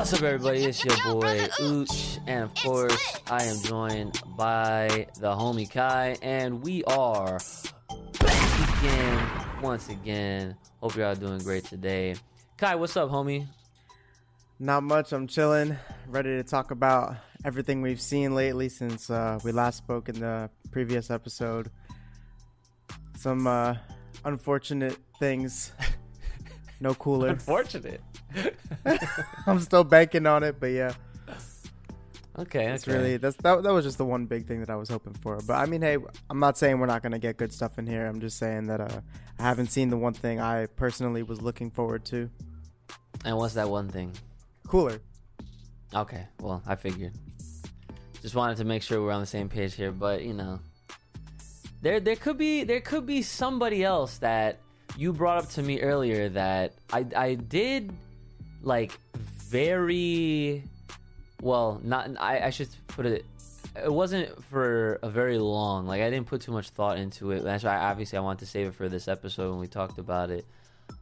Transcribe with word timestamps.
What's 0.00 0.14
up, 0.14 0.22
everybody? 0.22 0.64
It's 0.64 0.82
your 0.82 0.96
boy 1.12 1.40
Ooch, 1.60 2.20
and 2.26 2.44
of 2.44 2.54
course, 2.54 3.18
I 3.30 3.44
am 3.44 3.60
joined 3.60 4.18
by 4.34 5.08
the 5.18 5.28
homie 5.28 5.70
Kai, 5.70 6.16
and 6.22 6.62
we 6.62 6.82
are 6.84 7.38
back 8.18 8.78
again, 8.78 9.28
once 9.60 9.90
again. 9.90 10.56
Hope 10.80 10.96
you're 10.96 11.04
all 11.04 11.14
doing 11.14 11.40
great 11.40 11.64
today. 11.64 12.14
Kai, 12.56 12.76
what's 12.76 12.96
up, 12.96 13.10
homie? 13.10 13.46
Not 14.58 14.84
much. 14.84 15.12
I'm 15.12 15.26
chilling, 15.26 15.76
ready 16.08 16.30
to 16.30 16.44
talk 16.44 16.70
about 16.70 17.16
everything 17.44 17.82
we've 17.82 18.00
seen 18.00 18.34
lately 18.34 18.70
since 18.70 19.10
uh, 19.10 19.38
we 19.44 19.52
last 19.52 19.76
spoke 19.76 20.08
in 20.08 20.18
the 20.18 20.48
previous 20.70 21.10
episode. 21.10 21.70
Some 23.18 23.46
uh, 23.46 23.74
unfortunate 24.24 24.96
things. 25.18 25.72
No 26.80 26.94
cooler. 26.94 27.28
Unfortunate. 27.28 28.00
I'm 29.46 29.60
still 29.60 29.84
banking 29.84 30.26
on 30.26 30.42
it, 30.42 30.58
but 30.58 30.68
yeah, 30.68 30.94
Okay, 32.38 32.64
that's 32.66 32.86
okay. 32.88 32.96
really 32.96 33.16
that's 33.18 33.36
that, 33.38 33.62
that 33.62 33.72
was 33.72 33.84
just 33.84 33.98
the 33.98 34.04
one 34.04 34.24
big 34.24 34.46
thing 34.46 34.60
that 34.60 34.70
I 34.70 34.76
was 34.76 34.88
hoping 34.88 35.12
for. 35.14 35.38
But 35.46 35.54
I 35.54 35.66
mean, 35.66 35.82
hey, 35.82 35.98
I'm 36.30 36.38
not 36.38 36.56
saying 36.56 36.78
we're 36.78 36.86
not 36.86 37.02
gonna 37.02 37.18
get 37.18 37.36
good 37.36 37.52
stuff 37.52 37.78
in 37.78 37.86
here. 37.86 38.06
I'm 38.06 38.20
just 38.20 38.38
saying 38.38 38.66
that 38.68 38.80
uh, 38.80 39.00
I 39.38 39.42
haven't 39.42 39.66
seen 39.66 39.90
the 39.90 39.98
one 39.98 40.14
thing 40.14 40.40
I 40.40 40.66
personally 40.66 41.22
was 41.22 41.42
looking 41.42 41.70
forward 41.70 42.04
to. 42.06 42.30
And 43.24 43.36
what's 43.36 43.54
that 43.54 43.68
one 43.68 43.88
thing? 43.88 44.12
Cooler. 44.66 45.00
Okay, 45.94 46.26
well, 46.40 46.62
I 46.66 46.76
figured. 46.76 47.12
Just 48.22 48.34
wanted 48.34 48.56
to 48.58 48.64
make 48.64 48.82
sure 48.82 49.02
we're 49.02 49.12
on 49.12 49.20
the 49.20 49.26
same 49.26 49.48
page 49.48 49.74
here, 49.74 49.92
but 49.92 50.22
you 50.22 50.32
know, 50.32 50.60
there 51.82 52.00
there 52.00 52.16
could 52.16 52.38
be 52.38 52.64
there 52.64 52.80
could 52.80 53.04
be 53.06 53.22
somebody 53.22 53.84
else 53.84 54.18
that 54.18 54.60
you 54.96 55.12
brought 55.12 55.38
up 55.38 55.50
to 55.50 55.62
me 55.62 55.80
earlier 55.80 56.28
that 56.30 56.74
I 56.92 57.06
I 57.16 57.34
did 57.34 57.92
like 58.62 58.98
very 59.14 60.64
well. 61.42 61.80
Not 61.82 62.10
I 62.18 62.46
I 62.46 62.50
should 62.50 62.68
put 62.88 63.06
it. 63.06 63.24
It 63.76 63.92
wasn't 63.92 64.42
for 64.44 64.98
a 65.02 65.08
very 65.10 65.38
long. 65.38 65.86
Like 65.86 66.02
I 66.02 66.10
didn't 66.10 66.26
put 66.26 66.40
too 66.40 66.52
much 66.52 66.70
thought 66.70 66.98
into 66.98 67.30
it. 67.30 67.42
That's 67.44 67.64
why 67.64 67.76
obviously 67.76 68.18
I 68.18 68.20
wanted 68.20 68.40
to 68.40 68.46
save 68.46 68.68
it 68.68 68.74
for 68.74 68.88
this 68.88 69.08
episode 69.08 69.50
when 69.50 69.60
we 69.60 69.68
talked 69.68 69.98
about 69.98 70.30
it. 70.30 70.44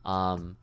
Um, 0.04 0.56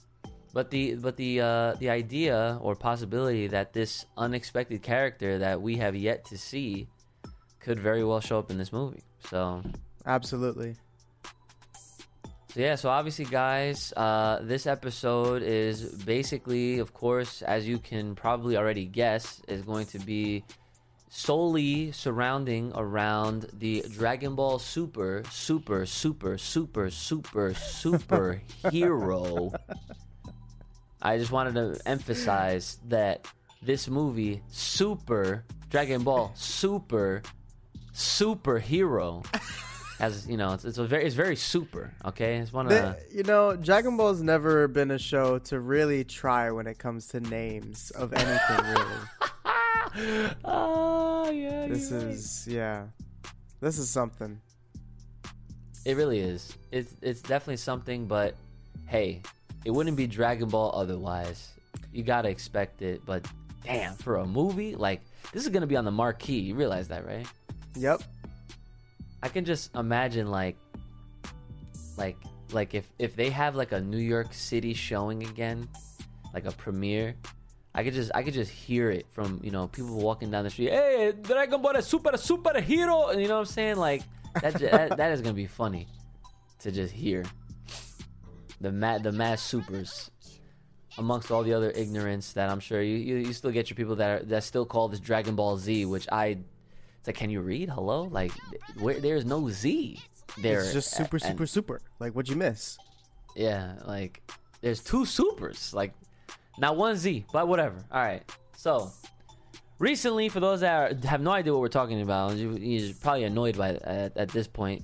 but 0.53 0.69
the 0.69 0.95
but 0.95 1.17
the 1.17 1.41
uh, 1.41 1.73
the 1.73 1.89
idea 1.89 2.57
or 2.61 2.75
possibility 2.75 3.47
that 3.47 3.73
this 3.73 4.05
unexpected 4.17 4.81
character 4.81 5.39
that 5.39 5.61
we 5.61 5.77
have 5.77 5.95
yet 5.95 6.25
to 6.25 6.37
see 6.37 6.87
could 7.59 7.79
very 7.79 8.03
well 8.03 8.21
show 8.21 8.39
up 8.39 8.51
in 8.51 8.57
this 8.57 8.71
movie. 8.71 9.03
So 9.29 9.63
Absolutely. 10.05 10.75
So 12.55 12.61
yeah, 12.61 12.75
so 12.75 12.87
obviously, 12.87 13.25
guys, 13.25 13.91
uh, 13.97 14.39
this 14.41 14.65
episode 14.65 15.43
is 15.43 15.81
basically, 16.05 16.79
of 16.79 16.93
course, 16.93 17.41
as 17.41 17.67
you 17.67 17.79
can 17.79 18.15
probably 18.15 18.55
already 18.55 18.85
guess, 18.85 19.41
is 19.49 19.61
going 19.61 19.87
to 19.87 19.99
be 19.99 20.45
solely 21.09 21.91
surrounding 21.91 22.71
around 22.73 23.47
the 23.51 23.83
Dragon 23.91 24.35
Ball 24.35 24.57
Super, 24.57 25.23
Super, 25.29 25.85
Super, 25.85 26.37
Super, 26.37 26.89
Super, 26.89 27.53
Super 27.55 28.41
Hero. 28.71 29.51
I 31.01 31.17
just 31.17 31.33
wanted 31.33 31.55
to 31.55 31.81
emphasize 31.85 32.79
that 32.87 33.27
this 33.61 33.89
movie, 33.89 34.41
Super 34.47 35.43
Dragon 35.69 36.03
Ball 36.03 36.31
Super 36.35 37.21
Superhero, 37.93 39.25
has 39.99 40.27
you 40.27 40.37
know 40.37 40.53
it's, 40.53 40.65
it's 40.65 40.77
a 40.77 40.85
very 40.85 41.05
it's 41.05 41.15
very 41.15 41.35
super. 41.35 41.93
Okay, 42.05 42.37
it's 42.37 42.51
one 42.53 42.65
of 42.67 42.71
The- 42.71 42.97
you 43.13 43.23
know, 43.23 43.55
Dragon 43.55 43.97
Ball's 43.97 44.21
never 44.21 44.67
been 44.67 44.91
a 44.91 44.99
show 44.99 45.39
to 45.39 45.59
really 45.59 46.03
try 46.03 46.51
when 46.51 46.67
it 46.67 46.77
comes 46.77 47.07
to 47.07 47.19
names 47.19 47.91
of 47.91 48.13
anything, 48.13 48.65
really. 48.73 50.29
oh 50.43 51.29
yeah. 51.33 51.67
This 51.67 51.89
you're 51.91 51.99
right. 51.99 52.09
is, 52.09 52.47
yeah. 52.47 52.85
This 53.61 53.77
is 53.77 53.89
something. 53.89 54.39
It 55.85 55.95
really 55.97 56.19
is. 56.19 56.55
It's 56.71 56.95
it's 57.01 57.21
definitely 57.21 57.57
something, 57.57 58.07
but 58.07 58.35
hey, 58.87 59.21
it 59.65 59.71
wouldn't 59.71 59.97
be 59.97 60.07
Dragon 60.07 60.49
Ball 60.49 60.71
otherwise. 60.75 61.51
You 61.93 62.03
gotta 62.03 62.29
expect 62.29 62.81
it, 62.81 63.05
but 63.05 63.25
damn, 63.63 63.95
for 63.95 64.17
a 64.17 64.25
movie 64.25 64.75
like 64.75 65.01
this 65.31 65.43
is 65.43 65.49
gonna 65.49 65.67
be 65.67 65.77
on 65.77 65.85
the 65.85 65.91
marquee. 65.91 66.39
You 66.39 66.55
realize 66.55 66.87
that, 66.89 67.05
right? 67.05 67.27
Yep. 67.75 68.03
I 69.25 69.27
can 69.27 69.43
just 69.43 69.73
imagine 69.73 70.29
like, 70.29 70.55
like, 71.97 72.15
like 72.51 72.75
if 72.75 72.87
if 72.99 73.15
they 73.15 73.31
have 73.31 73.55
like 73.55 73.71
a 73.71 73.81
New 73.81 73.97
York 73.97 74.31
City 74.35 74.75
showing 74.75 75.23
again, 75.23 75.67
like 76.31 76.45
a 76.45 76.51
premiere. 76.51 77.15
I 77.73 77.83
could 77.83 77.95
just 77.95 78.11
I 78.13 78.21
could 78.21 78.35
just 78.35 78.51
hear 78.51 78.91
it 78.91 79.07
from 79.09 79.41
you 79.43 79.49
know 79.49 79.67
people 79.67 79.97
walking 79.97 80.29
down 80.29 80.43
the 80.43 80.51
street. 80.51 80.69
Hey, 80.69 81.11
Dragon 81.23 81.59
Ball 81.59 81.75
is 81.75 81.87
super 81.87 82.15
super 82.17 82.61
hero, 82.61 83.07
and 83.07 83.19
you 83.19 83.27
know 83.27 83.33
what 83.33 83.49
I'm 83.49 83.53
saying? 83.57 83.77
Like 83.77 84.03
that 84.43 84.53
that, 84.59 84.97
that 84.97 85.11
is 85.11 85.21
gonna 85.21 85.33
be 85.33 85.47
funny 85.47 85.87
to 86.59 86.71
just 86.71 86.93
hear 86.93 87.25
the 88.61 88.71
mad 88.71 89.01
the 89.01 89.11
mass 89.11 89.41
supers 89.41 90.11
amongst 90.99 91.31
all 91.31 91.41
the 91.41 91.53
other 91.53 91.71
ignorance 91.71 92.33
that 92.33 92.51
I'm 92.51 92.59
sure 92.59 92.79
you 92.79 92.97
you, 92.97 93.15
you 93.25 93.33
still 93.33 93.51
get 93.51 93.71
your 93.71 93.75
people 93.75 93.95
that 93.95 94.09
are 94.21 94.23
that 94.25 94.43
still 94.43 94.67
call 94.67 94.87
this 94.87 94.99
Dragon 94.99 95.35
Ball 95.35 95.57
Z, 95.57 95.85
which 95.85 96.07
I 96.11 96.37
it's 97.05 97.07
like 97.07 97.17
can 97.17 97.29
you 97.29 97.41
read? 97.41 97.69
Hello, 97.69 98.05
like 98.05 98.31
where 98.79 98.99
there's 98.99 99.25
no 99.25 99.47
Z 99.47 100.01
there. 100.39 100.61
It's 100.61 100.73
just 100.73 100.89
super, 100.89 101.17
and- 101.17 101.25
super, 101.25 101.45
super. 101.45 101.81
Like, 101.99 102.13
what'd 102.13 102.29
you 102.29 102.35
miss? 102.35 102.79
yeah, 103.35 103.75
like 103.85 104.23
there's 104.61 104.81
two 104.81 105.05
supers, 105.05 105.71
like 105.71 105.93
not 106.57 106.77
one 106.77 106.95
Z, 106.95 107.25
but 107.31 107.47
whatever. 107.47 107.75
All 107.91 108.01
right, 108.01 108.23
so 108.57 108.91
recently, 109.77 110.29
for 110.29 110.39
those 110.39 110.61
that 110.61 110.73
are, 111.05 111.07
have 111.07 111.21
no 111.21 111.29
idea 111.29 111.53
what 111.53 111.61
we're 111.61 111.67
talking 111.67 112.01
about, 112.01 112.37
you, 112.37 112.53
you're 112.53 112.95
probably 112.95 113.25
annoyed 113.25 113.55
by 113.55 113.75
at, 113.75 114.17
at 114.17 114.29
this 114.29 114.47
point 114.47 114.83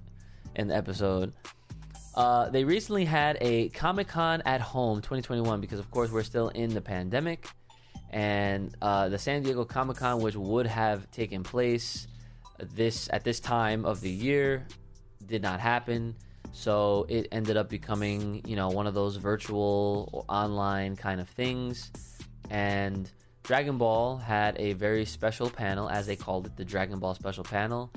in 0.56 0.68
the 0.68 0.76
episode. 0.76 1.34
Uh, 2.14 2.52
they 2.52 2.66
recently 2.66 3.06
had 3.06 3.36
a 3.42 3.70
Comic 3.70 4.10
Con 4.10 4.44
at 4.46 4.62
Home 4.62 4.98
2021 4.98 5.60
because, 5.60 5.80
of 5.80 5.90
course, 5.90 6.12
we're 6.12 6.22
still 6.22 6.50
in 6.50 6.72
the 6.72 6.82
pandemic, 6.82 7.48
and 8.12 8.78
uh, 8.80 9.10
the 9.10 9.18
San 9.18 9.42
Diego 9.42 9.66
Comic 9.66 9.98
Con, 9.98 10.22
which 10.22 10.36
would 10.36 10.68
have 10.68 11.10
taken 11.10 11.42
place 11.42 12.08
this 12.74 13.10
at 13.12 13.24
this 13.24 13.40
time 13.40 13.86
of 13.86 14.02
the 14.02 14.10
year, 14.10 14.68
did 15.26 15.42
not 15.42 15.60
happen. 15.60 16.16
So 16.54 17.06
it 17.10 17.28
ended 17.32 17.58
up 17.58 17.70
becoming, 17.70 18.42
you 18.46 18.56
know, 18.56 18.70
one 18.70 18.88
of 18.88 18.94
those 18.94 19.16
virtual 19.16 20.10
or 20.12 20.26
online 20.28 20.96
kind 20.96 21.22
of 21.22 21.30
things. 21.30 21.92
And 22.50 23.10
Dragon 23.44 23.78
Ball 23.78 24.18
had 24.18 24.60
a 24.60 24.74
very 24.74 25.06
special 25.06 25.50
panel, 25.50 25.90
as 25.90 26.06
they 26.06 26.16
called 26.16 26.46
it, 26.46 26.58
the 26.58 26.66
Dragon 26.66 27.00
Ball 27.00 27.16
Special 27.16 27.44
Panel, 27.44 27.92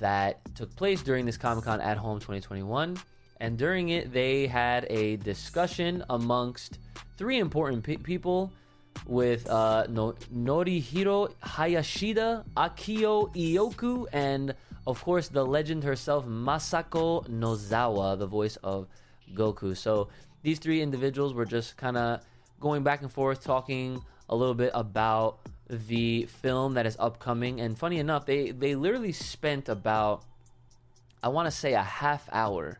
that 0.00 0.40
took 0.54 0.74
place 0.74 1.02
during 1.02 1.24
this 1.24 1.36
Comic 1.36 1.64
Con 1.64 1.80
at 1.80 1.96
Home 1.96 2.18
2021. 2.18 2.98
And 3.40 3.56
during 3.56 3.90
it, 3.90 4.12
they 4.12 4.46
had 4.46 4.86
a 4.90 5.16
discussion 5.16 6.04
amongst 6.10 6.78
three 7.16 7.38
important 7.38 7.84
pe- 7.84 7.96
people 7.96 8.52
with 9.06 9.48
uh, 9.48 9.86
no- 9.88 10.14
Norihiro 10.34 11.32
Hayashida, 11.42 12.44
Akio 12.56 13.34
Iyoku, 13.34 14.06
and 14.12 14.54
of 14.86 15.02
course 15.02 15.28
the 15.28 15.44
legend 15.44 15.84
herself, 15.84 16.26
Masako 16.26 17.26
Nozawa, 17.28 18.18
the 18.18 18.26
voice 18.26 18.56
of 18.56 18.86
Goku. 19.34 19.76
So 19.76 20.08
these 20.42 20.58
three 20.58 20.82
individuals 20.82 21.34
were 21.34 21.46
just 21.46 21.76
kind 21.76 21.96
of 21.96 22.20
going 22.60 22.82
back 22.82 23.02
and 23.02 23.12
forth, 23.12 23.42
talking 23.42 24.00
a 24.28 24.36
little 24.36 24.54
bit 24.54 24.70
about 24.74 25.38
the 25.68 26.26
film 26.26 26.74
that 26.74 26.86
is 26.86 26.96
upcoming. 26.98 27.60
And 27.60 27.78
funny 27.78 27.98
enough, 27.98 28.26
they 28.26 28.50
they 28.50 28.74
literally 28.74 29.12
spent 29.12 29.68
about 29.68 30.24
I 31.22 31.28
want 31.28 31.46
to 31.46 31.50
say 31.50 31.74
a 31.74 31.82
half 31.82 32.28
hour 32.32 32.78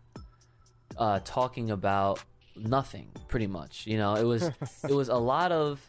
uh, 0.96 1.20
talking 1.24 1.70
about 1.70 2.22
nothing, 2.56 3.08
pretty 3.28 3.46
much. 3.46 3.86
You 3.86 3.98
know, 3.98 4.14
it 4.14 4.24
was 4.24 4.42
it 4.88 4.92
was 4.92 5.08
a 5.08 5.16
lot 5.16 5.52
of 5.52 5.80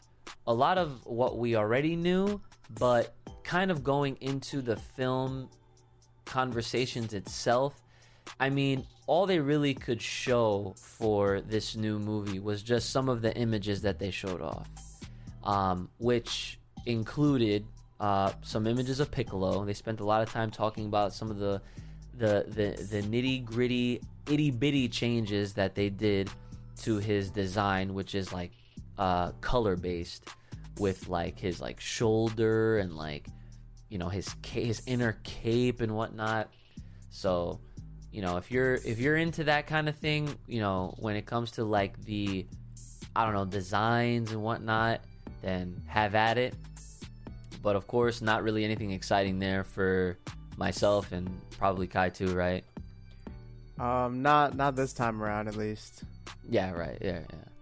a 0.48 0.54
lot 0.54 0.78
of 0.78 1.06
what 1.06 1.38
we 1.38 1.56
already 1.56 1.96
knew, 1.96 2.42
but 2.80 3.16
kind 3.44 3.72
of 3.72 3.84
going 3.84 4.18
into 4.22 4.62
the 4.62 4.76
film 4.76 5.50
conversations 6.26 7.14
itself. 7.14 7.74
I 8.40 8.50
mean, 8.50 8.86
all 9.06 9.26
they 9.26 9.40
really 9.40 9.74
could 9.74 10.02
show 10.02 10.74
for 10.78 11.42
this 11.42 11.76
new 11.76 12.00
movie 12.00 12.40
was 12.40 12.64
just 12.64 12.92
some 12.92 13.10
of 13.10 13.22
the 13.22 13.36
images 13.36 13.82
that 13.82 14.00
they 14.00 14.12
showed 14.12 14.42
off, 14.42 14.70
um, 15.44 15.90
which 15.98 16.58
included 16.86 17.66
uh, 18.00 18.32
some 18.42 18.66
images 18.66 19.00
of 19.00 19.12
Piccolo. 19.12 19.66
They 19.66 19.74
spent 19.74 20.00
a 20.00 20.06
lot 20.06 20.22
of 20.22 20.30
time 20.32 20.52
talking 20.52 20.86
about 20.86 21.14
some 21.14 21.30
of 21.30 21.38
the 21.38 21.62
the 22.18 22.46
the, 22.48 22.84
the 22.92 23.02
nitty 23.02 23.44
gritty 23.44 24.02
itty 24.30 24.52
bitty 24.52 24.88
changes 24.88 25.54
that 25.54 25.76
they 25.76 25.90
did 25.90 26.30
to 26.82 26.98
his 26.98 27.30
design, 27.30 27.94
which 27.94 28.16
is 28.16 28.32
like 28.32 28.52
uh, 28.98 29.32
color 29.42 29.76
based, 29.76 30.28
with 30.80 31.08
like 31.08 31.40
his 31.40 31.62
like 31.62 31.80
shoulder 31.80 32.80
and 32.80 32.96
like 32.96 33.28
you 33.90 33.98
know 33.98 34.10
his 34.10 34.34
his 34.46 34.82
inner 34.86 35.18
cape 35.24 35.82
and 35.82 35.96
whatnot. 35.96 36.50
So 37.10 37.60
you 38.12 38.22
know 38.22 38.38
if 38.38 38.52
you're 38.52 38.76
if 38.76 39.00
you're 39.00 39.18
into 39.18 39.44
that 39.46 39.68
kind 39.68 39.88
of 39.88 39.96
thing, 39.96 40.36
you 40.48 40.60
know 40.60 40.96
when 41.00 41.16
it 41.16 41.26
comes 41.26 41.52
to 41.52 41.64
like 41.64 42.04
the 42.06 42.46
I 43.16 43.26
don't 43.26 43.34
know 43.34 43.46
designs 43.46 44.32
and 44.32 44.42
whatnot, 44.42 45.02
then 45.42 45.82
have 45.88 46.16
at 46.16 46.38
it. 46.38 46.56
But 47.62 47.76
of 47.76 47.88
course, 47.88 48.22
not 48.22 48.44
really 48.44 48.66
anything 48.66 48.92
exciting 48.92 49.40
there 49.40 49.64
for 49.64 50.18
myself 50.58 51.12
and 51.12 51.30
probably 51.58 51.88
Kai 51.88 52.10
too, 52.10 52.34
right? 52.36 52.66
Um, 53.80 54.22
not 54.22 54.56
not 54.56 54.76
this 54.76 54.94
time 54.94 55.22
around, 55.22 55.48
at 55.48 55.56
least. 55.56 56.04
Yeah, 56.50 56.72
right. 56.72 56.98
Yeah, 57.02 57.20
yeah. 57.20 57.53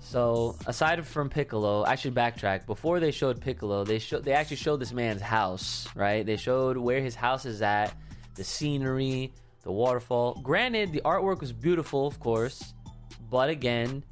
So 0.00 0.56
aside 0.66 1.06
from 1.06 1.30
Piccolo, 1.30 1.86
actually 1.86 2.10
backtrack. 2.10 2.66
Before 2.66 3.00
they 3.00 3.10
showed 3.10 3.40
Piccolo, 3.40 3.84
they 3.84 3.98
showed 3.98 4.24
they 4.24 4.34
actually 4.34 4.58
showed 4.58 4.80
this 4.80 4.92
man's 4.92 5.22
house, 5.22 5.88
right? 5.94 6.24
They 6.24 6.36
showed 6.36 6.76
where 6.76 7.00
his 7.00 7.14
house 7.14 7.46
is 7.46 7.62
at, 7.62 7.94
the 8.34 8.44
scenery, 8.44 9.32
the 9.62 9.72
waterfall. 9.72 10.38
Granted, 10.42 10.92
the 10.92 11.00
artwork 11.02 11.40
was 11.40 11.52
beautiful, 11.52 12.06
of 12.06 12.20
course, 12.20 12.74
but 13.30 13.48
again, 13.48 14.04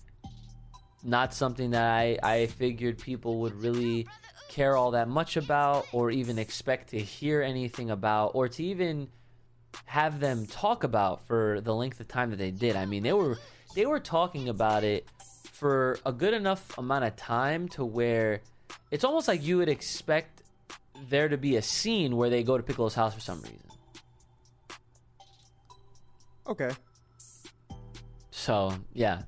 not 1.02 1.34
something 1.34 1.70
that 1.72 1.84
I 1.84 2.18
I 2.22 2.46
figured 2.46 2.98
people 2.98 3.40
would 3.40 3.54
really 3.60 4.06
care 4.48 4.76
all 4.76 4.92
that 4.92 5.08
much 5.08 5.36
about, 5.36 5.86
or 5.92 6.10
even 6.10 6.38
expect 6.38 6.90
to 6.90 6.98
hear 6.98 7.42
anything 7.42 7.90
about, 7.90 8.32
or 8.34 8.48
to 8.48 8.64
even 8.64 9.08
have 9.84 10.18
them 10.18 10.46
talk 10.46 10.82
about 10.82 11.26
for 11.26 11.60
the 11.60 11.74
length 11.74 12.00
of 12.00 12.08
time 12.08 12.30
that 12.30 12.38
they 12.38 12.50
did. 12.50 12.74
I 12.74 12.86
mean, 12.86 13.02
they 13.02 13.12
were 13.12 13.38
they 13.74 13.86
were 13.86 14.00
talking 14.00 14.48
about 14.48 14.82
it 14.82 15.06
for 15.60 15.98
a 16.06 16.12
good 16.12 16.32
enough 16.32 16.78
amount 16.78 17.04
of 17.04 17.14
time 17.16 17.68
to 17.68 17.84
where 17.84 18.40
it's 18.90 19.04
almost 19.04 19.28
like 19.28 19.44
you 19.44 19.58
would 19.58 19.68
expect 19.68 20.42
there 21.10 21.28
to 21.28 21.36
be 21.36 21.56
a 21.56 21.62
scene 21.62 22.16
where 22.16 22.30
they 22.30 22.42
go 22.42 22.56
to 22.56 22.62
Piccolo's 22.62 22.94
house 22.94 23.12
for 23.12 23.20
some 23.20 23.42
reason. 23.42 23.60
Okay. 26.46 26.70
So 28.30 28.72
yeah. 28.94 29.20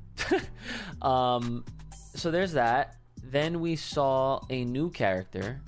um, 1.03 1.67
so 2.15 2.31
there's 2.31 2.53
that. 2.53 2.97
Then 3.23 3.61
we 3.61 3.77
saw 3.77 4.41
a 4.49 4.65
new 4.65 4.89
character 4.89 5.61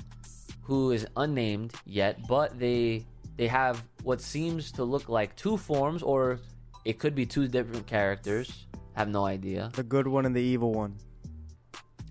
who 0.63 0.93
is 0.93 1.07
unnamed 1.19 1.75
yet, 1.85 2.27
but 2.27 2.59
they 2.59 3.05
they 3.37 3.49
have 3.49 3.85
what 4.03 4.23
seems 4.23 4.73
to 4.73 4.85
look 4.85 5.11
like 5.11 5.37
two 5.37 5.59
forms, 5.59 6.03
or 6.03 6.41
it 6.87 6.99
could 6.99 7.15
be 7.15 7.27
two 7.27 7.49
different 7.49 7.87
characters. 7.87 8.67
Have 8.95 9.09
no 9.09 9.25
idea. 9.25 9.71
The 9.75 9.83
good 9.83 10.07
one 10.07 10.25
and 10.25 10.35
the 10.35 10.43
evil 10.43 10.73
one. 10.73 10.97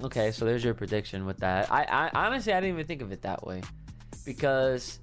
Okay, 0.02 0.32
so 0.32 0.44
there's 0.44 0.64
your 0.64 0.74
prediction 0.74 1.26
with 1.26 1.38
that. 1.38 1.72
I, 1.72 1.84
I 1.84 2.26
honestly 2.26 2.52
I 2.52 2.60
didn't 2.60 2.76
even 2.76 2.86
think 2.86 3.02
of 3.02 3.12
it 3.12 3.22
that 3.22 3.46
way, 3.46 3.62
because, 4.26 5.00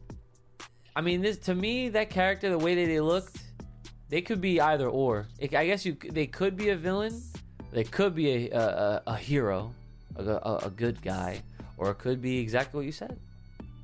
I 0.94 1.00
mean, 1.00 1.23
this 1.23 1.38
to 1.38 1.55
me 1.55 1.88
that 1.91 2.11
character 2.11 2.50
the 2.50 2.59
way 2.59 2.75
that 2.75 2.87
they 2.87 3.00
looked, 3.00 3.38
they 4.11 4.21
could 4.21 4.41
be 4.41 4.61
either 4.61 4.88
or. 4.88 5.27
It, 5.38 5.55
I 5.55 5.67
guess 5.67 5.87
you 5.87 5.97
they 6.11 6.27
could 6.27 6.56
be 6.56 6.71
a 6.71 6.77
villain, 6.77 7.23
they 7.73 7.85
could 7.85 8.15
be 8.15 8.50
a 8.50 8.59
a, 8.59 9.03
a 9.06 9.17
hero, 9.17 9.73
a, 10.17 10.23
a, 10.23 10.61
a 10.65 10.71
good 10.71 11.00
guy, 11.00 11.43
or 11.79 11.91
it 11.91 11.99
could 11.99 12.21
be 12.21 12.38
exactly 12.38 12.79
what 12.79 12.87
you 12.87 12.93
said. 12.93 13.19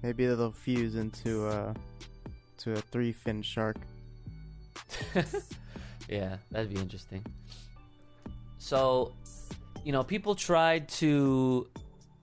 Maybe 0.02 0.26
they'll 0.26 0.52
fuse 0.52 0.96
into 0.96 1.46
a 1.49 1.75
to 2.58 2.72
a 2.72 2.76
three 2.76 3.12
fin 3.12 3.40
shark. 3.40 3.78
yeah, 6.08 6.37
that'd 6.50 6.72
be 6.72 6.81
interesting. 6.81 7.25
So, 8.66 9.12
you 9.84 9.92
know, 9.92 10.02
people 10.02 10.34
tried 10.34 10.88
to, 10.98 11.68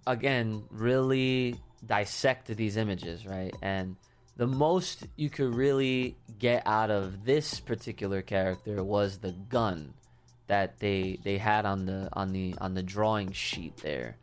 again, 0.05 0.61
really 0.71 1.55
dissect 1.85 2.47
these 2.47 2.75
images, 2.75 3.25
right? 3.25 3.55
And 3.61 3.95
the 4.35 4.45
most 4.45 5.07
you 5.15 5.29
could 5.29 5.55
really 5.55 6.17
get 6.39 6.63
out 6.65 6.91
of 6.91 7.23
this 7.23 7.61
particular 7.61 8.21
character 8.21 8.83
was 8.83 9.19
the 9.19 9.31
gun 9.31 9.93
that 10.47 10.79
they 10.79 11.17
they 11.23 11.37
had 11.37 11.65
on 11.65 11.85
the 11.85 12.09
on 12.11 12.33
the 12.33 12.55
on 12.59 12.73
the 12.73 12.83
drawing 12.83 13.31
sheet 13.31 13.77
there. 13.77 14.17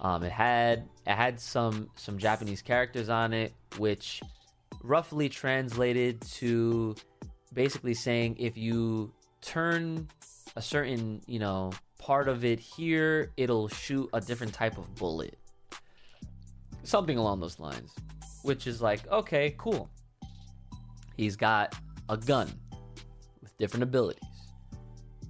Um, 0.00 0.24
it 0.24 0.32
had 0.32 0.88
it 1.06 1.14
had 1.14 1.38
some 1.38 1.90
some 1.94 2.18
Japanese 2.18 2.60
characters 2.60 3.08
on 3.08 3.32
it, 3.32 3.52
which 3.78 4.20
roughly 4.82 5.28
translated 5.28 6.22
to 6.22 6.96
basically 7.54 7.94
saying 7.94 8.38
if 8.40 8.56
you 8.56 9.12
turn 9.42 10.08
a 10.56 10.62
certain, 10.62 11.20
you 11.26 11.38
know, 11.38 11.72
part 11.98 12.28
of 12.28 12.44
it 12.44 12.58
here, 12.58 13.32
it'll 13.36 13.68
shoot 13.68 14.08
a 14.12 14.20
different 14.20 14.52
type 14.52 14.78
of 14.78 14.94
bullet. 14.96 15.38
Something 16.82 17.16
along 17.18 17.40
those 17.40 17.58
lines. 17.58 17.94
Which 18.42 18.66
is 18.66 18.82
like, 18.82 19.06
okay, 19.10 19.54
cool. 19.56 19.88
He's 21.16 21.36
got 21.36 21.76
a 22.08 22.16
gun 22.16 22.50
with 23.40 23.56
different 23.56 23.84
abilities. 23.84 24.22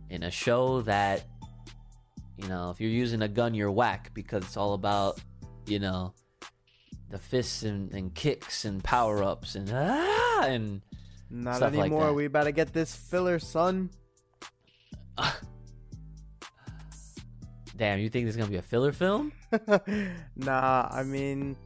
In 0.09 0.23
a 0.23 0.31
show 0.31 0.81
that, 0.83 1.25
you 2.37 2.49
know, 2.49 2.71
if 2.71 2.81
you're 2.81 2.91
using 2.91 3.23
a 3.23 3.29
gun, 3.29 3.55
you're 3.55 3.71
whack 3.71 4.11
because 4.15 4.45
it's 4.45 4.57
all 4.57 4.73
about, 4.73 5.21
you 5.67 5.79
know, 5.79 6.15
the 7.11 7.19
fists 7.19 7.63
and, 7.63 7.93
and 7.93 8.15
kicks 8.15 8.65
and 8.65 8.83
power 8.83 9.23
ups 9.23 9.55
and 9.55 9.71
ah 9.73 10.45
and 10.47 10.81
Not 11.29 11.61
like 11.61 11.75
anymore. 11.75 12.07
that. 12.07 12.15
we 12.15 12.27
better 12.29 12.51
get 12.51 12.73
this 12.73 12.95
filler, 12.97 13.39
son. 13.39 13.91
damn, 17.77 17.99
you 17.99 18.09
think 18.09 18.27
this 18.27 18.35
is 18.35 18.37
gonna 18.37 18.51
be 18.51 18.57
a 18.57 18.63
filler 18.63 18.93
film? 18.93 19.33
nah, 20.37 20.89
I 20.91 21.03
mean, 21.03 21.57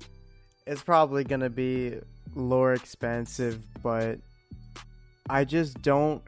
it's 0.67 0.83
probably 0.83 1.25
gonna 1.25 1.51
be 1.51 1.99
lore 2.35 2.75
expansive, 2.75 3.61
but 3.83 4.19
I 5.29 5.45
just 5.45 5.83
don't. 5.83 6.23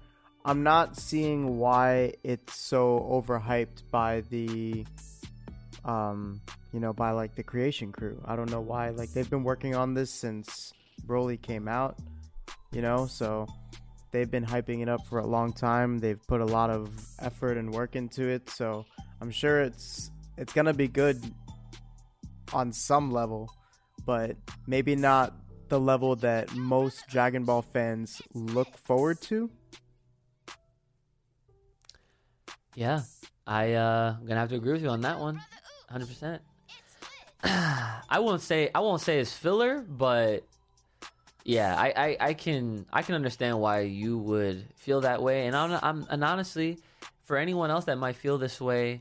I'm 0.45 0.63
not 0.63 0.97
seeing 0.97 1.59
why 1.59 2.15
it's 2.23 2.59
so 2.59 3.07
overhyped 3.11 3.83
by 3.91 4.23
the, 4.31 4.87
um, 5.85 6.41
you 6.73 6.81
know, 6.81 6.93
by 6.93 7.11
like 7.11 7.35
the 7.35 7.43
creation 7.43 7.93
crew. 7.93 8.23
I 8.25 8.35
don't 8.35 8.51
know 8.51 8.61
why. 8.61 8.91
Like 8.91 9.13
they've 9.13 9.29
been 9.29 9.45
working 9.45 9.75
on 9.75 9.95
this 9.95 10.11
since 10.11 10.73
Broly 11.07 11.41
came 11.41 11.69
out, 11.69 11.99
you 12.73 12.81
know, 12.81 13.07
so 13.07 13.47
they've 14.11 14.31
been 14.31 14.45
hyping 14.45 14.83
it 14.83 14.89
up 14.89 15.07
for 15.07 15.19
a 15.19 15.27
long 15.27 15.53
time. 15.53 15.99
They've 15.99 16.21
put 16.27 16.41
a 16.41 16.47
lot 16.47 16.71
of 16.71 16.91
effort 17.19 17.57
and 17.57 17.73
work 17.73 17.97
into 17.97 18.29
it, 18.29 18.49
so 18.51 18.85
I'm 19.21 19.31
sure 19.31 19.61
it's 19.61 20.11
it's 20.37 20.53
gonna 20.53 20.75
be 20.75 20.89
good 20.89 21.23
on 22.53 22.73
some 22.73 23.11
level, 23.11 23.51
but 24.05 24.37
maybe 24.67 24.97
not 24.97 25.35
the 25.69 25.79
level 25.79 26.17
that 26.17 26.55
most 26.55 27.07
Dragon 27.09 27.45
Ball 27.45 27.63
fans 27.63 28.23
look 28.33 28.77
forward 28.79 29.21
to. 29.23 29.51
Yeah, 32.75 33.03
I 33.47 33.75
uh, 33.75 34.17
I'm 34.19 34.27
gonna 34.27 34.41
have 34.41 34.51
to 34.51 34.57
agree 34.57 34.73
with 34.73 34.83
you 34.83 34.89
on 34.89 35.03
that 35.03 35.19
one, 35.19 35.35
one, 35.35 35.45
hundred 35.91 36.09
percent. 36.09 36.43
I 37.43 38.19
won't 38.21 38.43
say 38.43 38.71
I 38.75 38.81
won't 38.81 39.01
say 39.01 39.19
it's 39.19 39.33
filler, 39.33 39.85
but 39.87 40.45
yeah, 41.45 41.75
I, 41.79 41.93
I, 41.97 42.17
I 42.21 42.35
can 42.35 42.87
I 42.93 43.03
can 43.03 43.15
understand 43.15 43.59
why 43.61 43.81
you 43.81 44.19
would 44.19 44.65
feel 44.77 45.01
that 45.03 45.23
way, 45.23 45.47
and 45.47 45.57
I'm, 45.57 45.79
I'm 45.83 46.07
and 46.11 46.23
honestly, 46.25 46.79
for 47.25 47.37
anyone 47.37 47.71
else 47.71 47.85
that 47.87 47.97
might 47.97 48.17
feel 48.17 48.39
this 48.39 48.61
way, 48.61 49.01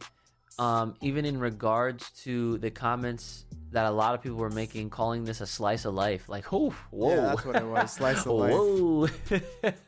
um, 0.59 0.95
even 1.01 1.25
in 1.25 1.39
regards 1.39 2.09
to 2.23 2.57
the 2.59 2.71
comments 2.71 3.45
that 3.71 3.85
a 3.85 3.91
lot 3.91 4.15
of 4.15 4.21
people 4.21 4.37
were 4.37 4.49
making, 4.49 4.89
calling 4.89 5.25
this 5.25 5.41
a 5.41 5.45
slice 5.47 5.83
of 5.85 5.93
life, 5.93 6.29
like 6.29 6.53
oh 6.53 6.73
whoa, 6.91 7.09
Yeah, 7.09 7.21
that's 7.21 7.45
what 7.45 7.55
it 7.57 7.65
was, 7.65 7.91
slice 7.91 8.25
of 8.25 8.31
life. 8.33 8.53
whoa, 8.53 9.07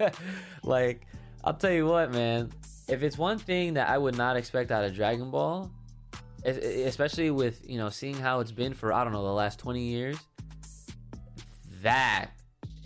like 0.63 1.05
I'll 1.43 1.53
tell 1.53 1.71
you 1.71 1.85
what, 1.85 2.11
man. 2.11 2.51
If 2.89 3.03
it's 3.03 3.17
one 3.17 3.37
thing 3.37 3.75
that 3.75 3.87
I 3.87 3.97
would 3.97 4.17
not 4.17 4.35
expect 4.35 4.71
out 4.71 4.83
of 4.83 4.95
Dragon 4.95 5.29
Ball, 5.31 5.71
especially 6.43 7.31
with 7.31 7.61
you 7.69 7.77
know 7.77 7.89
seeing 7.89 8.15
how 8.15 8.39
it's 8.41 8.51
been 8.51 8.73
for 8.73 8.91
I 8.91 9.03
don't 9.03 9.13
know 9.13 9.23
the 9.23 9.31
last 9.31 9.59
twenty 9.59 9.83
years, 9.83 10.17
that 11.81 12.31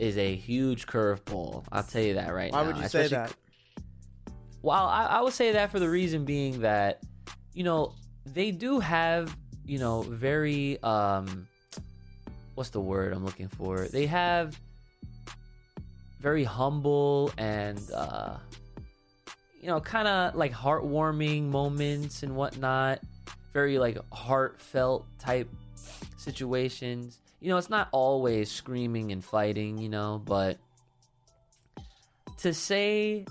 is 0.03 0.17
a 0.17 0.35
huge 0.35 0.85
curveball. 0.85 1.63
I'll 1.71 1.83
tell 1.83 2.01
you 2.01 2.15
that 2.15 2.33
right 2.33 2.51
Why 2.51 2.61
now. 2.61 2.67
would 2.67 2.77
you 2.77 2.89
say 2.89 3.07
that? 3.07 3.33
well, 4.61 4.85
I, 4.85 5.05
I 5.05 5.21
would 5.21 5.33
say 5.33 5.53
that 5.53 5.71
for 5.71 5.79
the 5.79 5.89
reason 5.89 6.25
being 6.25 6.61
that, 6.61 7.01
you 7.53 7.63
know, 7.63 7.93
they 8.25 8.51
do 8.51 8.79
have, 8.79 9.35
you 9.65 9.79
know, 9.79 10.01
very 10.01 10.81
um 10.83 11.47
what's 12.55 12.69
the 12.69 12.81
word 12.81 13.13
I'm 13.13 13.23
looking 13.23 13.47
for? 13.47 13.87
They 13.87 14.05
have 14.07 14.59
very 16.19 16.43
humble 16.43 17.31
and 17.37 17.79
uh 17.91 18.35
you 19.61 19.67
know, 19.67 19.79
kind 19.79 20.09
of 20.09 20.35
like 20.35 20.51
heartwarming 20.51 21.49
moments 21.49 22.23
and 22.23 22.35
whatnot. 22.35 22.99
Very 23.53 23.79
like 23.79 23.97
heartfelt 24.11 25.05
type 25.17 25.49
situations. 26.17 27.19
You 27.43 27.49
know, 27.49 27.57
it's 27.57 27.69
not 27.69 27.89
always 27.91 28.49
screaming 28.49 29.11
and 29.11 29.23
fighting, 29.23 29.77
you 29.77 29.89
know, 29.89 30.21
but 30.23 30.57
to 32.37 32.53
say 32.53 33.25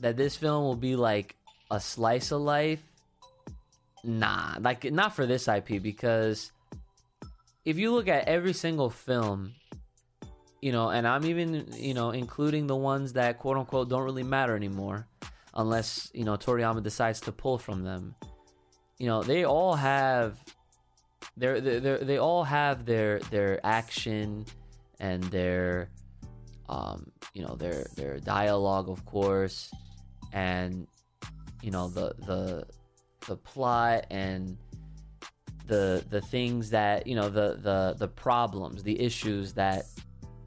that 0.00 0.16
this 0.16 0.34
film 0.34 0.64
will 0.64 0.76
be 0.76 0.96
like 0.96 1.36
a 1.70 1.78
slice 1.78 2.32
of 2.32 2.40
life 2.40 2.82
nah 4.04 4.54
like 4.60 4.90
not 4.92 5.14
for 5.14 5.26
this 5.26 5.48
ip 5.48 5.82
because 5.82 6.52
if 7.64 7.78
you 7.78 7.92
look 7.92 8.08
at 8.08 8.28
every 8.28 8.52
single 8.52 8.88
film 8.88 9.52
you 10.62 10.70
know 10.70 10.88
and 10.88 11.06
i'm 11.06 11.26
even 11.26 11.66
you 11.76 11.94
know 11.94 12.10
including 12.10 12.66
the 12.66 12.76
ones 12.76 13.14
that 13.14 13.38
quote 13.38 13.56
unquote 13.56 13.88
don't 13.88 14.04
really 14.04 14.22
matter 14.22 14.54
anymore 14.54 15.06
unless 15.54 16.10
you 16.14 16.24
know 16.24 16.36
toriyama 16.36 16.82
decides 16.82 17.20
to 17.20 17.32
pull 17.32 17.58
from 17.58 17.82
them 17.82 18.14
you 18.98 19.06
know 19.06 19.22
they 19.22 19.44
all 19.44 19.74
have 19.74 20.38
they're, 21.38 21.60
they're, 21.60 21.98
they're 21.98 22.20
all 22.20 22.44
have 22.44 22.84
their 22.84 23.20
their 23.30 23.64
action 23.64 24.44
and 25.00 25.22
their 25.24 25.88
um 26.68 27.10
you 27.34 27.42
know 27.42 27.54
their 27.54 27.86
their 27.96 28.18
dialogue 28.18 28.88
of 28.88 29.04
course 29.04 29.70
and 30.32 30.86
you 31.62 31.70
know 31.70 31.88
the 31.88 32.14
the 32.26 32.66
the 33.26 33.36
plot 33.36 34.06
and 34.10 34.56
the 35.66 36.04
the 36.10 36.20
things 36.20 36.70
that 36.70 37.06
you 37.06 37.14
know 37.14 37.28
the 37.28 37.58
the 37.62 37.94
the 37.98 38.08
problems 38.08 38.82
the 38.82 38.98
issues 39.00 39.52
that 39.52 39.84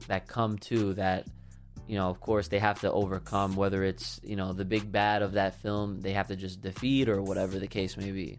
that 0.08 0.26
come 0.26 0.58
to 0.58 0.92
that 0.94 1.26
you 1.86 1.96
know 1.96 2.08
of 2.08 2.20
course 2.20 2.48
they 2.48 2.58
have 2.58 2.80
to 2.80 2.90
overcome 2.92 3.56
whether 3.56 3.84
it's 3.84 4.20
you 4.22 4.36
know 4.36 4.52
the 4.52 4.64
big 4.64 4.90
bad 4.90 5.22
of 5.22 5.32
that 5.32 5.54
film 5.62 6.00
they 6.00 6.12
have 6.12 6.28
to 6.28 6.36
just 6.36 6.60
defeat 6.60 7.08
or 7.08 7.22
whatever 7.22 7.58
the 7.58 7.66
case 7.66 7.96
may 7.96 8.10
be 8.10 8.38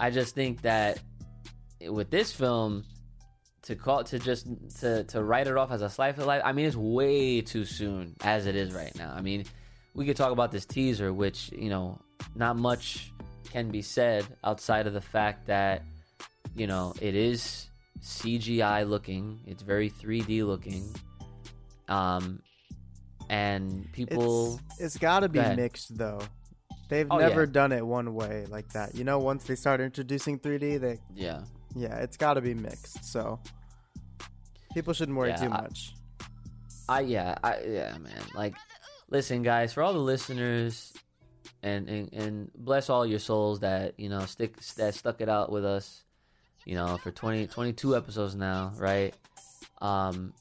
i 0.00 0.10
just 0.10 0.34
think 0.34 0.62
that 0.62 0.98
with 1.88 2.10
this 2.10 2.32
film 2.32 2.84
to 3.62 3.74
call 3.74 4.04
to 4.04 4.18
just 4.18 4.46
to 4.78 5.04
to 5.04 5.22
write 5.22 5.46
it 5.46 5.56
off 5.56 5.70
as 5.70 5.82
a 5.82 5.90
slice 5.90 6.16
of 6.18 6.26
life 6.26 6.42
i 6.44 6.52
mean 6.52 6.66
it's 6.66 6.76
way 6.76 7.40
too 7.40 7.64
soon 7.64 8.14
as 8.22 8.46
it 8.46 8.56
is 8.56 8.72
right 8.72 8.94
now 8.96 9.12
i 9.16 9.20
mean 9.20 9.44
we 9.94 10.04
could 10.04 10.16
talk 10.16 10.32
about 10.32 10.52
this 10.52 10.64
teaser 10.64 11.12
which 11.12 11.50
you 11.52 11.68
know 11.68 11.98
not 12.34 12.56
much 12.56 13.12
can 13.50 13.70
be 13.70 13.82
said 13.82 14.24
outside 14.44 14.86
of 14.86 14.92
the 14.92 15.00
fact 15.00 15.46
that 15.46 15.82
you 16.54 16.66
know 16.66 16.94
it 17.00 17.14
is 17.14 17.68
CGI 18.06 18.88
looking. 18.88 19.40
It's 19.46 19.62
very 19.62 19.90
3D 19.90 20.46
looking. 20.46 20.94
Um, 21.88 22.40
and 23.28 23.90
people, 23.92 24.60
It's, 24.70 24.80
it's 24.80 24.98
got 24.98 25.20
to 25.20 25.28
be 25.28 25.40
Go 25.40 25.54
mixed 25.54 25.96
though. 25.96 26.20
They've 26.88 27.06
Oh, 27.10 27.18
never 27.18 27.42
yeah. 27.44 27.50
done 27.52 27.72
it 27.72 27.84
one 27.86 28.14
way 28.14 28.46
like 28.48 28.68
that. 28.72 28.94
You 28.94 29.04
know, 29.04 29.18
once 29.18 29.44
they 29.44 29.56
start 29.56 29.80
introducing 29.80 30.38
3D, 30.38 30.80
they 30.80 30.98
yeah, 31.14 31.42
yeah, 31.74 31.96
it's 31.98 32.16
got 32.16 32.34
to 32.34 32.40
be 32.40 32.54
mixed. 32.54 33.04
So 33.04 33.40
people 34.74 34.92
shouldn't 34.92 35.16
worry 35.16 35.30
Yeah, 35.30 35.36
too 35.36 35.46
I- 35.52 35.62
much. 35.62 35.94
I 36.88 37.00
yeah, 37.00 37.34
I 37.42 37.60
yeah, 37.62 37.98
man. 37.98 38.22
Like, 38.34 38.54
listen, 39.10 39.42
guys, 39.42 39.72
for 39.72 39.82
all 39.82 39.92
the 39.92 39.98
listeners, 39.98 40.92
and 41.62 41.88
and 41.88 42.12
and 42.12 42.50
bless 42.54 42.88
all 42.88 43.04
your 43.04 43.18
souls 43.18 43.60
that 43.60 43.98
you 43.98 44.08
know 44.08 44.24
stick 44.26 44.60
that 44.76 44.94
stuck 44.94 45.20
it 45.20 45.28
out 45.28 45.50
with 45.50 45.64
us, 45.64 46.04
you 46.64 46.76
know, 46.76 46.96
for 46.98 47.10
20, 47.10 47.48
22 47.48 47.96
episodes 47.96 48.36
now, 48.36 48.72
right? 48.76 49.12
Um, 49.82 50.32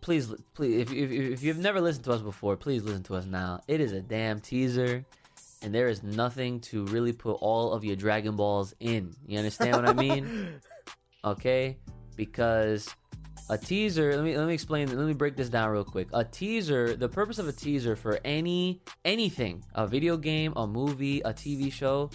please, 0.00 0.32
please, 0.54 0.80
if 0.80 0.92
if 0.92 1.10
if 1.10 1.42
you've 1.42 1.58
never 1.58 1.80
listened 1.80 2.04
to 2.04 2.12
us 2.12 2.20
before, 2.20 2.56
please 2.56 2.82
listen 2.82 3.02
to 3.04 3.14
us 3.14 3.26
now. 3.26 3.60
It 3.68 3.80
is 3.80 3.92
a 3.92 4.00
damn 4.00 4.40
teaser. 4.40 5.04
And 5.62 5.74
there 5.74 5.88
is 5.88 6.02
nothing 6.02 6.60
to 6.60 6.84
really 6.86 7.12
put 7.12 7.38
all 7.40 7.72
of 7.72 7.82
your 7.82 7.96
Dragon 7.96 8.36
Balls 8.36 8.74
in. 8.78 9.16
You 9.26 9.38
understand 9.38 9.72
what 9.72 9.88
I 9.88 9.94
mean? 9.94 10.60
okay 11.26 11.76
because 12.14 12.88
a 13.50 13.58
teaser 13.58 14.14
let 14.14 14.24
me 14.24 14.36
let 14.36 14.46
me 14.46 14.54
explain 14.54 14.88
let 14.96 15.06
me 15.06 15.12
break 15.12 15.36
this 15.36 15.48
down 15.48 15.70
real 15.70 15.84
quick 15.84 16.08
a 16.14 16.24
teaser 16.24 16.96
the 16.96 17.08
purpose 17.08 17.38
of 17.38 17.48
a 17.48 17.52
teaser 17.52 17.96
for 17.96 18.18
any 18.24 18.80
anything 19.04 19.62
a 19.74 19.86
video 19.86 20.16
game 20.16 20.52
a 20.56 20.66
movie 20.66 21.20
a 21.20 21.32
tv 21.32 21.70
show 21.70 22.08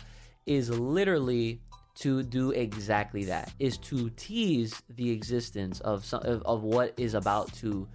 is 0.45 0.69
literally 0.69 1.59
to 1.95 2.23
do 2.23 2.51
exactly 2.51 3.25
that 3.25 3.51
is 3.59 3.77
to 3.77 4.09
tease 4.11 4.81
the 4.89 5.09
existence 5.11 5.79
of 5.81 6.05
some 6.05 6.21
of, 6.23 6.41
of 6.43 6.63
what 6.63 6.93
is 6.97 7.13
about 7.13 7.51
to 7.53 7.87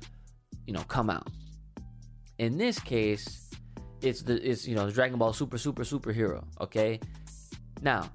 you 0.66 0.72
know 0.72 0.82
come 0.88 1.10
out 1.10 1.28
in 2.38 2.58
this 2.58 2.78
case 2.78 3.50
it's 4.02 4.22
the 4.22 4.34
it's 4.48 4.66
you 4.66 4.74
know 4.74 4.90
dragon 4.90 5.18
ball 5.18 5.32
super 5.32 5.58
super 5.58 5.82
superhero 5.82 6.44
okay 6.60 7.00
now 7.80 8.10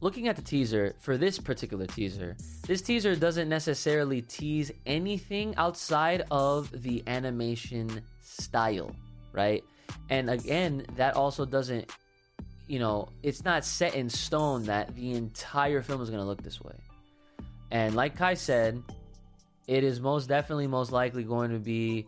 looking 0.00 0.28
at 0.28 0.36
the 0.36 0.42
teaser 0.42 0.94
for 1.00 1.16
this 1.16 1.38
particular 1.38 1.86
teaser, 1.86 2.36
this 2.66 2.82
teaser 2.82 3.16
doesn't 3.16 3.48
necessarily 3.48 4.22
tease 4.22 4.70
anything 4.86 5.54
outside 5.56 6.22
of 6.30 6.70
the 6.82 7.02
animation 7.06 8.02
style, 8.20 8.94
right? 9.32 9.64
And 10.10 10.30
again, 10.30 10.86
that 10.96 11.16
also 11.16 11.44
doesn't, 11.44 11.90
you 12.68 12.78
know, 12.78 13.08
it's 13.22 13.44
not 13.44 13.64
set 13.64 13.94
in 13.94 14.08
stone 14.08 14.64
that 14.64 14.94
the 14.94 15.12
entire 15.12 15.82
film 15.82 16.02
is 16.02 16.10
going 16.10 16.20
to 16.20 16.26
look 16.26 16.42
this 16.42 16.60
way. 16.60 16.74
And 17.70 17.94
like 17.94 18.16
Kai 18.16 18.34
said, 18.34 18.82
it 19.66 19.84
is 19.84 20.00
most 20.00 20.28
definitely 20.28 20.66
most 20.66 20.92
likely 20.92 21.24
going 21.24 21.50
to 21.50 21.58
be 21.58 22.06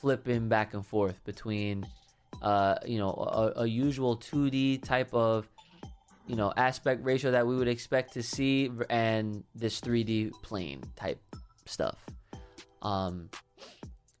flipping 0.00 0.48
back 0.48 0.74
and 0.74 0.84
forth 0.84 1.22
between, 1.24 1.86
uh, 2.42 2.76
you 2.86 2.98
know, 2.98 3.10
a, 3.10 3.62
a 3.62 3.66
usual 3.66 4.16
2D 4.16 4.82
type 4.82 5.12
of 5.12 5.48
you 6.26 6.36
know 6.36 6.52
aspect 6.56 7.04
ratio 7.04 7.32
that 7.32 7.46
we 7.46 7.56
would 7.56 7.68
expect 7.68 8.12
to 8.14 8.22
see 8.22 8.70
and 8.88 9.44
this 9.54 9.80
3D 9.80 10.32
plane 10.42 10.82
type 10.96 11.20
stuff. 11.66 11.98
Um 12.80 13.28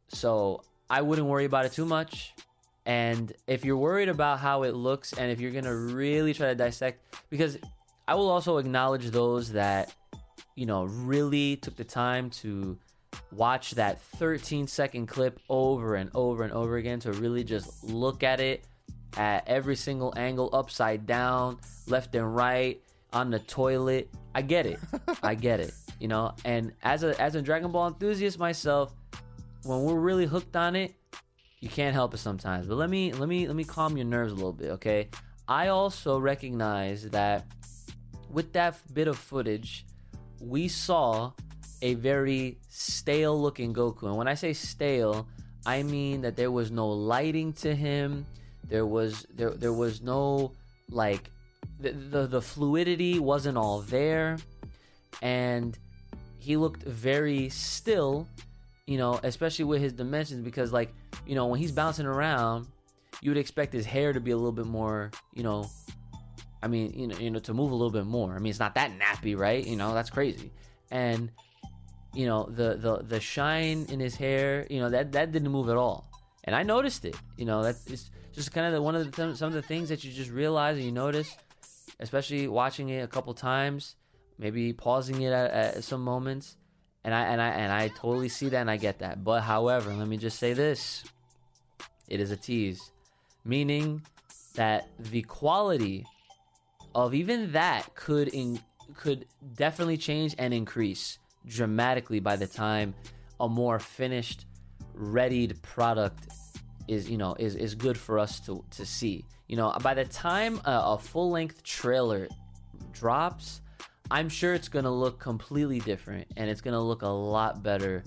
so 0.08 0.62
I 0.90 1.00
wouldn't 1.00 1.26
worry 1.26 1.44
about 1.44 1.64
it 1.64 1.72
too 1.72 1.86
much. 1.86 2.34
And 2.84 3.32
if 3.46 3.64
you're 3.64 3.76
worried 3.76 4.08
about 4.08 4.40
how 4.40 4.64
it 4.64 4.74
looks 4.74 5.12
and 5.12 5.30
if 5.30 5.40
you're 5.40 5.52
going 5.52 5.64
to 5.64 5.76
really 5.76 6.34
try 6.34 6.48
to 6.48 6.54
dissect 6.54 7.16
because 7.30 7.58
I 8.08 8.14
will 8.16 8.28
also 8.28 8.58
acknowledge 8.58 9.10
those 9.10 9.52
that 9.52 9.94
you 10.56 10.66
know 10.66 10.84
really 10.84 11.56
took 11.56 11.76
the 11.76 11.84
time 11.84 12.30
to 12.30 12.76
watch 13.30 13.72
that 13.72 14.00
13 14.00 14.66
second 14.66 15.06
clip 15.06 15.38
over 15.48 15.94
and 15.94 16.10
over 16.14 16.42
and 16.42 16.52
over 16.52 16.76
again 16.76 16.98
to 17.00 17.12
really 17.12 17.44
just 17.44 17.84
look 17.84 18.22
at 18.22 18.40
it 18.40 18.64
at 19.16 19.46
every 19.46 19.76
single 19.76 20.12
angle, 20.16 20.48
upside 20.52 21.06
down, 21.06 21.58
left 21.86 22.14
and 22.14 22.34
right, 22.34 22.80
on 23.12 23.30
the 23.30 23.38
toilet. 23.40 24.08
I 24.34 24.42
get 24.42 24.66
it. 24.66 24.78
I 25.22 25.34
get 25.34 25.60
it. 25.60 25.74
You 26.00 26.08
know, 26.08 26.34
and 26.44 26.72
as 26.82 27.04
a 27.04 27.20
as 27.20 27.34
a 27.34 27.42
Dragon 27.42 27.70
Ball 27.70 27.88
enthusiast 27.88 28.38
myself, 28.38 28.92
when 29.64 29.82
we're 29.82 30.00
really 30.00 30.26
hooked 30.26 30.56
on 30.56 30.74
it, 30.74 30.94
you 31.62 31.68
can't 31.68 31.94
help 31.94 32.12
it 32.12 32.18
sometimes. 32.18 32.66
But 32.66 32.76
let 32.76 32.90
me 32.90 33.12
let 33.12 33.28
me 33.28 33.46
let 33.46 33.54
me 33.54 33.64
calm 33.64 33.96
your 33.96 34.04
nerves 34.04 34.32
a 34.32 34.34
little 34.34 34.52
bit, 34.52 34.72
okay? 34.72 35.08
I 35.46 35.68
also 35.68 36.18
recognize 36.18 37.08
that 37.10 37.46
with 38.30 38.52
that 38.54 38.76
bit 38.92 39.06
of 39.06 39.16
footage, 39.16 39.86
we 40.40 40.66
saw 40.66 41.32
a 41.80 41.94
very 41.94 42.58
stale 42.68 43.40
looking 43.40 43.72
Goku. 43.72 44.04
And 44.04 44.16
when 44.16 44.26
I 44.26 44.34
say 44.34 44.52
stale, 44.52 45.28
I 45.64 45.84
mean 45.84 46.22
that 46.22 46.36
there 46.36 46.50
was 46.50 46.72
no 46.72 46.88
lighting 46.88 47.52
to 47.64 47.74
him. 47.74 48.26
There 48.68 48.84
was 48.84 49.24
there 49.32 49.50
there 49.50 49.72
was 49.72 50.02
no 50.02 50.52
like 50.90 51.30
the 51.78 51.92
the, 51.92 52.26
the 52.26 52.42
fluidity 52.42 53.20
wasn't 53.20 53.56
all 53.56 53.82
there 53.82 54.36
and 55.20 55.78
he 56.40 56.56
looked 56.56 56.82
very 56.82 57.48
still, 57.50 58.26
you 58.88 58.98
know, 58.98 59.20
especially 59.22 59.64
with 59.64 59.80
his 59.80 59.92
dimensions 59.92 60.42
because 60.44 60.72
like, 60.72 60.92
you 61.26 61.34
know, 61.34 61.46
when 61.46 61.60
he's 61.60 61.72
bouncing 61.72 62.06
around, 62.06 62.66
you 63.20 63.30
would 63.30 63.38
expect 63.38 63.72
his 63.72 63.86
hair 63.86 64.12
to 64.12 64.20
be 64.20 64.30
a 64.30 64.36
little 64.36 64.52
bit 64.52 64.66
more, 64.66 65.10
you 65.34 65.42
know, 65.42 65.68
I 66.62 66.68
mean, 66.68 66.92
you 66.96 67.06
know, 67.08 67.16
you 67.18 67.30
know, 67.30 67.40
to 67.40 67.54
move 67.54 67.72
a 67.72 67.74
little 67.74 67.90
bit 67.90 68.06
more. 68.06 68.34
I 68.34 68.38
mean, 68.38 68.50
it's 68.50 68.60
not 68.60 68.74
that 68.76 68.92
nappy, 68.98 69.36
right? 69.36 69.64
You 69.66 69.76
know, 69.76 69.94
that's 69.94 70.10
crazy. 70.10 70.52
And 70.90 71.30
you 72.14 72.26
know, 72.26 72.44
the 72.44 72.76
the 72.76 72.98
the 72.98 73.20
shine 73.20 73.86
in 73.88 73.98
his 73.98 74.14
hair, 74.14 74.66
you 74.70 74.80
know, 74.80 74.90
that 74.90 75.12
that 75.12 75.32
didn't 75.32 75.50
move 75.50 75.68
at 75.68 75.76
all. 75.76 76.10
And 76.44 76.54
I 76.54 76.62
noticed 76.62 77.04
it. 77.04 77.16
You 77.36 77.46
know, 77.46 77.62
that 77.62 77.76
is 77.86 78.10
just 78.32 78.52
kind 78.52 78.66
of 78.66 78.72
the, 78.72 78.82
one 78.82 78.94
of 78.94 79.04
the 79.04 79.10
th- 79.10 79.36
some 79.36 79.48
of 79.48 79.54
the 79.54 79.62
things 79.62 79.88
that 79.88 80.04
you 80.04 80.12
just 80.12 80.30
realize 80.30 80.76
and 80.76 80.84
you 80.84 80.92
notice, 80.92 81.36
especially 82.00 82.48
watching 82.48 82.90
it 82.90 83.02
a 83.02 83.08
couple 83.08 83.34
times, 83.34 83.96
maybe 84.38 84.72
pausing 84.72 85.22
it 85.22 85.32
at, 85.32 85.50
at 85.50 85.84
some 85.84 86.02
moments. 86.02 86.56
And 87.04 87.14
I 87.14 87.22
and 87.24 87.40
I 87.40 87.48
and 87.48 87.72
I 87.72 87.88
totally 87.88 88.28
see 88.28 88.48
that 88.50 88.60
and 88.60 88.70
I 88.70 88.76
get 88.76 89.00
that. 89.00 89.24
But 89.24 89.40
however, 89.42 89.92
let 89.92 90.06
me 90.06 90.16
just 90.16 90.38
say 90.38 90.52
this. 90.52 91.04
It 92.08 92.20
is 92.20 92.30
a 92.30 92.36
tease, 92.36 92.92
meaning 93.44 94.02
that 94.54 94.88
the 94.98 95.22
quality 95.22 96.06
of 96.94 97.14
even 97.14 97.52
that 97.52 97.94
could 97.94 98.28
in 98.28 98.60
could 98.94 99.26
definitely 99.54 99.96
change 99.96 100.34
and 100.38 100.52
increase 100.52 101.18
dramatically 101.46 102.20
by 102.20 102.36
the 102.36 102.46
time 102.46 102.94
a 103.40 103.48
more 103.48 103.78
finished 103.78 104.46
readied 104.94 105.60
product 105.62 106.28
is 106.88 107.08
you 107.08 107.16
know 107.16 107.34
is 107.38 107.56
is 107.56 107.74
good 107.74 107.96
for 107.96 108.18
us 108.18 108.40
to 108.40 108.64
to 108.70 108.84
see 108.84 109.24
you 109.48 109.56
know 109.56 109.74
by 109.82 109.94
the 109.94 110.04
time 110.04 110.60
a, 110.64 110.82
a 110.84 110.98
full 110.98 111.30
length 111.30 111.62
trailer 111.62 112.28
drops 112.92 113.61
i'm 114.12 114.28
sure 114.28 114.52
it's 114.52 114.68
going 114.68 114.84
to 114.84 114.90
look 114.90 115.18
completely 115.18 115.80
different 115.80 116.28
and 116.36 116.48
it's 116.50 116.60
going 116.60 116.74
to 116.74 116.80
look 116.80 117.02
a 117.02 117.06
lot 117.06 117.62
better 117.62 118.04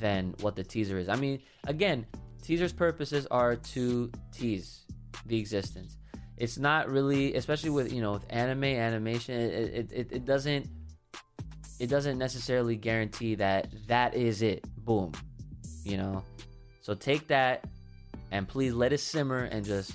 than 0.00 0.34
what 0.40 0.56
the 0.56 0.64
teaser 0.64 0.98
is. 0.98 1.08
I 1.08 1.16
mean 1.16 1.40
again 1.66 2.06
teasers 2.42 2.72
purposes 2.72 3.26
are 3.30 3.56
to 3.56 4.10
tease 4.32 4.82
the 5.26 5.38
existence. 5.38 5.98
It's 6.36 6.58
not 6.58 6.88
really 6.90 7.34
especially 7.34 7.70
with 7.70 7.92
you 7.92 8.02
know 8.02 8.12
with 8.12 8.26
anime 8.30 8.64
animation 8.64 9.34
it, 9.34 9.90
it, 9.92 10.08
it, 10.12 10.24
doesn't 10.24 10.68
it 11.78 11.88
doesn't 11.88 12.18
necessarily 12.18 12.76
guarantee 12.76 13.36
that 13.36 13.68
that 13.86 14.14
is 14.14 14.42
it. 14.42 14.64
Boom. 14.84 15.12
You 15.84 15.96
know? 15.96 16.24
So 16.80 16.94
take 16.94 17.28
that 17.28 17.64
and 18.32 18.48
please 18.48 18.74
let 18.74 18.92
it 18.92 18.98
simmer 18.98 19.44
and 19.44 19.64
just 19.64 19.92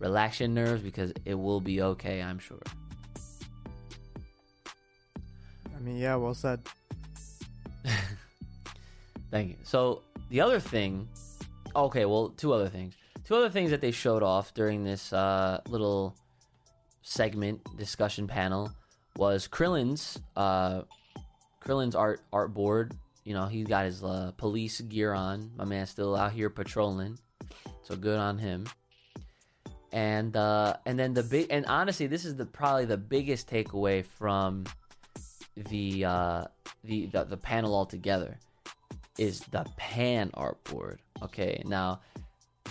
relax 0.00 0.40
your 0.40 0.48
nerves 0.48 0.82
because 0.82 1.12
it 1.24 1.34
will 1.34 1.60
be 1.60 1.82
okay 1.82 2.22
i'm 2.22 2.38
sure 2.38 2.60
I 5.78 5.80
mean, 5.80 5.96
yeah, 5.96 6.16
well 6.16 6.34
said. 6.34 6.60
Thank 9.30 9.50
you. 9.50 9.56
So 9.62 10.02
the 10.28 10.40
other 10.40 10.58
thing, 10.58 11.08
okay, 11.76 12.04
well, 12.04 12.30
two 12.30 12.52
other 12.52 12.68
things. 12.68 12.94
Two 13.24 13.36
other 13.36 13.50
things 13.50 13.70
that 13.70 13.80
they 13.80 13.92
showed 13.92 14.22
off 14.22 14.54
during 14.54 14.82
this 14.82 15.12
uh, 15.12 15.60
little 15.68 16.16
segment 17.02 17.60
discussion 17.76 18.26
panel 18.26 18.72
was 19.16 19.46
Krillin's 19.46 20.18
uh, 20.34 20.82
Krillin's 21.62 21.94
art 21.94 22.22
art 22.32 22.54
board. 22.54 22.94
You 23.24 23.34
know, 23.34 23.46
he's 23.46 23.66
got 23.66 23.84
his 23.84 24.02
uh, 24.02 24.32
police 24.36 24.80
gear 24.80 25.12
on. 25.12 25.52
My 25.56 25.64
man's 25.64 25.90
still 25.90 26.16
out 26.16 26.32
here 26.32 26.50
patrolling, 26.50 27.18
so 27.82 27.94
good 27.94 28.18
on 28.18 28.38
him. 28.38 28.66
And 29.92 30.34
uh, 30.36 30.76
and 30.86 30.98
then 30.98 31.14
the 31.14 31.22
big 31.22 31.48
and 31.50 31.66
honestly, 31.66 32.06
this 32.06 32.24
is 32.24 32.34
the 32.34 32.46
probably 32.46 32.86
the 32.86 32.96
biggest 32.96 33.48
takeaway 33.48 34.04
from 34.04 34.64
the 35.68 36.04
uh, 36.04 36.44
the, 36.84 37.06
the 37.06 37.24
the 37.24 37.36
panel 37.36 37.74
altogether 37.74 38.38
is 39.18 39.40
the 39.50 39.66
pan 39.76 40.30
art 40.34 40.62
board. 40.64 41.00
Okay, 41.22 41.62
now 41.66 42.00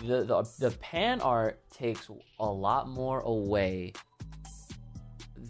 the, 0.06 0.24
the 0.24 0.50
the 0.60 0.72
pan 0.80 1.22
art 1.22 1.60
takes 1.72 2.10
a 2.40 2.46
lot 2.46 2.88
more 2.88 3.20
away 3.22 3.94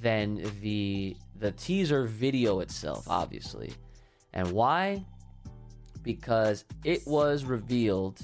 than 0.02 0.44
the 0.62 1.16
the 1.40 1.52
teaser 1.52 2.06
video 2.06 2.60
itself, 2.60 3.06
obviously. 3.10 3.74
And 4.34 4.52
why? 4.52 5.06
Because 6.04 6.66
it 6.84 7.02
was 7.06 7.44
revealed 7.44 8.22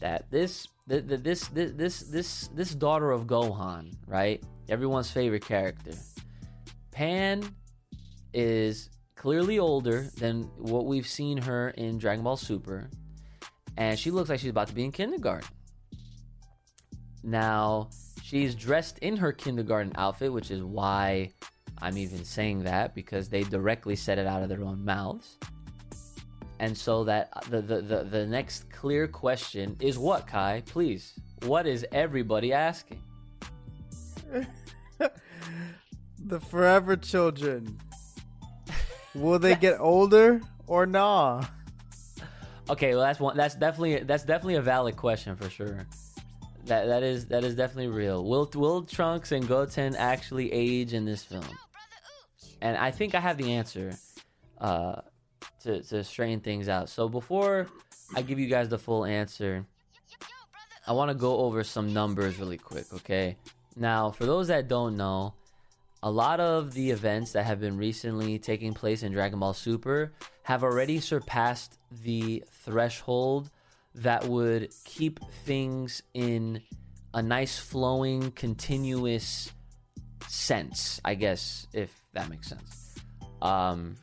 that 0.00 0.30
this 0.30 0.68
the, 0.86 1.00
the, 1.00 1.16
this, 1.16 1.48
this 1.48 1.72
this 1.72 2.00
this 2.00 2.48
this 2.48 2.74
daughter 2.74 3.10
of 3.10 3.26
Gohan, 3.26 3.94
right? 4.06 4.42
Everyone's 4.68 5.10
favorite 5.10 5.44
character. 5.44 5.92
Pan 6.90 7.42
is 8.34 8.90
clearly 9.14 9.58
older 9.58 10.10
than 10.18 10.42
what 10.58 10.84
we've 10.84 11.06
seen 11.06 11.38
her 11.38 11.70
in 11.70 11.98
Dragon 11.98 12.24
Ball 12.24 12.36
Super, 12.36 12.90
and 13.76 13.98
she 13.98 14.10
looks 14.10 14.28
like 14.28 14.40
she's 14.40 14.50
about 14.50 14.68
to 14.68 14.74
be 14.74 14.84
in 14.84 14.92
kindergarten. 14.92 15.48
Now, 17.22 17.88
she's 18.22 18.54
dressed 18.54 18.98
in 18.98 19.16
her 19.16 19.32
kindergarten 19.32 19.92
outfit, 19.96 20.32
which 20.32 20.50
is 20.50 20.62
why 20.62 21.32
I'm 21.80 21.96
even 21.96 22.24
saying 22.24 22.64
that 22.64 22.94
because 22.94 23.28
they 23.28 23.42
directly 23.44 23.96
said 23.96 24.18
it 24.18 24.26
out 24.26 24.42
of 24.42 24.48
their 24.48 24.62
own 24.62 24.84
mouths. 24.84 25.38
And 26.58 26.76
so 26.76 27.04
that 27.04 27.30
the 27.50 27.60
the, 27.60 27.80
the, 27.80 28.04
the 28.04 28.26
next 28.26 28.70
clear 28.70 29.08
question 29.08 29.76
is 29.80 29.98
what, 29.98 30.26
Kai? 30.26 30.62
Please. 30.66 31.14
What 31.44 31.66
is 31.66 31.86
everybody 31.92 32.52
asking? 32.52 33.02
the 36.18 36.40
forever 36.40 36.96
children. 36.96 37.78
Will 39.14 39.38
they 39.38 39.54
get 39.54 39.80
older 39.80 40.40
or 40.66 40.86
nah? 40.86 41.44
Okay, 42.68 42.94
well 42.94 43.04
that's 43.04 43.20
one 43.20 43.36
that's 43.36 43.54
definitely 43.54 44.02
that's 44.04 44.24
definitely 44.24 44.56
a 44.56 44.62
valid 44.62 44.96
question 44.96 45.36
for 45.36 45.50
sure. 45.50 45.86
That 46.66 46.86
that 46.86 47.02
is 47.02 47.26
that 47.26 47.44
is 47.44 47.54
definitely 47.54 47.88
real. 47.88 48.24
Will 48.24 48.50
will 48.54 48.82
Trunks 48.82 49.32
and 49.32 49.46
Goten 49.46 49.94
actually 49.96 50.52
age 50.52 50.94
in 50.94 51.04
this 51.04 51.22
film? 51.22 51.44
And 52.62 52.76
I 52.76 52.90
think 52.90 53.14
I 53.14 53.20
have 53.20 53.36
the 53.36 53.52
answer 53.52 53.92
uh, 54.58 55.02
to 55.62 55.82
to 55.82 56.02
straighten 56.02 56.40
things 56.40 56.68
out. 56.68 56.88
So 56.88 57.08
before 57.08 57.68
I 58.16 58.22
give 58.22 58.38
you 58.38 58.48
guys 58.48 58.68
the 58.70 58.78
full 58.78 59.04
answer, 59.04 59.66
I 60.86 60.92
want 60.92 61.10
to 61.10 61.14
go 61.14 61.38
over 61.38 61.62
some 61.64 61.92
numbers 61.92 62.38
really 62.38 62.58
quick. 62.58 62.86
Okay. 62.94 63.36
Now, 63.76 64.10
for 64.10 64.24
those 64.24 64.48
that 64.48 64.68
don't 64.68 64.96
know, 64.96 65.34
a 66.04 66.10
lot 66.10 66.38
of 66.38 66.74
the 66.74 66.90
events 66.90 67.32
that 67.32 67.46
have 67.46 67.58
been 67.58 67.78
recently 67.78 68.38
taking 68.38 68.74
place 68.74 69.02
in 69.02 69.10
Dragon 69.10 69.40
Ball 69.40 69.54
Super 69.54 70.12
have 70.42 70.62
already 70.62 71.00
surpassed 71.00 71.78
the 72.04 72.44
threshold 72.50 73.50
that 73.94 74.22
would 74.26 74.70
keep 74.84 75.18
things 75.46 76.02
in 76.12 76.60
a 77.14 77.22
nice 77.22 77.58
flowing 77.58 78.32
continuous 78.32 79.50
sense 80.26 81.00
i 81.04 81.14
guess 81.14 81.66
if 81.72 81.90
that 82.12 82.28
makes 82.28 82.48
sense. 82.48 82.96
Um 83.40 83.96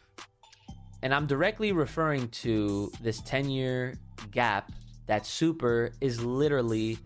and 1.04 1.14
i'm 1.14 1.28
directly 1.28 1.72
referring 1.72 2.30
to 2.30 2.92
this 3.02 3.22
10 3.22 3.50
year 3.50 3.96
gap 4.32 4.72
that 5.08 5.26
super 5.26 5.92
is 6.00 6.24
literally 6.24 6.98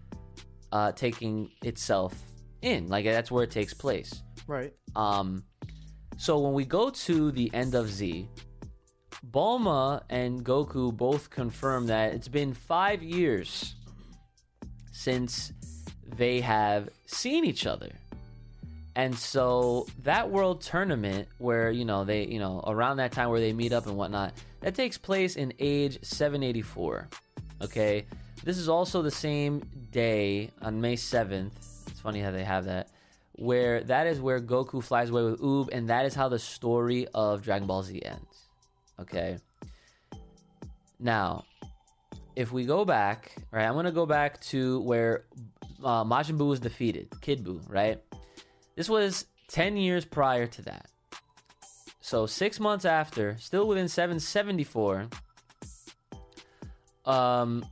uh 0.71 0.91
taking 0.93 1.49
itself 1.63 2.13
in. 2.61 2.87
Like 2.87 3.05
that's 3.05 3.31
where 3.31 3.43
it 3.43 3.51
takes 3.51 3.73
place. 3.73 4.23
Right. 4.47 4.73
Um, 4.95 5.43
so 6.17 6.39
when 6.39 6.53
we 6.53 6.65
go 6.65 6.89
to 6.89 7.31
the 7.31 7.53
end 7.53 7.75
of 7.75 7.89
Z, 7.89 8.27
Bulma 9.31 10.03
and 10.09 10.43
Goku 10.45 10.95
both 10.95 11.29
confirm 11.29 11.87
that 11.87 12.13
it's 12.13 12.27
been 12.27 12.53
five 12.53 13.03
years 13.03 13.75
since 14.91 15.51
they 16.15 16.41
have 16.41 16.89
seen 17.05 17.43
each 17.43 17.65
other. 17.65 17.91
And 18.95 19.13
so 19.13 19.87
that 20.03 20.31
world 20.31 20.61
tournament 20.61 21.27
where, 21.37 21.69
you 21.69 21.83
know, 21.83 22.05
they, 22.05 22.25
you 22.25 22.39
know, 22.39 22.63
around 22.65 22.97
that 22.97 23.11
time 23.11 23.29
where 23.29 23.41
they 23.41 23.51
meet 23.51 23.73
up 23.73 23.87
and 23.87 23.97
whatnot, 23.97 24.33
that 24.61 24.73
takes 24.73 24.97
place 24.97 25.35
in 25.35 25.53
age 25.59 25.99
784. 26.01 27.09
Okay. 27.61 28.05
This 28.43 28.57
is 28.57 28.69
also 28.69 29.01
the 29.01 29.11
same 29.11 29.61
day 29.91 30.49
on 30.61 30.79
May 30.79 30.95
7th. 30.95 31.51
It's 31.87 31.99
funny 31.99 32.21
how 32.21 32.31
they 32.31 32.43
have 32.45 32.65
that 32.65 32.89
where 33.37 33.83
that 33.83 34.07
is 34.07 34.19
where 34.19 34.39
Goku 34.39 34.83
flies 34.83 35.09
away 35.09 35.23
with 35.23 35.41
Oob, 35.41 35.69
and 35.71 35.89
that 35.89 36.05
is 36.05 36.15
how 36.15 36.29
the 36.29 36.39
story 36.39 37.07
of 37.13 37.41
Dragon 37.41 37.67
Ball 37.67 37.83
Z 37.83 38.01
ends. 38.03 38.47
Okay. 38.99 39.37
Now, 40.99 41.45
if 42.35 42.51
we 42.51 42.65
go 42.65 42.85
back, 42.85 43.35
right, 43.51 43.65
I'm 43.65 43.73
gonna 43.73 43.91
go 43.91 44.05
back 44.05 44.41
to 44.41 44.79
where 44.81 45.25
uh, 45.83 46.03
Majin 46.03 46.37
Buu 46.37 46.49
was 46.49 46.59
defeated, 46.59 47.09
Kid 47.21 47.43
Buu, 47.43 47.61
right? 47.69 48.01
This 48.75 48.89
was 48.89 49.25
10 49.49 49.77
years 49.77 50.05
prior 50.05 50.47
to 50.47 50.61
that. 50.63 50.87
So 52.01 52.25
six 52.25 52.59
months 52.59 52.85
after, 52.85 53.37
still 53.39 53.67
within 53.67 53.87
774. 53.87 55.07
Um, 57.05 57.65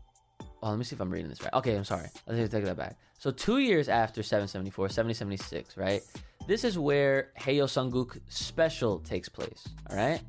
oh, 0.61 0.69
let 0.69 0.77
me 0.77 0.83
see 0.83 0.95
if 0.95 1.01
I'm 1.01 1.09
reading 1.09 1.29
this 1.29 1.41
right. 1.41 1.53
Okay, 1.53 1.75
I'm 1.75 1.83
sorry. 1.83 2.07
Let's 2.27 2.51
take 2.51 2.65
that 2.65 2.77
back. 2.77 2.97
So 3.23 3.31
two 3.31 3.59
years 3.59 3.87
after 3.87 4.21
774, 4.21 4.89
7076, 4.89 5.77
right? 5.77 6.01
This 6.45 6.65
is 6.65 6.77
where 6.77 7.29
Heyo 7.39 7.69
Son 7.69 7.89
Goku 7.89 8.19
Special 8.27 8.99
takes 8.99 9.29
place. 9.29 9.65
All 9.89 9.95
right. 9.95 10.19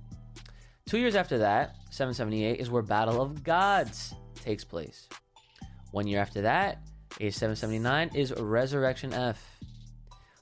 Two 0.86 0.98
years 0.98 1.16
after 1.16 1.38
that, 1.38 1.74
778 1.90 2.60
is 2.60 2.70
where 2.70 2.84
Battle 2.84 3.20
of 3.20 3.42
Gods 3.42 4.14
takes 4.36 4.62
place. 4.62 5.08
One 5.90 6.06
year 6.06 6.20
after 6.20 6.42
that, 6.42 6.82
age 7.20 7.34
779 7.34 8.10
is 8.14 8.32
Resurrection 8.32 9.12
F. 9.12 9.44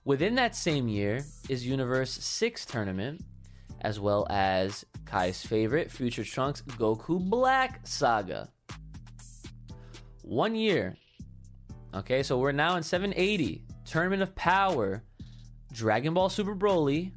Within 0.05 0.35
that 0.35 0.55
same 0.55 0.89
year 0.89 1.25
is 1.49 1.67
Universe 1.67 2.13
6 2.13 2.67
tournament, 2.67 3.23
as 3.81 3.99
well 3.99 4.27
as 4.29 4.85
Kai's 5.07 5.41
favorite, 5.41 5.91
Future 5.91 6.23
Trunks 6.23 6.61
Goku 6.61 7.19
Black 7.19 7.81
Saga. 7.87 8.51
One 10.21 10.55
year. 10.55 10.99
Okay, 11.95 12.23
so 12.23 12.39
we're 12.39 12.53
now 12.53 12.77
in 12.77 12.83
780. 12.83 13.63
Tournament 13.85 14.23
of 14.23 14.35
Power, 14.35 15.03
Dragon 15.73 16.15
Ball 16.15 16.31
Super 16.31 16.55
Broly, 16.55 17.11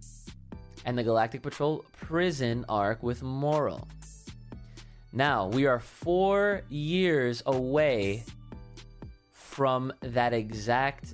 and 0.83 0.97
the 0.97 1.03
Galactic 1.03 1.41
Patrol 1.41 1.85
Prison 1.93 2.65
arc 2.67 3.01
with 3.01 3.23
Moro. 3.23 3.87
Now, 5.13 5.47
we 5.47 5.65
are 5.65 5.79
four 5.79 6.63
years 6.67 7.41
away 7.45 8.25
from 9.31 9.93
that 10.01 10.33
exact 10.33 11.13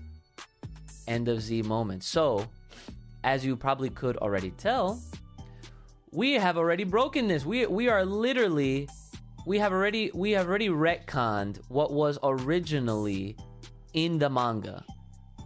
end 1.07 1.27
of 1.27 1.39
Z 1.39 1.61
moment. 1.61 2.03
So, 2.03 2.47
as 3.23 3.45
you 3.45 3.55
probably 3.55 3.91
could 3.91 4.17
already 4.17 4.49
tell, 4.51 4.99
we 6.09 6.33
have 6.33 6.57
already 6.57 6.83
broken 6.83 7.27
this. 7.27 7.45
We 7.45 7.67
we 7.67 7.89
are 7.89 8.03
literally 8.05 8.89
we 9.45 9.59
have 9.59 9.71
already 9.71 10.09
we 10.15 10.31
have 10.31 10.47
already 10.47 10.69
retconned 10.69 11.59
what 11.67 11.93
was 11.93 12.17
originally 12.23 13.37
in 13.93 14.17
the 14.19 14.29
manga 14.29 14.83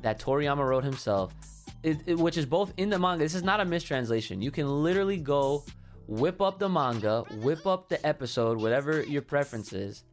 that 0.01 0.19
Toriyama 0.19 0.67
wrote 0.67 0.83
himself, 0.83 1.33
it, 1.83 1.97
it- 2.05 2.17
which 2.17 2.37
is 2.37 2.45
both 2.45 2.73
in 2.77 2.89
the 2.89 2.99
manga. 2.99 3.23
This 3.23 3.35
is 3.35 3.43
not 3.43 3.59
a 3.59 3.65
mistranslation. 3.65 4.41
You 4.41 4.51
can 4.51 4.67
literally 4.83 5.17
go 5.17 5.63
whip 6.07 6.41
up 6.41 6.59
the 6.59 6.69
manga, 6.69 7.23
whip 7.41 7.65
up 7.65 7.89
the 7.89 8.05
episode, 8.05 8.59
whatever 8.61 9.01
your 9.03 9.21
preference 9.23 9.73
is, 9.73 10.03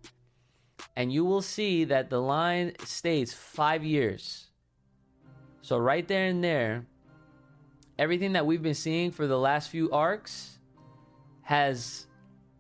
and 0.96 1.12
you 1.12 1.24
will 1.24 1.42
see 1.42 1.84
that 1.84 2.08
the 2.10 2.20
line 2.20 2.72
states 2.84 3.32
five 3.34 3.84
years. 3.84 4.46
So 5.60 5.78
right 5.78 6.06
there 6.08 6.26
and 6.26 6.42
there, 6.42 6.86
everything 7.98 8.32
that 8.32 8.46
we've 8.46 8.62
been 8.62 8.74
seeing 8.74 9.10
for 9.10 9.26
the 9.26 9.38
last 9.38 9.68
few 9.70 9.90
arcs 9.90 10.58
has 11.42 12.06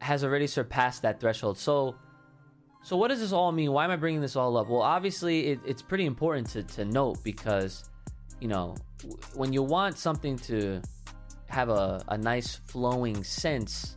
has 0.00 0.24
already 0.24 0.46
surpassed 0.48 1.02
that 1.02 1.20
threshold. 1.20 1.56
So 1.58 1.94
so 2.82 2.96
what 2.96 3.08
does 3.08 3.20
this 3.20 3.32
all 3.32 3.52
mean? 3.52 3.72
Why 3.72 3.84
am 3.84 3.90
I 3.90 3.96
bringing 3.96 4.20
this 4.20 4.36
all 4.36 4.56
up? 4.56 4.68
Well, 4.68 4.82
obviously 4.82 5.48
it, 5.48 5.60
it's 5.64 5.82
pretty 5.82 6.04
important 6.04 6.48
to, 6.50 6.62
to 6.62 6.84
note 6.84 7.22
because 7.22 7.88
you 8.40 8.48
know 8.48 8.76
w- 9.00 9.18
when 9.34 9.52
you 9.52 9.62
want 9.62 9.98
something 9.98 10.36
to 10.38 10.82
have 11.46 11.68
a, 11.68 12.02
a 12.08 12.18
nice 12.18 12.56
flowing 12.56 13.22
sense, 13.22 13.96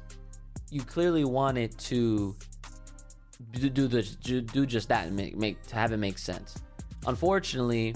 you 0.70 0.82
clearly 0.82 1.26
want 1.26 1.58
it 1.58 1.78
to 1.78 2.36
do 3.52 3.70
do, 3.70 3.88
do, 3.88 4.42
do 4.42 4.66
just 4.66 4.90
that 4.90 5.08
and 5.08 5.16
make, 5.16 5.36
make 5.36 5.62
to 5.68 5.76
have 5.76 5.92
it 5.92 5.98
make 5.98 6.18
sense. 6.18 6.56
Unfortunately, 7.08 7.96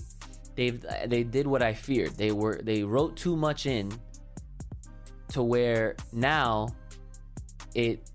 they 0.55 0.71
they 1.05 1.23
did 1.23 1.45
what 1.45 1.61
I 1.61 1.73
feared. 1.73 2.17
They 2.17 2.31
were 2.31 2.59
they 2.63 2.83
wrote 2.83 3.15
too 3.15 3.35
much 3.35 3.65
in 3.65 3.91
to 5.29 5.43
where 5.43 5.95
now 6.11 6.69
it 7.75 8.09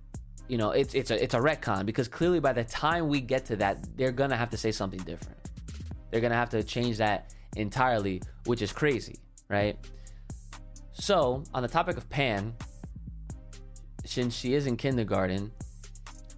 you 0.48 0.58
know 0.58 0.70
it's 0.70 0.94
it's 0.94 1.10
a 1.10 1.22
it's 1.22 1.34
a 1.34 1.38
retcon 1.38 1.86
because 1.86 2.08
clearly 2.08 2.40
by 2.40 2.52
the 2.52 2.64
time 2.64 3.08
we 3.08 3.20
get 3.20 3.44
to 3.46 3.56
that 3.56 3.96
they're 3.96 4.12
gonna 4.12 4.36
have 4.36 4.50
to 4.50 4.56
say 4.56 4.70
something 4.70 5.00
different. 5.00 5.38
They're 6.10 6.20
gonna 6.20 6.34
have 6.34 6.50
to 6.50 6.62
change 6.62 6.98
that 6.98 7.34
entirely 7.56 8.22
which 8.46 8.62
is 8.62 8.72
crazy 8.72 9.16
right? 9.48 9.78
So 10.92 11.44
on 11.52 11.62
the 11.62 11.68
topic 11.68 11.96
of 11.96 12.08
pan 12.08 12.54
since 14.04 14.34
she 14.34 14.54
is 14.54 14.66
in 14.66 14.76
kindergarten 14.76 15.50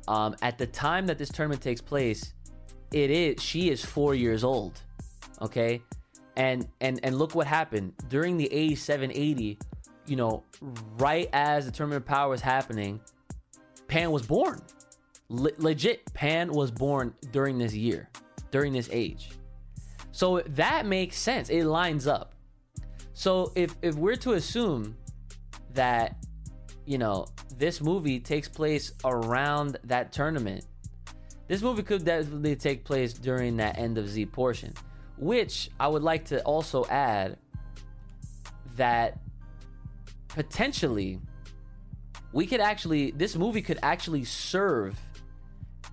um, 0.08 0.36
at 0.40 0.56
the 0.56 0.66
time 0.66 1.06
that 1.06 1.18
this 1.18 1.28
tournament 1.28 1.60
takes 1.60 1.80
place 1.80 2.32
it 2.92 3.10
is 3.10 3.42
she 3.42 3.70
is 3.70 3.84
four 3.84 4.14
years 4.14 4.44
old 4.44 4.80
okay? 5.42 5.82
And 6.36 6.68
and 6.80 7.00
and 7.02 7.18
look 7.18 7.34
what 7.34 7.46
happened. 7.46 7.94
During 8.08 8.36
the 8.36 8.52
8780 8.52 9.58
you 10.06 10.16
know 10.16 10.44
right 10.98 11.28
as 11.32 11.66
the 11.66 11.72
tournament 11.72 12.02
of 12.02 12.06
power 12.06 12.30
was 12.30 12.40
happening 12.40 13.00
Pan 13.88 14.11
was 14.11 14.27
born. 14.27 14.61
Le- 15.29 15.51
legit, 15.59 16.12
Pan 16.14 16.53
was 16.53 16.70
born 16.70 17.14
during 17.33 17.59
this 17.59 17.75
year, 17.75 18.09
during 18.51 18.72
this 18.72 18.88
age. 18.92 19.31
So 20.12 20.40
that 20.40 20.87
makes 20.87 21.18
sense. 21.18 21.51
It 21.51 21.64
lines 21.64 22.07
up. 22.07 22.35
So 23.12 23.53
if 23.55 23.75
if 23.83 23.94
we're 23.96 24.16
to 24.16 24.33
assume 24.33 24.96
that 25.75 26.16
you 26.87 26.99
know 26.99 27.27
this 27.59 27.81
movie 27.81 28.20
takes 28.20 28.49
place 28.49 28.92
around 29.05 29.79
that 29.85 30.12
tournament, 30.12 30.64
this 31.49 31.62
movie 31.62 31.83
could 31.83 32.05
definitely 32.05 32.57
take 32.57 32.85
place 32.85 33.12
during 33.12 33.57
that 33.59 33.79
end 33.79 33.99
of 33.99 34.09
Z 34.09 34.27
portion. 34.27 34.75
Which 35.18 35.70
I 35.81 35.88
would 35.88 36.03
like 36.03 36.25
to 36.27 36.42
also 36.42 36.85
add 36.87 37.38
that 38.77 39.18
potentially 40.29 41.18
we 42.37 42.46
could 42.46 42.61
actually 42.61 43.12
this 43.12 43.35
movie 43.35 43.62
could 43.62 43.79
actually 43.83 44.22
serve 44.22 45.01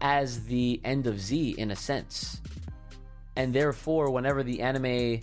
as 0.01 0.43
the 0.43 0.81
end 0.83 1.07
of 1.07 1.17
Z 1.17 1.55
in 1.57 1.71
a 1.71 1.75
sense. 1.75 2.41
And 3.37 3.53
therefore, 3.53 4.11
whenever 4.11 4.43
the 4.43 4.61
anime 4.61 5.21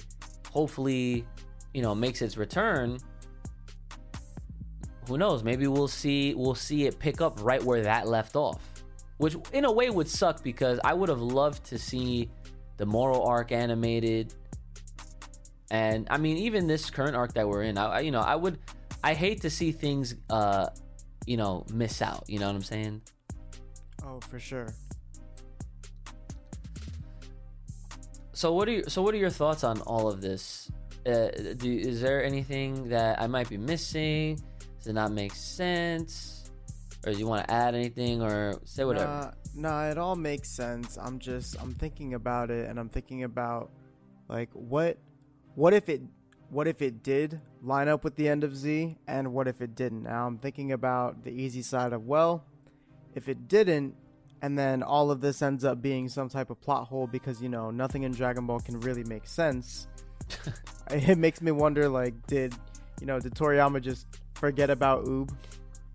hopefully, 0.50 1.26
you 1.74 1.82
know, 1.82 1.94
makes 1.94 2.22
its 2.22 2.38
return, 2.38 2.98
who 5.06 5.18
knows, 5.18 5.44
maybe 5.44 5.66
we'll 5.66 5.88
see 5.88 6.32
we'll 6.34 6.54
see 6.54 6.86
it 6.86 6.98
pick 6.98 7.20
up 7.20 7.38
right 7.42 7.62
where 7.62 7.82
that 7.82 8.08
left 8.08 8.34
off. 8.34 8.62
Which 9.18 9.36
in 9.52 9.66
a 9.66 9.72
way 9.72 9.90
would 9.90 10.08
suck 10.08 10.42
because 10.42 10.80
I 10.82 10.94
would 10.94 11.10
have 11.10 11.20
loved 11.20 11.64
to 11.66 11.78
see 11.78 12.30
the 12.78 12.86
Moro 12.86 13.22
arc 13.22 13.52
animated. 13.52 14.32
And 15.70 16.06
I 16.10 16.16
mean, 16.16 16.38
even 16.38 16.66
this 16.66 16.88
current 16.88 17.14
arc 17.14 17.34
that 17.34 17.46
we're 17.46 17.64
in, 17.64 17.76
I 17.76 18.00
you 18.00 18.10
know, 18.10 18.20
I 18.20 18.36
would 18.36 18.58
I 19.04 19.12
hate 19.12 19.42
to 19.42 19.50
see 19.50 19.70
things 19.70 20.14
uh 20.30 20.70
you 21.30 21.36
know, 21.36 21.64
miss 21.72 22.02
out. 22.02 22.24
You 22.26 22.40
know 22.40 22.48
what 22.48 22.56
I'm 22.56 22.62
saying? 22.62 23.02
Oh, 24.02 24.18
for 24.18 24.40
sure. 24.40 24.66
So 28.32 28.52
what 28.52 28.66
are 28.66 28.72
you, 28.72 28.82
so 28.88 29.00
what 29.00 29.14
are 29.14 29.18
your 29.18 29.30
thoughts 29.30 29.62
on 29.62 29.80
all 29.82 30.08
of 30.08 30.20
this? 30.20 30.72
Uh, 31.06 31.28
do, 31.56 31.70
is 31.70 32.00
there 32.00 32.24
anything 32.24 32.88
that 32.88 33.22
I 33.22 33.28
might 33.28 33.48
be 33.48 33.58
missing? 33.58 34.42
Does 34.78 34.88
it 34.88 34.94
not 34.94 35.12
make 35.12 35.32
sense? 35.32 36.50
Or 37.06 37.12
do 37.12 37.18
you 37.18 37.28
want 37.28 37.46
to 37.46 37.54
add 37.54 37.76
anything 37.76 38.22
or 38.22 38.58
say 38.64 38.82
whatever? 38.82 39.06
Nah, 39.06 39.30
nah, 39.54 39.88
it 39.88 39.98
all 39.98 40.16
makes 40.16 40.50
sense. 40.50 40.98
I'm 41.00 41.20
just 41.20 41.54
I'm 41.62 41.74
thinking 41.74 42.14
about 42.14 42.50
it 42.50 42.68
and 42.68 42.76
I'm 42.76 42.88
thinking 42.88 43.22
about 43.22 43.70
like 44.28 44.50
what 44.52 44.98
what 45.54 45.74
if 45.74 45.88
it 45.88 46.02
what 46.48 46.66
if 46.66 46.82
it 46.82 47.04
did 47.04 47.40
line 47.62 47.88
up 47.88 48.04
with 48.04 48.16
the 48.16 48.28
end 48.28 48.44
of 48.44 48.56
Z, 48.56 48.96
and 49.06 49.32
what 49.32 49.48
if 49.48 49.60
it 49.60 49.74
didn't? 49.74 50.04
Now 50.04 50.26
I'm 50.26 50.38
thinking 50.38 50.72
about 50.72 51.24
the 51.24 51.30
easy 51.30 51.62
side 51.62 51.92
of 51.92 52.06
well, 52.06 52.44
if 53.14 53.28
it 53.28 53.48
didn't, 53.48 53.94
and 54.42 54.58
then 54.58 54.82
all 54.82 55.10
of 55.10 55.20
this 55.20 55.42
ends 55.42 55.64
up 55.64 55.82
being 55.82 56.08
some 56.08 56.28
type 56.28 56.50
of 56.50 56.60
plot 56.60 56.88
hole 56.88 57.06
because 57.06 57.42
you 57.42 57.48
know 57.48 57.70
nothing 57.70 58.04
in 58.04 58.12
Dragon 58.12 58.46
Ball 58.46 58.60
can 58.60 58.80
really 58.80 59.04
make 59.04 59.26
sense. 59.26 59.86
it 60.90 61.18
makes 61.18 61.42
me 61.42 61.50
wonder, 61.50 61.88
like, 61.88 62.26
did 62.26 62.54
you 63.00 63.06
know 63.06 63.20
did 63.20 63.34
Toriyama 63.34 63.82
just 63.82 64.06
forget 64.34 64.70
about 64.70 65.04
Oob 65.04 65.30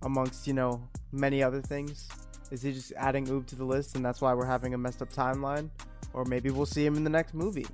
amongst 0.04 0.47
you 0.47 0.54
know 0.54 0.88
many 1.12 1.41
other 1.41 1.62
things? 1.62 2.08
Is 2.51 2.62
he 2.62 2.71
just 2.71 2.93
adding 2.95 3.25
Oob 3.28 3.47
to 3.47 3.56
the 3.56 3.65
list, 3.65 3.95
and 3.95 4.06
that's 4.06 4.21
why 4.21 4.34
we're 4.34 4.45
having 4.45 4.73
a 4.73 4.78
messed 4.78 5.01
up 5.01 5.12
timeline? 5.12 5.69
Or 6.13 6.23
maybe 6.23 6.49
we'll 6.49 6.65
see 6.65 6.86
him 6.86 6.95
in 6.95 7.04
the 7.04 7.10
next 7.10 7.34
movie 7.34 7.65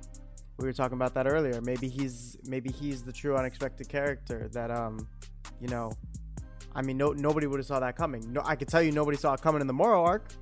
we 0.58 0.66
were 0.66 0.72
talking 0.72 0.96
about 0.96 1.14
that 1.14 1.26
earlier. 1.26 1.60
Maybe 1.60 1.88
he's 1.88 2.36
maybe 2.44 2.70
he's 2.70 3.02
the 3.02 3.12
true 3.12 3.36
unexpected 3.36 3.88
character 3.88 4.48
that 4.52 4.70
um, 4.70 5.08
you 5.60 5.68
know, 5.68 5.90
I 6.74 6.82
mean, 6.82 6.96
no 6.96 7.12
nobody 7.12 7.46
would 7.46 7.58
have 7.58 7.66
saw 7.66 7.80
that 7.80 7.96
coming. 7.96 8.32
No, 8.32 8.42
I 8.44 8.56
could 8.56 8.68
tell 8.68 8.82
you 8.82 8.92
nobody 8.92 9.16
saw 9.16 9.32
it 9.34 9.40
coming 9.40 9.60
in 9.60 9.66
the 9.66 9.72
Moro 9.72 10.04
arc. 10.04 10.32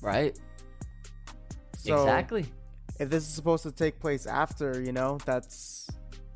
Right. 0.00 0.38
So 1.76 2.00
exactly. 2.00 2.46
If 2.98 3.10
this 3.10 3.24
is 3.24 3.28
supposed 3.32 3.62
to 3.64 3.70
take 3.70 4.00
place 4.00 4.26
after, 4.26 4.80
you 4.80 4.92
know, 4.92 5.18
that's 5.24 5.88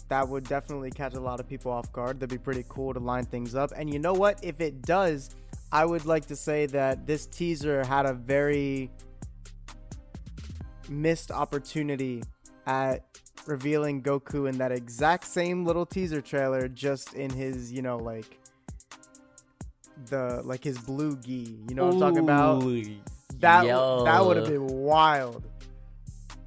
that 0.08 0.28
would 0.28 0.44
definitely 0.44 0.90
catch 0.90 1.14
a 1.14 1.20
lot 1.20 1.40
of 1.40 1.48
people 1.48 1.72
off 1.72 1.90
guard. 1.92 2.20
That'd 2.20 2.30
be 2.30 2.42
pretty 2.42 2.64
cool 2.68 2.92
to 2.92 3.00
line 3.00 3.24
things 3.24 3.54
up. 3.54 3.72
And 3.76 3.92
you 3.92 3.98
know 3.98 4.12
what? 4.12 4.40
If 4.42 4.60
it 4.60 4.82
does, 4.82 5.30
I 5.72 5.84
would 5.84 6.04
like 6.04 6.26
to 6.26 6.36
say 6.36 6.66
that 6.66 7.06
this 7.06 7.26
teaser 7.26 7.84
had 7.84 8.06
a 8.06 8.12
very 8.12 8.90
missed 10.88 11.30
opportunity 11.30 12.22
at 12.70 13.04
revealing 13.46 14.00
Goku 14.00 14.48
in 14.48 14.58
that 14.58 14.70
exact 14.70 15.24
same 15.24 15.64
little 15.64 15.84
teaser 15.84 16.20
trailer, 16.20 16.68
just 16.68 17.14
in 17.14 17.28
his, 17.30 17.72
you 17.72 17.82
know, 17.82 17.96
like 17.96 18.38
the 20.06 20.40
like 20.44 20.62
his 20.62 20.78
blue 20.78 21.16
gi. 21.16 21.58
You 21.68 21.74
know 21.74 21.86
what 21.86 21.94
I'm 21.94 22.00
talking 22.00 22.18
about? 22.18 22.62
That 23.40 23.66
yo. 23.66 24.04
that 24.04 24.24
would 24.24 24.36
have 24.36 24.46
been 24.46 24.66
wild. 24.66 25.44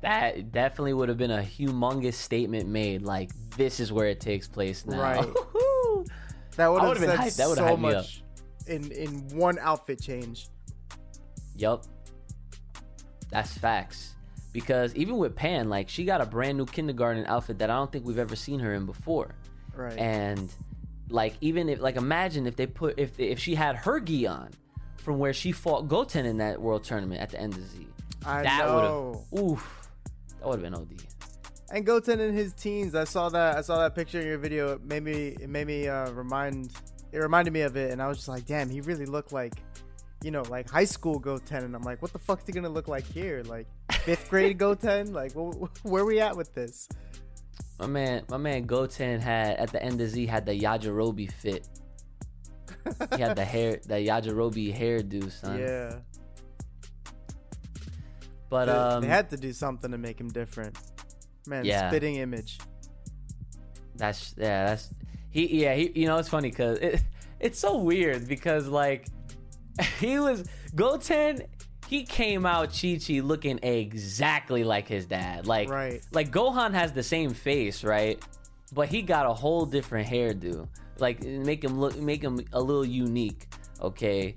That 0.01 0.51
definitely 0.51 0.93
would 0.93 1.09
have 1.09 1.17
been 1.17 1.31
a 1.31 1.41
humongous 1.41 2.13
statement 2.13 2.69
made. 2.69 3.01
Like 3.01 3.31
this 3.57 3.79
is 3.81 3.91
where 3.91 4.07
it 4.07 4.21
takes 4.21 4.47
place 4.47 4.85
now. 4.85 5.01
Right. 5.01 5.25
that 6.55 6.71
would 6.71 6.83
have 6.83 6.99
been 6.99 7.09
hyped. 7.09 7.35
That 7.35 7.49
would 7.49 7.57
so 7.57 7.75
much 7.75 8.23
in 8.67 8.91
in 8.93 9.27
one 9.37 9.59
outfit 9.59 10.01
change. 10.01 10.47
Yup. 11.57 11.83
That's 13.29 13.57
facts 13.57 14.13
because 14.53 14.95
even 14.95 15.17
with 15.17 15.35
Pan, 15.35 15.67
like 15.67 15.89
she 15.89 16.05
got 16.05 16.21
a 16.21 16.25
brand 16.25 16.57
new 16.57 16.65
kindergarten 16.65 17.25
outfit 17.25 17.57
that 17.59 17.69
I 17.69 17.73
don't 17.75 17.91
think 17.91 18.05
we've 18.05 18.19
ever 18.19 18.35
seen 18.35 18.59
her 18.59 18.73
in 18.75 18.85
before. 18.85 19.35
Right. 19.75 19.97
And 19.97 20.53
like 21.09 21.33
even 21.41 21.67
if 21.67 21.81
like 21.81 21.95
imagine 21.95 22.45
if 22.45 22.55
they 22.55 22.67
put 22.67 22.97
if 22.97 23.19
if 23.19 23.39
she 23.39 23.55
had 23.55 23.75
her 23.75 23.99
gi 23.99 24.27
on 24.27 24.51
from 24.97 25.17
where 25.19 25.33
she 25.33 25.51
fought 25.51 25.89
Goten 25.89 26.25
in 26.25 26.37
that 26.37 26.61
world 26.61 26.83
tournament 26.83 27.19
at 27.19 27.31
the 27.31 27.41
end 27.41 27.55
of 27.55 27.67
Z. 27.67 27.87
I 28.25 28.43
that 28.43 28.65
know. 28.65 29.25
Oof. 29.37 29.89
That 30.39 30.47
would 30.47 30.61
have 30.61 30.71
been 30.71 30.75
OD. 30.75 31.01
And 31.71 31.85
Goten 31.85 32.19
in 32.19 32.33
his 32.33 32.53
teens, 32.53 32.93
I 32.93 33.03
saw 33.03 33.29
that 33.29 33.57
I 33.57 33.61
saw 33.61 33.79
that 33.79 33.95
picture 33.95 34.21
in 34.21 34.27
your 34.27 34.37
video. 34.37 34.73
It 34.73 34.83
made 34.83 35.03
me 35.03 35.35
it 35.41 35.49
made 35.49 35.65
me 35.65 35.87
uh, 35.87 36.11
remind 36.11 36.71
it 37.11 37.17
reminded 37.17 37.51
me 37.51 37.61
of 37.61 37.75
it 37.75 37.91
and 37.91 38.01
I 38.01 38.07
was 38.07 38.17
just 38.17 38.29
like, 38.29 38.45
damn, 38.45 38.69
he 38.69 38.81
really 38.81 39.07
looked 39.07 39.33
like 39.33 39.53
you 40.23 40.31
know, 40.31 40.41
like 40.43 40.69
high 40.69 40.85
school 40.85 41.19
Goten, 41.19 41.65
and 41.65 41.75
I'm 41.75 41.83
like, 41.83 42.01
what 42.01 42.13
the 42.13 42.19
fuck's 42.19 42.45
he 42.45 42.53
gonna 42.53 42.69
look 42.69 42.87
like 42.87 43.05
here? 43.05 43.43
Like 43.45 43.67
fifth 44.03 44.29
grade 44.29 44.57
Goten? 44.57 45.13
Like, 45.13 45.33
where 45.33 46.03
are 46.03 46.05
we 46.05 46.19
at 46.19 46.35
with 46.35 46.53
this? 46.53 46.87
My 47.79 47.87
man, 47.87 48.23
my 48.29 48.37
man 48.37 48.63
Goten 48.63 49.19
had 49.19 49.57
at 49.57 49.71
the 49.71 49.81
end 49.83 49.99
of 49.99 50.09
Z 50.09 50.25
had 50.25 50.45
the 50.45 50.57
Yajirobe 50.57 51.31
fit. 51.31 51.67
he 53.15 53.21
had 53.21 53.35
the 53.35 53.45
hair, 53.45 53.79
the 53.85 53.95
Yajirobe 53.95 54.77
hairdo, 54.77 55.31
son. 55.31 55.59
Yeah. 55.59 55.95
But 58.49 58.65
they, 58.65 58.71
um, 58.71 59.01
they 59.01 59.07
had 59.07 59.29
to 59.31 59.37
do 59.37 59.51
something 59.51 59.91
to 59.91 59.97
make 59.97 60.19
him 60.19 60.29
different. 60.29 60.77
Man, 61.47 61.65
yeah. 61.65 61.89
spitting 61.89 62.17
image. 62.17 62.59
That's 63.95 64.35
yeah, 64.37 64.67
that's 64.67 64.91
he. 65.29 65.63
Yeah, 65.63 65.73
he. 65.73 65.91
You 65.95 66.07
know, 66.07 66.17
it's 66.17 66.29
funny 66.29 66.49
because 66.49 66.77
it, 66.79 67.01
it's 67.39 67.59
so 67.59 67.77
weird 67.77 68.27
because 68.27 68.67
like 68.67 69.07
he 69.99 70.19
was 70.19 70.47
Goten. 70.75 71.43
He 71.93 72.05
came 72.05 72.43
out 72.43 72.69
Chi 72.73 72.97
Chi 72.97 73.19
looking 73.19 73.59
exactly 73.61 74.63
like 74.63 74.87
his 74.87 75.05
dad. 75.05 75.45
Like, 75.45 75.69
right. 75.69 76.01
like 76.11 76.31
Gohan 76.31 76.73
has 76.73 76.91
the 76.91 77.03
same 77.03 77.35
face, 77.35 77.83
right? 77.83 78.19
But 78.73 78.87
he 78.89 79.03
got 79.03 79.27
a 79.27 79.33
whole 79.33 79.67
different 79.67 80.09
hairdo. 80.09 80.67
Like, 80.97 81.23
make 81.23 81.63
him 81.63 81.79
look, 81.79 81.95
make 81.95 82.23
him 82.23 82.43
a 82.51 82.59
little 82.59 82.83
unique. 82.83 83.47
Okay, 83.79 84.35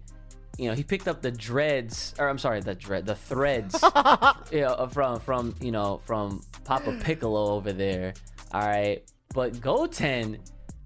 you 0.59 0.69
know, 0.69 0.75
he 0.75 0.85
picked 0.85 1.09
up 1.09 1.23
the 1.23 1.31
dreads, 1.31 2.13
or 2.19 2.29
I'm 2.29 2.37
sorry, 2.37 2.61
the 2.61 2.75
dread, 2.75 3.07
the 3.07 3.15
threads, 3.15 3.83
you 4.53 4.61
know, 4.61 4.87
from 4.93 5.19
from 5.21 5.55
you 5.59 5.73
know 5.73 6.03
from 6.05 6.43
Papa 6.65 6.99
Piccolo 7.01 7.53
over 7.53 7.73
there. 7.73 8.13
All 8.53 8.67
right, 8.67 9.03
but 9.33 9.63
Goten 9.63 10.41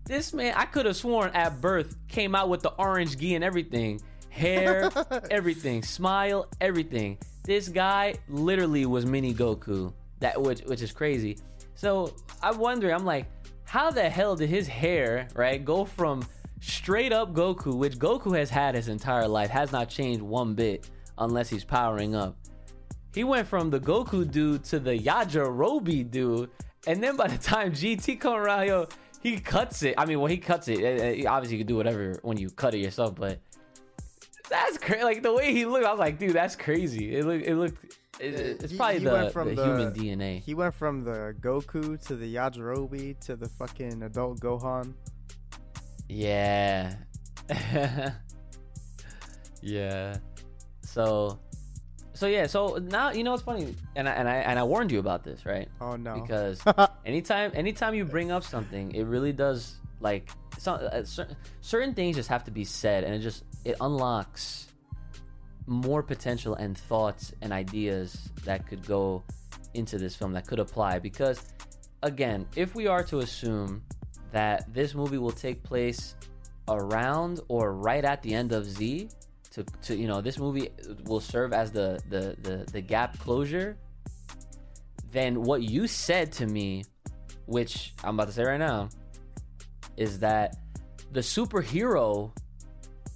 This 0.04 0.32
man, 0.32 0.54
I 0.56 0.66
could 0.66 0.86
have 0.86 0.94
sworn 0.94 1.32
at 1.34 1.60
birth 1.60 1.96
came 2.06 2.36
out 2.36 2.48
with 2.48 2.62
the 2.62 2.70
orange 2.74 3.18
gi 3.18 3.34
and 3.34 3.42
everything, 3.42 4.00
hair, 4.30 4.90
everything, 5.30 5.82
smile, 5.82 6.46
everything. 6.60 7.18
This 7.44 7.68
guy 7.68 8.14
literally 8.28 8.86
was 8.86 9.04
mini 9.06 9.34
Goku. 9.34 9.92
That 10.20 10.40
which 10.40 10.60
which 10.62 10.82
is 10.82 10.92
crazy. 10.92 11.38
So 11.74 12.14
I 12.42 12.52
wonder, 12.52 12.92
I'm 12.92 13.04
like, 13.04 13.26
how 13.64 13.90
the 13.90 14.08
hell 14.08 14.36
did 14.36 14.48
his 14.48 14.66
hair 14.68 15.28
right 15.34 15.64
go 15.64 15.84
from 15.84 16.24
straight 16.60 17.12
up 17.12 17.32
Goku, 17.32 17.74
which 17.74 17.98
Goku 17.98 18.36
has 18.36 18.50
had 18.50 18.74
his 18.74 18.88
entire 18.88 19.26
life, 19.26 19.50
has 19.50 19.72
not 19.72 19.88
changed 19.88 20.22
one 20.22 20.54
bit 20.54 20.88
unless 21.18 21.48
he's 21.48 21.64
powering 21.64 22.14
up. 22.14 22.36
He 23.14 23.24
went 23.24 23.48
from 23.48 23.70
the 23.70 23.80
Goku 23.80 24.30
dude 24.30 24.64
to 24.64 24.78
the 24.78 24.96
Yajirobe 24.96 26.10
dude, 26.10 26.50
and 26.86 27.02
then 27.02 27.16
by 27.16 27.28
the 27.28 27.38
time 27.38 27.72
GT 27.72 28.20
come 28.20 28.34
around, 28.34 28.66
yo, 28.68 28.88
he 29.20 29.38
cuts 29.38 29.82
it. 29.82 29.94
I 29.98 30.06
mean, 30.06 30.20
when 30.20 30.30
he 30.30 30.38
cuts 30.38 30.68
it, 30.68 30.80
eh, 30.80 31.22
eh, 31.22 31.24
obviously 31.26 31.58
you 31.58 31.64
can 31.64 31.68
do 31.68 31.76
whatever 31.76 32.18
when 32.22 32.38
you 32.38 32.50
cut 32.50 32.74
it 32.74 32.78
yourself, 32.78 33.14
but 33.16 33.38
that's 34.50 34.76
crazy. 34.78 35.02
Like 35.04 35.22
the 35.22 35.32
way 35.32 35.52
he 35.54 35.64
looked, 35.64 35.86
I 35.86 35.90
was 35.90 35.98
like, 36.00 36.18
dude, 36.18 36.32
that's 36.34 36.56
crazy. 36.56 37.14
It 37.16 37.24
looked, 37.24 37.46
it 37.46 37.54
looked. 37.54 37.96
It, 38.20 38.34
it's 38.34 38.72
He- 38.72 38.76
probably 38.76 38.98
he 38.98 39.04
the, 39.06 39.12
went 39.12 39.32
from 39.32 39.48
the 39.48 39.54
the- 39.54 39.64
human 39.64 39.92
DNA. 39.94 40.42
He 40.42 40.54
went 40.54 40.74
from 40.74 41.04
the 41.04 41.34
Goku 41.40 41.98
to 42.06 42.16
the 42.16 42.34
Yajirobe 42.34 43.18
to 43.20 43.36
the 43.36 43.48
fucking 43.48 44.02
adult 44.02 44.40
Gohan. 44.40 44.92
Yeah. 46.08 46.96
yeah. 49.62 50.16
So 50.82 51.38
so 52.12 52.26
yeah, 52.26 52.46
so 52.46 52.76
now 52.76 53.12
you 53.12 53.24
know 53.24 53.30
what's 53.30 53.42
funny 53.42 53.74
and 53.96 54.08
I, 54.08 54.12
and 54.12 54.28
I 54.28 54.34
and 54.36 54.58
I 54.58 54.64
warned 54.64 54.90
you 54.92 54.98
about 54.98 55.24
this, 55.24 55.46
right? 55.46 55.68
Oh 55.80 55.96
no. 55.96 56.20
Because 56.20 56.62
anytime 57.06 57.52
anytime 57.54 57.94
you 57.94 58.04
bring 58.04 58.30
up 58.30 58.42
something, 58.44 58.92
it 58.94 59.04
really 59.04 59.32
does 59.32 59.76
like 60.00 60.30
some, 60.58 60.78
uh, 60.92 61.04
cer- 61.04 61.28
certain 61.60 61.94
things 61.94 62.16
just 62.16 62.28
have 62.28 62.44
to 62.44 62.50
be 62.50 62.64
said 62.64 63.04
and 63.04 63.14
it 63.14 63.20
just 63.20 63.44
it 63.64 63.76
unlocks 63.80 64.68
more 65.66 66.02
potential 66.02 66.54
and 66.54 66.76
thoughts 66.76 67.32
and 67.42 67.52
ideas 67.52 68.30
that 68.44 68.66
could 68.66 68.84
go 68.86 69.22
into 69.74 69.98
this 69.98 70.16
film 70.16 70.32
that 70.32 70.46
could 70.46 70.58
apply. 70.58 70.98
Because 70.98 71.52
again, 72.02 72.46
if 72.56 72.74
we 72.74 72.86
are 72.86 73.02
to 73.04 73.18
assume 73.18 73.82
that 74.32 74.72
this 74.72 74.94
movie 74.94 75.18
will 75.18 75.32
take 75.32 75.62
place 75.62 76.14
around 76.68 77.40
or 77.48 77.74
right 77.74 78.04
at 78.04 78.22
the 78.22 78.32
end 78.34 78.52
of 78.52 78.64
Z 78.64 79.08
to, 79.52 79.64
to 79.82 79.96
you 79.96 80.06
know 80.06 80.20
this 80.20 80.38
movie 80.38 80.70
will 81.04 81.20
serve 81.20 81.52
as 81.52 81.72
the, 81.72 82.00
the 82.08 82.36
the 82.42 82.64
the 82.70 82.80
gap 82.80 83.18
closure 83.18 83.76
then 85.10 85.42
what 85.42 85.62
you 85.62 85.88
said 85.88 86.30
to 86.30 86.46
me 86.46 86.84
which 87.46 87.92
I'm 88.04 88.14
about 88.14 88.28
to 88.28 88.32
say 88.32 88.44
right 88.44 88.60
now 88.60 88.88
is 89.96 90.20
that 90.20 90.56
the 91.10 91.20
superhero 91.20 92.32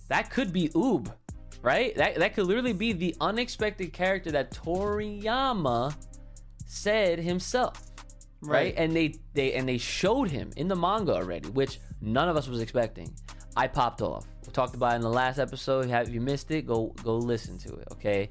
that 0.09 0.31
could 0.31 0.53
be 0.53 0.69
Oob 0.71 1.12
right 1.62 1.95
that 1.97 2.17
that 2.17 2.35
could 2.35 2.47
literally 2.47 2.73
be 2.73 2.93
the 2.93 3.14
unexpected 3.21 3.93
character 3.93 4.31
that 4.31 4.51
Toriyama 4.51 5.95
said 6.67 7.19
himself 7.19 7.81
right? 8.47 8.75
And 8.77 8.95
they 8.95 9.14
they 9.33 9.55
and 9.55 9.69
they 9.69 9.79
showed 9.79 10.31
him 10.31 10.53
in 10.57 10.69
the 10.69 10.77
manga 10.77 11.14
already, 11.14 11.49
which 11.51 11.79
none 12.01 12.29
of 12.29 12.37
us 12.37 12.49
was 12.49 12.61
expecting. 12.61 13.14
I 13.57 13.67
popped 13.67 14.03
off. 14.03 14.27
We 14.47 14.53
talked 14.53 14.75
about 14.75 14.93
it 14.93 14.97
in 14.97 15.03
the 15.03 15.11
last 15.11 15.38
episode. 15.38 15.90
If 15.90 16.11
you 16.11 16.21
missed 16.21 16.51
it? 16.51 16.67
Go 16.67 16.95
go 17.03 17.17
listen 17.17 17.59
to 17.59 17.75
it. 17.75 17.88
Okay, 17.93 18.31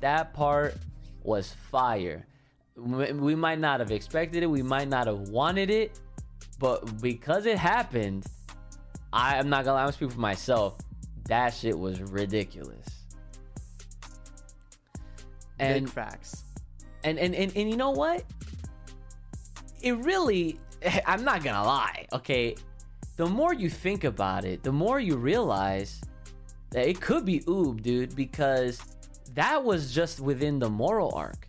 that 0.00 0.34
part 0.34 0.76
was 1.22 1.52
fire. 1.70 2.26
We 2.76 3.34
might 3.34 3.58
not 3.58 3.80
have 3.80 3.90
expected 3.90 4.42
it. 4.42 4.46
We 4.46 4.62
might 4.62 4.88
not 4.88 5.06
have 5.06 5.30
wanted 5.30 5.70
it, 5.70 5.98
but 6.58 7.00
because 7.00 7.46
it 7.46 7.56
happened, 7.56 8.26
I 9.12 9.36
am 9.36 9.48
not 9.48 9.64
gonna 9.64 9.76
lie. 9.76 9.84
I'm 9.84 9.92
speaking 9.92 10.14
for 10.14 10.20
myself. 10.20 10.76
That 11.28 11.54
shit 11.54 11.78
was 11.78 12.00
ridiculous. 12.00 12.86
And 15.58 15.86
Big 15.86 15.92
facts. 15.92 16.44
and 17.04 17.18
and 17.18 17.34
and, 17.34 17.56
and 17.56 17.70
you 17.70 17.76
know 17.76 17.90
what 17.90 18.24
it 19.80 19.96
really 20.04 20.60
i'm 21.06 21.24
not 21.24 21.42
gonna 21.42 21.64
lie 21.64 22.06
okay 22.12 22.54
the 23.16 23.24
more 23.26 23.54
you 23.54 23.70
think 23.70 24.04
about 24.04 24.44
it 24.44 24.62
the 24.62 24.72
more 24.72 25.00
you 25.00 25.16
realize 25.16 26.02
that 26.70 26.86
it 26.86 27.00
could 27.00 27.24
be 27.24 27.40
oob 27.40 27.82
dude 27.82 28.14
because 28.14 28.82
that 29.34 29.62
was 29.64 29.94
just 29.94 30.20
within 30.20 30.58
the 30.58 30.68
Moro 30.68 31.08
arc 31.10 31.48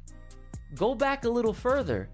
go 0.75 0.95
back 0.95 1.25
a 1.25 1.29
little 1.29 1.53
further 1.53 2.09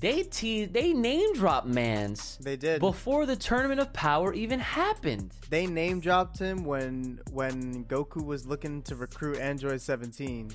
they 0.00 0.22
te- 0.24 0.64
they 0.66 0.92
name 0.92 1.34
drop 1.34 1.66
mans 1.66 2.38
They 2.42 2.56
did. 2.56 2.80
before 2.80 3.26
the 3.26 3.36
tournament 3.36 3.80
of 3.80 3.92
power 3.92 4.32
even 4.34 4.58
happened 4.60 5.32
they 5.50 5.66
name 5.66 6.00
dropped 6.00 6.38
him 6.38 6.64
when 6.64 7.20
when 7.32 7.84
Goku 7.84 8.24
was 8.24 8.44
looking 8.46 8.82
to 8.82 8.96
recruit 8.96 9.38
Android 9.38 9.80
17. 9.80 10.50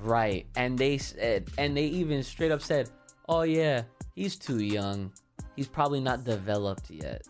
Right. 0.00 0.46
And 0.56 0.78
they 0.78 0.96
said, 0.98 1.48
and 1.58 1.76
they 1.76 1.86
even 1.86 2.22
straight 2.22 2.52
up 2.52 2.62
said, 2.62 2.88
oh, 3.28 3.42
yeah, 3.42 3.82
he's 4.14 4.36
too 4.36 4.60
young. 4.62 5.12
He's 5.56 5.66
probably 5.66 6.00
not 6.00 6.22
developed 6.24 6.88
yet. 6.88 7.22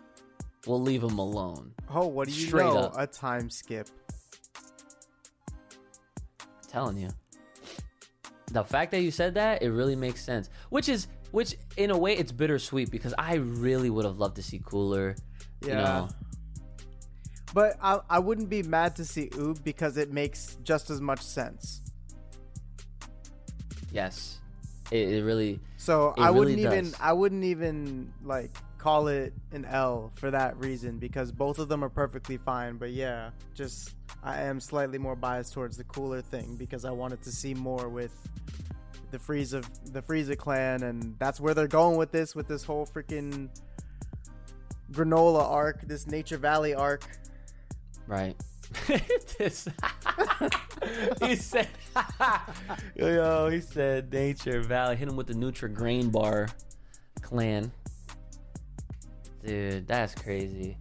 We'll 0.67 0.83
leave 0.83 1.03
him 1.03 1.19
alone. 1.19 1.73
Oh, 1.93 2.07
what 2.09 2.29
do 2.29 2.35
you 2.35 2.47
Straight 2.47 2.65
know? 2.65 2.77
up. 2.79 2.99
A 2.99 3.07
time 3.07 3.49
skip. 3.49 3.89
telling 6.69 6.99
you. 6.99 7.09
The 8.51 8.65
fact 8.65 8.91
that 8.93 9.01
you 9.03 9.11
said 9.11 9.35
that, 9.35 9.63
it 9.63 9.71
really 9.71 9.97
makes 9.97 10.25
sense. 10.25 10.49
Which 10.71 10.89
is, 10.89 11.07
which 11.33 11.57
in 11.77 11.91
a 11.91 11.99
way, 11.99 12.17
it's 12.17 12.33
bittersweet 12.33 12.91
because 12.91 13.15
I 13.19 13.35
really 13.35 13.91
would 13.91 14.05
have 14.07 14.19
loved 14.19 14.37
to 14.37 14.43
see 14.43 14.61
Cooler. 14.65 15.17
You 15.63 15.69
Yeah. 15.69 15.75
know, 15.77 16.09
But 17.53 17.77
I, 17.83 18.01
I 18.09 18.19
wouldn't 18.21 18.49
be 18.49 18.63
mad 18.63 18.97
to 18.97 19.05
see 19.05 19.29
Oob 19.31 19.63
because 19.65 19.97
it 19.99 20.13
makes 20.13 20.57
just 20.63 20.89
as 20.91 21.01
much 21.01 21.21
sense. 21.21 21.83
yes. 23.93 24.39
It, 24.91 25.09
it 25.11 25.25
really, 25.25 25.61
So 25.77 26.15
I 26.17 26.29
really 26.29 26.39
wouldn't 26.39 26.59
even. 26.61 26.95
I 27.01 27.13
wouldn't 27.13 27.45
even 27.45 28.11
like 28.25 28.51
call 28.79 29.09
it 29.09 29.35
an 29.53 29.65
L 29.65 30.13
for 30.15 30.31
that 30.31 30.57
reason 30.57 30.99
because 30.99 31.33
both 31.33 31.59
of 31.59 31.69
them 31.69 31.85
are 31.85 31.89
perfectly 31.89 32.37
fine. 32.37 32.77
But 32.77 32.91
yeah, 32.91 33.31
just 33.55 33.95
I 34.23 34.43
am 34.43 34.61
slightly 34.61 34.99
more 34.99 35.17
biased 35.17 35.53
towards 35.53 35.77
the 35.77 35.85
cooler 35.85 36.23
thing 36.23 36.57
because 36.57 36.85
I 36.85 36.91
wanted 36.91 37.23
to 37.23 37.31
see 37.31 37.55
more 37.55 37.89
with 37.89 38.15
the 39.11 39.19
Frieza 39.19 39.65
the 39.93 40.03
Frieza 40.03 40.37
clan 40.37 40.83
and 40.83 41.17
that's 41.19 41.41
where 41.41 41.55
they're 41.55 41.67
going 41.67 41.97
with 41.97 42.13
this 42.13 42.35
with 42.35 42.47
this 42.47 42.63
whole 42.63 42.87
freaking 42.87 43.49
Granolah 44.93 45.45
arc, 45.45 45.83
this 45.83 46.07
Nature 46.07 46.39
Valley 46.39 46.75
arc. 46.75 47.03
Right. 48.07 48.37
this, 49.39 49.69
he 51.23 51.37
said, 51.37 51.69
yo, 52.97 53.49
he 53.51 53.61
said 53.61 54.13
Nature 54.13 54.63
Valley. 54.63 54.97
Hit 54.97 55.09
him 55.09 55.17
with 55.17 55.27
the 55.27 55.35
Nutri-Grain 55.35 56.11
Bar 56.11 56.49
clan. 57.21 57.71
Dude, 59.49 59.87
that's 59.87 60.15
crazy. 60.15 60.77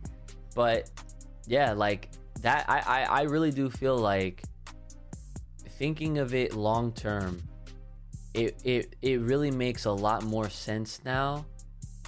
But 0.54 0.90
yeah, 1.46 1.72
like 1.72 2.10
that, 2.42 2.66
I, 2.68 2.80
I, 2.80 3.04
I 3.04 3.22
really 3.22 3.52
do 3.52 3.70
feel 3.70 3.98
like 3.98 4.44
thinking 5.78 6.18
of 6.18 6.34
it 6.34 6.54
long 6.54 6.92
term, 6.92 7.42
it, 8.34 8.60
it, 8.66 8.96
it 9.02 9.22
really 9.22 9.52
makes 9.52 9.86
a 9.86 9.92
lot 9.92 10.24
more 10.24 10.50
sense 10.50 11.00
now 11.06 11.46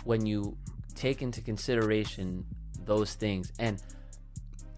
when 0.04 0.26
you 0.26 0.58
take 0.96 1.22
into 1.22 1.40
consideration 1.42 2.44
those 2.84 3.14
things. 3.14 3.54
And 3.58 3.82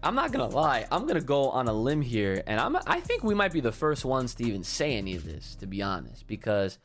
I'm 0.04 0.14
not 0.14 0.30
gonna 0.30 0.54
lie, 0.54 0.86
I'm 0.92 1.04
gonna 1.08 1.20
go 1.20 1.50
on 1.50 1.66
a 1.66 1.72
limb 1.72 2.00
here, 2.00 2.44
and 2.46 2.60
I'm 2.60 2.76
I 2.86 3.00
think 3.00 3.24
we 3.24 3.34
might 3.34 3.52
be 3.52 3.60
the 3.60 3.72
first 3.72 4.04
ones 4.04 4.34
to 4.36 4.44
even 4.44 4.62
say 4.62 4.96
any 4.96 5.16
of 5.16 5.24
this, 5.24 5.56
to 5.56 5.66
be 5.66 5.82
honest, 5.82 6.28
because 6.28 6.78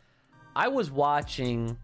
I 0.55 0.69
was 0.69 0.89
watching. 0.89 1.77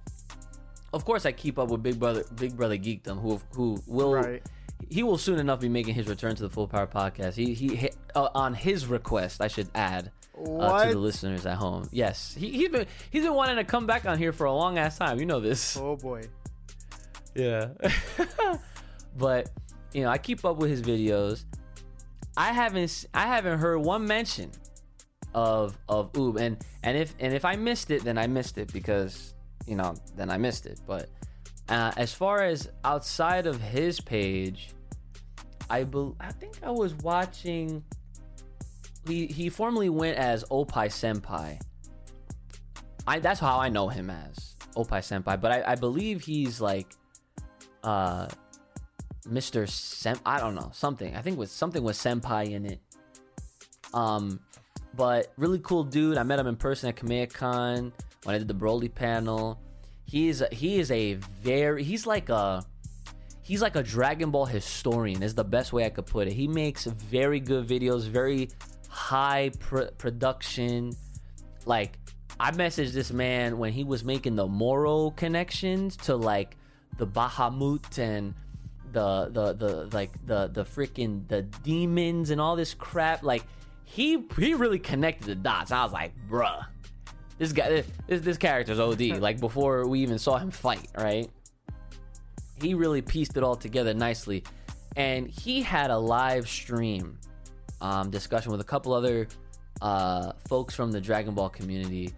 Of 0.93 1.05
course, 1.05 1.25
I 1.25 1.31
keep 1.31 1.57
up 1.57 1.69
with 1.69 1.81
Big 1.81 1.99
Brother, 1.99 2.23
Big 2.35 2.55
Brother 2.55 2.77
Geekdom, 2.77 3.19
who 3.19 3.41
who 3.55 3.81
will 3.87 4.13
Right. 4.13 4.43
he 4.89 5.01
will 5.03 5.17
soon 5.17 5.39
enough 5.39 5.59
be 5.59 5.69
making 5.69 5.95
his 5.95 6.07
return 6.07 6.35
to 6.35 6.43
the 6.43 6.49
Full 6.49 6.67
Power 6.67 6.87
Podcast. 6.87 7.33
He 7.33 7.53
he, 7.53 7.89
uh, 8.15 8.29
on 8.35 8.53
his 8.53 8.85
request, 8.87 9.41
I 9.41 9.47
should 9.47 9.69
add. 9.75 10.11
Uh, 10.35 10.85
to 10.85 10.93
the 10.93 10.97
listeners 10.97 11.45
at 11.45 11.57
home, 11.57 11.87
yes, 11.91 12.33
he, 12.35 12.49
he's 12.49 12.69
been 12.69 12.87
he's 13.11 13.23
been 13.23 13.35
wanting 13.35 13.55
to 13.55 13.63
come 13.63 13.85
back 13.85 14.05
on 14.05 14.17
here 14.17 14.33
for 14.33 14.45
a 14.45 14.53
long 14.53 14.79
ass 14.79 14.97
time. 14.97 15.19
You 15.19 15.27
know 15.27 15.39
this. 15.39 15.77
Oh 15.77 15.95
boy. 15.95 16.23
Yeah. 17.35 17.69
but 19.17 19.49
you 19.93 20.03
know, 20.03 20.09
I 20.09 20.17
keep 20.17 20.43
up 20.43 20.57
with 20.57 20.69
his 20.71 20.81
videos. 20.81 21.45
I 22.35 22.51
haven't 22.51 23.05
I 23.13 23.27
haven't 23.27 23.59
heard 23.59 23.77
one 23.79 24.05
mention 24.05 24.51
of 25.35 25.77
of 25.87 26.11
Oob 26.13 26.39
and 26.39 26.57
and 26.83 26.97
if 26.97 27.13
and 27.19 27.33
if 27.33 27.45
I 27.45 27.55
missed 27.55 27.91
it, 27.91 28.03
then 28.03 28.17
I 28.17 28.25
missed 28.27 28.57
it 28.57 28.73
because 28.73 29.32
you 29.67 29.75
know 29.75 29.95
then 30.15 30.29
I 30.29 30.37
missed 30.37 30.65
it. 30.65 30.79
But 30.85 31.09
uh, 31.69 31.91
as 31.97 32.13
far 32.13 32.43
as 32.43 32.69
outside 32.83 33.47
of 33.47 33.61
his 33.61 33.99
page, 33.99 34.73
I 35.69 35.83
bel 35.83 36.15
I 36.19 36.31
think 36.31 36.59
I 36.63 36.71
was 36.71 36.93
watching. 36.95 37.83
He 39.07 39.27
he 39.27 39.49
formerly 39.49 39.89
went 39.89 40.17
as 40.17 40.43
Opai 40.45 40.87
Senpai. 40.87 41.59
I 43.07 43.19
that's 43.19 43.39
how 43.39 43.59
I 43.59 43.69
know 43.69 43.89
him 43.89 44.09
as 44.09 44.55
Opai 44.75 44.99
Senpai. 44.99 45.39
But 45.39 45.51
I, 45.51 45.71
I 45.73 45.75
believe 45.75 46.21
he's 46.21 46.61
like 46.61 46.87
uh 47.83 48.27
Mr. 49.27 49.69
Sem 49.69 50.19
I 50.25 50.39
don't 50.39 50.55
know, 50.55 50.69
something. 50.73 51.15
I 51.15 51.21
think 51.21 51.37
with 51.37 51.49
something 51.49 51.83
with 51.83 51.95
Senpai 51.95 52.51
in 52.51 52.65
it. 52.65 52.79
Um 53.93 54.39
but 54.95 55.33
really 55.37 55.59
cool 55.59 55.83
dude. 55.83 56.17
I 56.17 56.23
met 56.23 56.39
him 56.39 56.47
in 56.47 56.55
person 56.55 56.89
at 56.89 56.95
KamehamehaCon 56.97 57.91
when 58.23 58.35
I 58.35 58.37
did 58.37 58.47
the 58.47 58.53
Broly 58.53 58.93
panel. 58.93 59.59
He 60.05 60.29
is 60.29 60.41
a, 60.41 60.47
he 60.51 60.79
is 60.79 60.91
a 60.91 61.13
very 61.13 61.83
he's 61.83 62.05
like 62.05 62.29
a 62.29 62.65
he's 63.41 63.61
like 63.61 63.75
a 63.75 63.83
Dragon 63.83 64.31
Ball 64.31 64.45
historian 64.45 65.23
is 65.23 65.35
the 65.35 65.43
best 65.43 65.73
way 65.73 65.85
I 65.85 65.89
could 65.89 66.05
put 66.05 66.27
it. 66.27 66.33
He 66.33 66.47
makes 66.47 66.85
very 66.85 67.39
good 67.39 67.67
videos, 67.67 68.07
very 68.07 68.49
high 68.89 69.51
pr- 69.59 69.91
production. 69.97 70.93
Like 71.65 71.97
I 72.39 72.51
messaged 72.51 72.93
this 72.93 73.11
man 73.11 73.57
when 73.57 73.71
he 73.71 73.83
was 73.83 74.03
making 74.03 74.35
the 74.35 74.47
Moro 74.47 75.11
connections 75.11 75.95
to 75.97 76.15
like 76.15 76.57
the 76.97 77.07
Bahamut 77.07 77.97
and 77.97 78.33
the 78.91 79.29
the 79.31 79.53
the 79.53 79.89
like 79.91 80.11
the 80.25 80.47
the 80.47 80.63
freaking 80.63 81.27
the 81.27 81.41
demons 81.41 82.29
and 82.29 82.39
all 82.39 82.55
this 82.55 82.73
crap. 82.73 83.23
Like 83.23 83.43
he 83.83 84.23
he 84.37 84.53
really 84.53 84.79
connected 84.79 85.27
the 85.27 85.35
dots. 85.35 85.71
I 85.71 85.83
was 85.83 85.93
like, 85.93 86.13
bruh, 86.29 86.65
this 87.37 87.51
guy 87.51 87.83
this 88.07 88.21
this 88.21 88.37
character's 88.37 88.79
OD. 88.79 89.01
like 89.19 89.39
before 89.39 89.87
we 89.87 89.99
even 89.99 90.19
saw 90.19 90.37
him 90.37 90.51
fight, 90.51 90.87
right? 90.97 91.29
He 92.61 92.73
really 92.73 93.01
pieced 93.01 93.35
it 93.37 93.43
all 93.43 93.55
together 93.55 93.93
nicely, 93.93 94.43
and 94.95 95.27
he 95.27 95.61
had 95.61 95.91
a 95.91 95.97
live 95.97 96.47
stream 96.47 97.17
um, 97.81 98.09
discussion 98.09 98.51
with 98.51 98.61
a 98.61 98.65
couple 98.65 98.93
other 98.93 99.27
uh, 99.81 100.33
folks 100.47 100.73
from 100.73 100.91
the 100.91 101.01
Dragon 101.01 101.33
Ball 101.33 101.49
community 101.49 102.13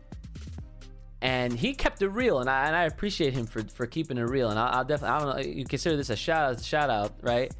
and 1.25 1.53
he 1.53 1.73
kept 1.73 2.03
it 2.03 2.09
real, 2.09 2.39
and 2.39 2.47
I 2.47 2.67
and 2.67 2.75
I 2.75 2.83
appreciate 2.83 3.33
him 3.33 3.47
for 3.47 3.63
for 3.63 3.87
keeping 3.87 4.19
it 4.19 4.29
real. 4.29 4.51
And 4.51 4.59
I, 4.59 4.77
will 4.77 4.83
definitely 4.83 5.15
I 5.15 5.19
don't 5.19 5.35
know 5.35 5.41
you 5.41 5.65
consider 5.65 5.97
this 5.97 6.11
a 6.11 6.15
shout 6.15 6.53
out, 6.53 6.63
shout 6.63 6.91
out, 6.91 7.13
right? 7.21 7.51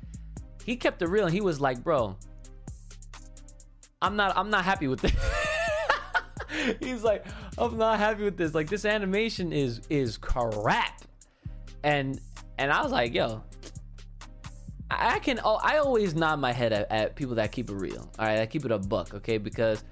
He 0.63 0.75
kept 0.75 1.01
it 1.01 1.09
real, 1.09 1.25
and 1.25 1.33
he 1.33 1.41
was 1.41 1.59
like, 1.59 1.83
"Bro, 1.83 2.15
I'm 4.03 4.15
not 4.15 4.37
I'm 4.37 4.51
not 4.51 4.63
happy 4.63 4.87
with 4.87 5.01
this." 5.01 5.13
He's 6.79 7.03
like, 7.03 7.25
"I'm 7.57 7.77
not 7.77 7.99
happy 7.99 8.23
with 8.23 8.37
this. 8.37 8.53
Like 8.53 8.69
this 8.69 8.85
animation 8.85 9.51
is 9.53 9.81
is 9.89 10.17
crap," 10.17 11.03
and 11.83 12.19
and 12.57 12.71
I 12.71 12.81
was 12.83 12.91
like, 12.91 13.13
"Yo." 13.13 13.43
I 14.89 15.19
can. 15.19 15.39
Oh, 15.43 15.59
I 15.61 15.77
always 15.77 16.15
nod 16.15 16.39
my 16.39 16.51
head 16.51 16.71
at, 16.71 16.91
at 16.91 17.15
people 17.15 17.35
that 17.35 17.51
keep 17.51 17.69
it 17.69 17.75
real. 17.75 18.09
All 18.19 18.25
right, 18.25 18.39
I 18.39 18.45
keep 18.45 18.65
it 18.65 18.71
a 18.71 18.77
buck, 18.77 19.13
okay? 19.15 19.37
Because, 19.37 19.83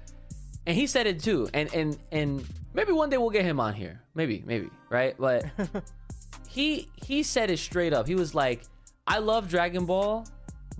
and 0.66 0.76
he 0.76 0.86
said 0.86 1.06
it 1.06 1.20
too. 1.20 1.48
And 1.52 1.72
and 1.74 1.98
and 2.12 2.44
maybe 2.74 2.92
one 2.92 3.10
day 3.10 3.18
we'll 3.18 3.30
get 3.30 3.44
him 3.44 3.58
on 3.58 3.74
here. 3.74 4.00
Maybe, 4.14 4.42
maybe, 4.46 4.70
right? 4.90 5.14
But 5.18 5.46
he 6.48 6.88
he 6.94 7.22
said 7.22 7.50
it 7.50 7.58
straight 7.58 7.92
up. 7.92 8.06
He 8.06 8.14
was 8.14 8.34
like, 8.34 8.62
"I 9.06 9.18
love 9.18 9.48
Dragon 9.48 9.84
Ball, 9.84 10.26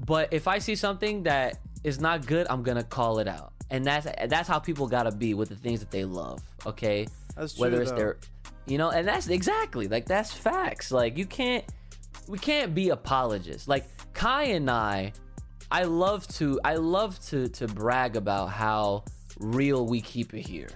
but 0.07 0.33
if 0.33 0.47
I 0.47 0.59
see 0.59 0.77
something 0.77 1.25
that 1.25 1.59
is 1.83 2.01
not 2.01 2.25
good, 2.25 2.47
I'm 2.49 2.63
gonna 2.63 2.85
call 2.85 3.19
it 3.19 3.29
out." 3.29 3.54
And 3.71 3.85
that's 3.85 4.07
that's 4.29 4.49
how 4.49 4.59
people 4.59 4.87
gotta 4.87 5.13
be 5.13 5.35
with 5.35 5.49
the 5.49 5.57
things 5.57 5.81
that 5.81 5.91
they 5.91 6.05
love. 6.05 6.41
Okay, 6.67 7.07
That's 7.37 7.55
true, 7.55 7.63
whether 7.63 7.81
it's 7.83 7.91
though. 7.91 7.97
their, 7.97 8.17
you 8.67 8.79
know, 8.79 8.91
and 8.91 9.07
that's 9.09 9.29
exactly 9.29 9.89
like 9.89 10.07
that's 10.07 10.33
facts. 10.33 10.91
Like 10.93 11.17
you 11.19 11.27
can't, 11.27 11.65
we 12.29 12.39
can't 12.39 12.75
be 12.75 12.91
apologists. 12.91 13.67
Like 13.67 13.87
Kai 14.13 14.45
and 14.45 14.71
I, 14.71 15.13
I 15.71 15.85
love 15.85 16.27
to 16.39 16.61
I 16.65 16.75
love 16.75 17.19
to 17.27 17.49
to 17.49 17.67
brag 17.67 18.17
about 18.17 18.51
how 18.51 19.05
real 19.41 19.87
we 19.87 20.01
keep 20.01 20.35
it 20.35 20.43
here. 20.43 20.71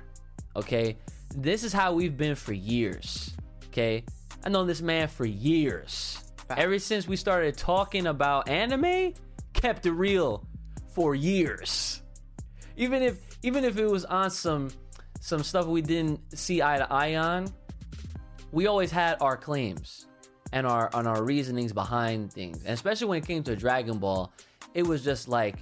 Okay? 0.57 0.96
This 1.37 1.62
is 1.62 1.72
how 1.72 1.92
we've 1.92 2.16
been 2.16 2.35
for 2.35 2.53
years. 2.53 3.31
Okay? 3.68 4.05
I 4.44 4.48
know 4.48 4.64
this 4.64 4.81
man 4.81 5.09
for 5.09 5.27
years. 5.27 6.18
Ever 6.51 6.79
since 6.79 7.07
we 7.07 7.16
started 7.16 7.57
talking 7.57 8.07
about 8.07 8.48
anime, 8.48 9.12
kept 9.53 9.85
it 9.87 9.92
real 9.92 10.46
for 10.94 11.14
years. 11.14 12.03
Even 12.79 13.03
if 13.03 13.19
even 13.43 13.64
if 13.64 13.77
it 13.77 13.87
was 13.87 14.05
on 14.05 14.31
some 14.31 14.71
some 15.21 15.43
stuff 15.43 15.67
we 15.67 15.83
didn't 15.83 16.21
see 16.38 16.62
eye 16.62 16.79
to 16.79 16.91
eye 16.91 17.17
on, 17.17 17.53
we 18.53 18.69
always 18.69 18.91
had 18.91 19.17
our 19.21 19.37
claims 19.37 20.07
and 20.53 20.67
our 20.67 20.88
on 20.95 21.07
our 21.07 21.25
reasonings 21.25 21.73
behind 21.73 22.33
things. 22.33 22.59
And 22.59 22.73
especially 22.73 23.09
when 23.09 23.19
it 23.19 23.27
came 23.27 23.43
to 23.43 23.57
Dragon 23.57 23.99
Ball, 23.99 24.33
it 24.75 24.87
was 24.87 25.05
just 25.05 25.29
like 25.29 25.57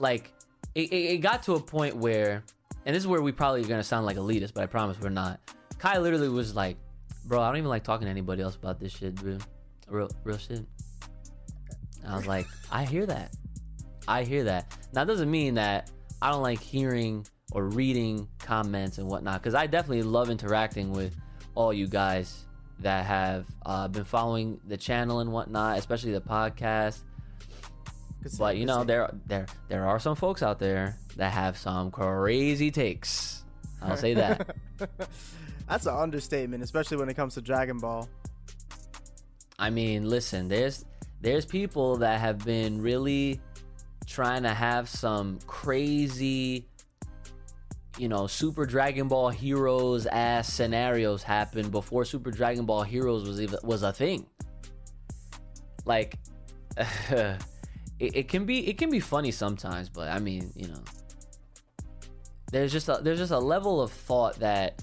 like 0.00 0.32
it, 0.74 0.92
it, 0.92 1.14
it 1.14 1.18
got 1.18 1.44
to 1.44 1.54
a 1.54 1.60
point 1.60 1.96
where 1.96 2.42
and 2.84 2.94
this 2.94 3.02
is 3.02 3.06
where 3.06 3.22
we 3.22 3.30
probably 3.30 3.62
are 3.62 3.68
gonna 3.68 3.84
sound 3.84 4.04
like 4.04 4.16
elitist, 4.16 4.52
but 4.52 4.64
I 4.64 4.66
promise 4.66 4.98
we're 5.00 5.08
not. 5.10 5.40
Kai 5.78 5.98
literally 5.98 6.28
was 6.28 6.56
like, 6.56 6.76
bro, 7.24 7.40
I 7.40 7.48
don't 7.48 7.58
even 7.58 7.70
like 7.70 7.84
talking 7.84 8.06
to 8.06 8.10
anybody 8.10 8.42
else 8.42 8.56
about 8.56 8.80
this 8.80 8.92
shit, 8.92 9.14
bro. 9.14 9.38
Real 9.88 10.08
real 10.24 10.38
shit. 10.38 10.66
I 12.04 12.16
was 12.16 12.26
like, 12.26 12.46
I 12.72 12.84
hear 12.84 13.06
that. 13.06 13.32
I 14.08 14.24
hear 14.24 14.42
that. 14.44 14.76
Now 14.92 15.04
that 15.04 15.12
doesn't 15.12 15.30
mean 15.30 15.54
that 15.54 15.90
I 16.20 16.30
don't 16.30 16.42
like 16.42 16.60
hearing 16.60 17.26
or 17.52 17.64
reading 17.64 18.28
comments 18.38 18.98
and 18.98 19.08
whatnot, 19.08 19.42
because 19.42 19.54
I 19.54 19.66
definitely 19.66 20.02
love 20.02 20.30
interacting 20.30 20.92
with 20.92 21.14
all 21.54 21.72
you 21.72 21.86
guys 21.86 22.44
that 22.80 23.06
have 23.06 23.46
uh, 23.64 23.88
been 23.88 24.04
following 24.04 24.60
the 24.66 24.76
channel 24.76 25.20
and 25.20 25.32
whatnot, 25.32 25.78
especially 25.78 26.12
the 26.12 26.20
podcast. 26.20 26.98
But 28.38 28.56
you 28.56 28.66
know, 28.66 28.80
say. 28.80 28.86
there 28.86 29.10
there 29.26 29.46
there 29.68 29.86
are 29.86 30.00
some 30.00 30.16
folks 30.16 30.42
out 30.42 30.58
there 30.58 30.98
that 31.16 31.32
have 31.32 31.56
some 31.56 31.90
crazy 31.90 32.70
takes. 32.70 33.44
I'll 33.80 33.96
say 33.96 34.14
that. 34.14 34.56
That's 35.68 35.86
an 35.86 35.94
understatement, 35.94 36.62
especially 36.62 36.96
when 36.96 37.08
it 37.08 37.14
comes 37.14 37.34
to 37.34 37.40
Dragon 37.40 37.78
Ball. 37.78 38.08
I 39.58 39.70
mean, 39.70 40.08
listen, 40.08 40.48
there's 40.48 40.84
there's 41.20 41.46
people 41.46 41.98
that 41.98 42.20
have 42.20 42.44
been 42.44 42.80
really 42.80 43.40
trying 44.06 44.42
to 44.44 44.54
have 44.54 44.88
some 44.88 45.38
crazy 45.46 46.68
you 47.98 48.08
know, 48.08 48.26
Super 48.26 48.66
Dragon 48.66 49.08
Ball 49.08 49.30
Heroes 49.30 50.06
ass 50.06 50.52
scenarios 50.52 51.22
happen 51.22 51.70
before 51.70 52.04
Super 52.04 52.30
Dragon 52.30 52.66
Ball 52.66 52.82
Heroes 52.82 53.26
was 53.26 53.40
even 53.40 53.58
was 53.62 53.82
a 53.82 53.92
thing. 53.92 54.26
Like 55.84 56.18
it, 56.76 57.36
it 57.98 58.28
can 58.28 58.44
be 58.44 58.66
it 58.68 58.78
can 58.78 58.90
be 58.90 59.00
funny 59.00 59.30
sometimes, 59.30 59.88
but 59.88 60.08
I 60.08 60.18
mean, 60.18 60.52
you 60.54 60.68
know, 60.68 60.82
there's 62.52 62.72
just 62.72 62.88
a 62.88 63.00
there's 63.02 63.18
just 63.18 63.32
a 63.32 63.38
level 63.38 63.80
of 63.80 63.90
thought 63.92 64.38
that 64.40 64.82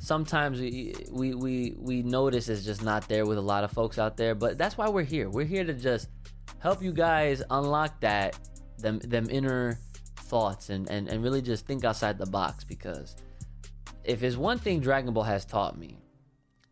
sometimes 0.00 0.60
we 0.60 0.94
we 1.10 1.34
we, 1.34 1.74
we 1.78 2.02
notice 2.02 2.48
is 2.48 2.64
just 2.64 2.82
not 2.82 3.08
there 3.08 3.26
with 3.26 3.38
a 3.38 3.42
lot 3.42 3.62
of 3.64 3.70
folks 3.70 3.98
out 3.98 4.16
there. 4.16 4.34
But 4.34 4.58
that's 4.58 4.76
why 4.76 4.88
we're 4.88 5.04
here. 5.04 5.30
We're 5.30 5.46
here 5.46 5.64
to 5.64 5.74
just 5.74 6.08
help 6.58 6.82
you 6.82 6.92
guys 6.92 7.42
unlock 7.50 8.00
that 8.00 8.36
them 8.80 8.98
them 9.00 9.28
inner 9.30 9.78
thoughts 10.16 10.70
and, 10.70 10.88
and, 10.90 11.08
and 11.08 11.22
really 11.22 11.42
just 11.42 11.66
think 11.66 11.84
outside 11.84 12.18
the 12.18 12.26
box 12.26 12.64
because 12.64 13.16
if 14.04 14.20
there's 14.20 14.36
one 14.36 14.58
thing 14.58 14.80
Dragon 14.80 15.12
Ball 15.12 15.24
has 15.24 15.44
taught 15.44 15.78
me, 15.78 15.98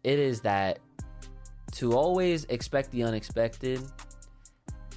it 0.05 0.19
is 0.19 0.41
that 0.43 0.79
to 1.73 1.93
always 1.93 2.45
expect 2.45 2.91
the 2.91 3.03
unexpected 3.03 3.81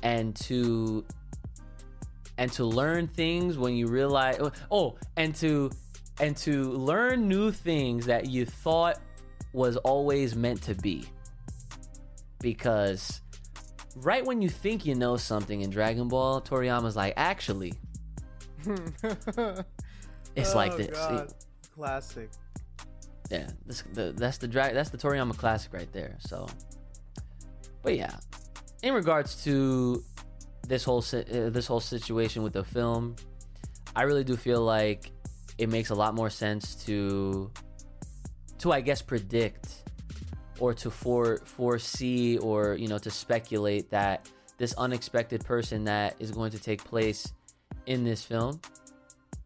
and 0.03 0.35
to 0.35 1.05
and 2.37 2.51
to 2.53 2.65
learn 2.65 3.07
things 3.07 3.57
when 3.57 3.75
you 3.75 3.87
realize 3.87 4.39
oh 4.71 4.95
and 5.17 5.35
to 5.35 5.69
and 6.19 6.37
to 6.37 6.71
learn 6.71 7.27
new 7.27 7.51
things 7.51 8.05
that 8.05 8.29
you 8.29 8.45
thought 8.45 8.99
was 9.53 9.75
always 9.77 10.35
meant 10.35 10.61
to 10.61 10.75
be 10.75 11.05
because 12.39 13.21
right 13.97 14.25
when 14.25 14.41
you 14.41 14.49
think 14.49 14.85
you 14.85 14.95
know 14.95 15.17
something 15.17 15.61
in 15.61 15.69
Dragon 15.69 16.07
Ball 16.07 16.41
Toriyama's 16.41 16.95
like 16.95 17.13
actually 17.17 17.73
it's 20.35 20.55
like 20.55 20.71
Oh, 20.73 20.77
this 20.77 20.87
God. 20.87 21.33
Classic. 21.75 22.29
yeah 23.29 23.49
this, 23.65 23.83
the, 23.93 24.11
that's 24.15 24.37
the 24.37 24.47
drag 24.47 24.73
that's 24.73 24.89
the 24.89 24.97
toriyama 24.97 25.35
classic 25.37 25.73
right 25.73 25.91
there 25.93 26.15
so 26.19 26.47
but 27.81 27.95
yeah 27.97 28.15
in 28.83 28.93
regards 28.93 29.43
to 29.43 30.03
this 30.67 30.83
whole 30.83 31.01
si- 31.01 31.19
uh, 31.31 31.49
this 31.49 31.65
whole 31.65 31.79
situation 31.79 32.43
with 32.43 32.53
the 32.53 32.63
film 32.63 33.15
i 33.95 34.03
really 34.03 34.23
do 34.23 34.35
feel 34.37 34.61
like 34.61 35.11
it 35.57 35.69
makes 35.69 35.89
a 35.89 35.95
lot 35.95 36.13
more 36.13 36.29
sense 36.29 36.75
to 36.85 37.49
to 38.59 38.71
i 38.71 38.79
guess 38.81 39.01
predict 39.01 39.83
or 40.61 40.73
to 40.73 40.89
for 40.89 41.37
foresee 41.43 42.37
or 42.37 42.75
you 42.75 42.87
know 42.87 42.97
to 42.97 43.11
speculate 43.11 43.89
that 43.89 44.29
this 44.57 44.73
unexpected 44.77 45.43
person 45.43 45.83
that 45.83 46.15
is 46.19 46.31
going 46.31 46.51
to 46.51 46.59
take 46.59 46.83
place 46.83 47.33
in 47.87 48.03
this 48.03 48.23
film 48.23 48.61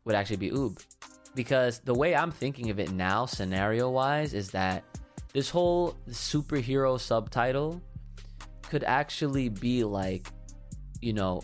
would 0.04 0.14
actually 0.14 0.36
be 0.36 0.52
oob 0.52 0.80
because 1.36 1.80
the 1.80 1.94
way 1.94 2.16
I'm 2.16 2.32
thinking 2.32 2.70
of 2.70 2.80
it 2.80 2.92
now, 2.92 3.26
scenario 3.26 3.90
wise, 3.90 4.34
is 4.34 4.50
that 4.52 4.84
this 5.34 5.50
whole 5.50 5.98
superhero 6.10 7.00
subtitle 7.00 7.82
could 8.64 8.86
actually 8.86 9.50
be 9.50 9.84
like, 9.84 10.28
you 11.02 11.14
know, 11.14 11.42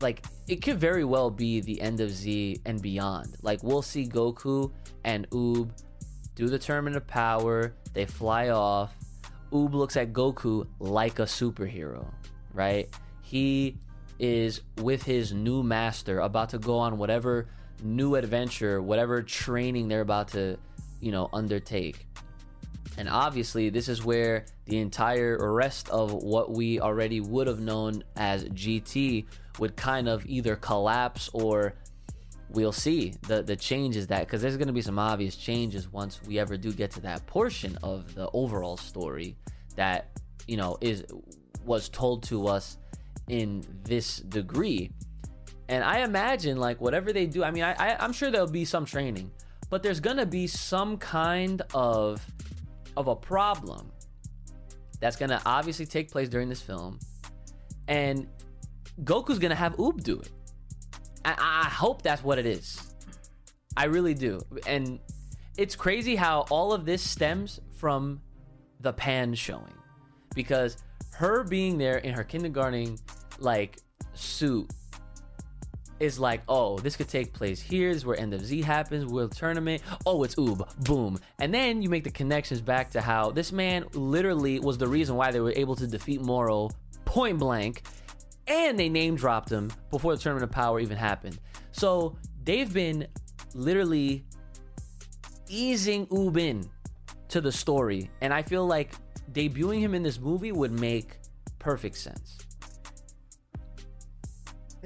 like 0.00 0.24
it 0.48 0.62
could 0.62 0.78
very 0.78 1.04
well 1.04 1.28
be 1.28 1.60
the 1.60 1.80
end 1.80 2.00
of 2.00 2.10
Z 2.10 2.60
and 2.64 2.80
beyond. 2.80 3.36
Like 3.42 3.62
we'll 3.62 3.82
see 3.82 4.06
Goku 4.06 4.70
and 5.04 5.28
Oob 5.30 5.70
do 6.36 6.48
the 6.48 6.58
tournament 6.58 6.96
of 6.96 7.06
power, 7.06 7.74
they 7.92 8.06
fly 8.06 8.50
off. 8.50 8.95
Oob 9.56 9.72
looks 9.72 9.96
at 9.96 10.12
Goku 10.12 10.66
like 10.78 11.18
a 11.18 11.22
superhero, 11.22 12.12
right? 12.52 12.88
He 13.22 13.76
is 14.18 14.60
with 14.78 15.02
his 15.02 15.32
new 15.32 15.62
master 15.62 16.20
about 16.20 16.50
to 16.50 16.58
go 16.58 16.78
on 16.78 16.98
whatever 16.98 17.46
new 17.82 18.16
adventure, 18.16 18.82
whatever 18.82 19.22
training 19.22 19.88
they're 19.88 20.02
about 20.02 20.28
to, 20.28 20.58
you 21.00 21.10
know, 21.10 21.28
undertake. 21.32 22.06
And 22.98 23.08
obviously, 23.08 23.68
this 23.70 23.88
is 23.88 24.04
where 24.04 24.46
the 24.66 24.78
entire 24.78 25.52
rest 25.52 25.88
of 25.90 26.12
what 26.12 26.50
we 26.50 26.80
already 26.80 27.20
would 27.20 27.46
have 27.46 27.60
known 27.60 28.02
as 28.16 28.44
GT 28.44 29.26
would 29.58 29.76
kind 29.76 30.08
of 30.08 30.24
either 30.26 30.56
collapse 30.56 31.28
or 31.32 31.74
we'll 32.50 32.72
see. 32.72 33.14
The 33.26 33.42
the 33.42 33.56
changes 33.56 34.06
that 34.08 34.20
because 34.20 34.42
there's 34.42 34.56
going 34.56 34.68
to 34.68 34.72
be 34.72 34.82
some 34.82 34.98
obvious 34.98 35.36
changes 35.36 35.92
once 35.92 36.20
we 36.26 36.38
ever 36.38 36.56
do 36.56 36.72
get 36.72 36.90
to 36.92 37.00
that 37.00 37.26
portion 37.26 37.78
of 37.82 38.14
the 38.14 38.28
overall 38.32 38.76
story 38.76 39.36
that 39.74 40.18
you 40.46 40.56
know 40.56 40.76
is 40.80 41.04
was 41.64 41.88
told 41.88 42.22
to 42.24 42.46
us 42.46 42.78
in 43.28 43.64
this 43.84 44.18
degree. 44.18 44.90
And 45.68 45.82
i 45.82 46.04
imagine 46.04 46.58
like 46.58 46.80
whatever 46.80 47.12
they 47.12 47.26
do 47.26 47.42
i 47.42 47.50
mean 47.50 47.64
i, 47.64 47.72
I 47.72 47.96
i'm 47.98 48.12
sure 48.12 48.30
there'll 48.30 48.46
be 48.46 48.64
some 48.64 48.84
training 48.84 49.32
but 49.68 49.82
there's 49.82 50.00
gonna 50.00 50.26
be 50.26 50.46
some 50.46 50.96
kind 50.96 51.62
of 51.74 52.24
of 52.96 53.08
a 53.08 53.16
problem 53.16 53.90
that's 55.00 55.16
gonna 55.16 55.42
obviously 55.44 55.86
take 55.86 56.10
place 56.10 56.28
during 56.28 56.48
this 56.48 56.62
film. 56.62 56.98
And 57.88 58.26
goku's 59.04 59.38
gonna 59.38 59.54
have 59.54 59.76
oob 59.76 60.02
do 60.02 60.18
it 60.20 60.30
I, 61.26 61.64
I 61.64 61.68
hope 61.68 62.02
that's 62.02 62.22
what 62.22 62.38
it 62.38 62.46
is. 62.46 62.94
I 63.76 63.84
really 63.86 64.14
do. 64.14 64.40
And 64.66 65.00
it's 65.58 65.74
crazy 65.74 66.16
how 66.16 66.46
all 66.50 66.72
of 66.72 66.86
this 66.86 67.02
stems 67.02 67.60
from 67.76 68.20
the 68.80 68.92
pan 68.92 69.34
showing. 69.34 69.74
Because 70.34 70.76
her 71.14 71.44
being 71.44 71.78
there 71.78 71.98
in 71.98 72.14
her 72.14 72.24
kindergarten 72.24 72.96
like 73.38 73.78
suit 74.14 74.70
is 75.98 76.18
like, 76.18 76.42
oh, 76.48 76.78
this 76.78 76.94
could 76.94 77.08
take 77.08 77.32
place 77.32 77.60
here. 77.60 77.88
This 77.88 77.98
is 77.98 78.06
where 78.06 78.20
End 78.20 78.34
of 78.34 78.44
Z 78.44 78.62
happens, 78.62 79.10
World 79.10 79.32
Tournament. 79.32 79.82
Oh, 80.04 80.22
it's 80.22 80.34
Oob. 80.36 80.84
Boom. 80.84 81.18
And 81.38 81.52
then 81.52 81.82
you 81.82 81.88
make 81.88 82.04
the 82.04 82.10
connections 82.10 82.60
back 82.60 82.90
to 82.90 83.00
how 83.00 83.30
this 83.30 83.50
man 83.50 83.86
literally 83.94 84.60
was 84.60 84.78
the 84.78 84.86
reason 84.86 85.16
why 85.16 85.32
they 85.32 85.40
were 85.40 85.54
able 85.56 85.74
to 85.76 85.86
defeat 85.86 86.20
Moro 86.20 86.70
point 87.04 87.38
blank 87.38 87.82
and 88.46 88.78
they 88.78 88.88
name 88.88 89.16
dropped 89.16 89.50
him 89.50 89.70
before 89.90 90.14
the 90.14 90.22
tournament 90.22 90.44
of 90.44 90.50
power 90.50 90.80
even 90.80 90.96
happened. 90.96 91.38
So 91.72 92.16
they've 92.44 92.72
been 92.72 93.06
literally 93.54 94.24
easing 95.48 96.06
Oob 96.08 96.38
in 96.38 96.68
to 97.28 97.40
the 97.40 97.52
story, 97.52 98.10
and 98.20 98.32
I 98.32 98.42
feel 98.42 98.66
like 98.66 98.92
debuting 99.32 99.80
him 99.80 99.94
in 99.94 100.02
this 100.02 100.20
movie 100.20 100.52
would 100.52 100.72
make 100.78 101.18
perfect 101.58 101.96
sense. 101.96 102.38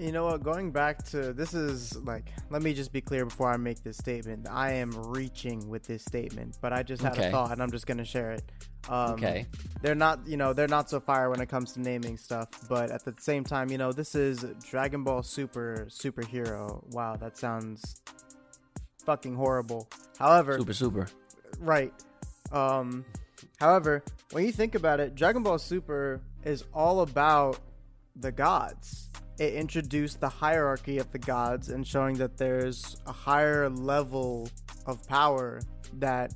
You 0.00 0.12
know 0.12 0.24
what? 0.24 0.42
Going 0.42 0.70
back 0.70 1.04
to 1.10 1.32
this 1.34 1.52
is 1.52 1.94
like, 2.04 2.32
let 2.48 2.62
me 2.62 2.72
just 2.72 2.90
be 2.90 3.02
clear 3.02 3.26
before 3.26 3.52
I 3.52 3.58
make 3.58 3.82
this 3.82 3.98
statement. 3.98 4.46
I 4.50 4.72
am 4.72 4.90
reaching 4.92 5.68
with 5.68 5.82
this 5.84 6.02
statement, 6.02 6.56
but 6.62 6.72
I 6.72 6.82
just 6.82 7.02
had 7.02 7.12
Okay. 7.12 7.28
a 7.28 7.30
thought 7.30 7.52
and 7.52 7.62
I'm 7.62 7.70
just 7.70 7.86
gonna 7.86 8.04
share 8.04 8.32
it. 8.32 8.42
Um, 8.88 9.12
Okay. 9.14 9.46
They're 9.82 9.94
not, 9.94 10.26
you 10.26 10.38
know, 10.38 10.54
they're 10.54 10.68
not 10.68 10.88
so 10.88 11.00
fire 11.00 11.28
when 11.28 11.40
it 11.40 11.50
comes 11.50 11.72
to 11.72 11.80
naming 11.80 12.16
stuff, 12.16 12.48
but 12.68 12.90
at 12.90 13.04
the 13.04 13.14
same 13.18 13.44
time, 13.44 13.70
you 13.70 13.76
know, 13.76 13.92
this 13.92 14.14
is 14.14 14.44
Dragon 14.70 15.04
Ball 15.04 15.22
Super 15.22 15.86
superhero. 15.90 16.82
Wow, 16.94 17.16
that 17.16 17.36
sounds 17.36 18.00
fucking 19.04 19.34
horrible. 19.34 19.88
However, 20.18 20.58
Super, 20.58 20.72
super. 20.72 21.08
right. 21.58 21.92
Um, 22.52 23.04
however, 23.58 24.02
when 24.32 24.44
you 24.46 24.52
think 24.52 24.74
about 24.74 24.98
it, 25.00 25.14
Dragon 25.14 25.42
Ball 25.42 25.58
Super 25.58 26.20
is 26.44 26.64
all 26.72 27.00
about 27.02 27.58
the 28.16 28.32
gods. 28.32 29.08
It 29.40 29.54
introduced 29.54 30.20
the 30.20 30.28
hierarchy 30.28 30.98
of 30.98 31.10
the 31.12 31.18
gods 31.18 31.70
and 31.70 31.86
showing 31.86 32.18
that 32.18 32.36
there's 32.36 32.98
a 33.06 33.12
higher 33.12 33.70
level 33.70 34.50
of 34.84 35.08
power 35.08 35.62
that 35.94 36.34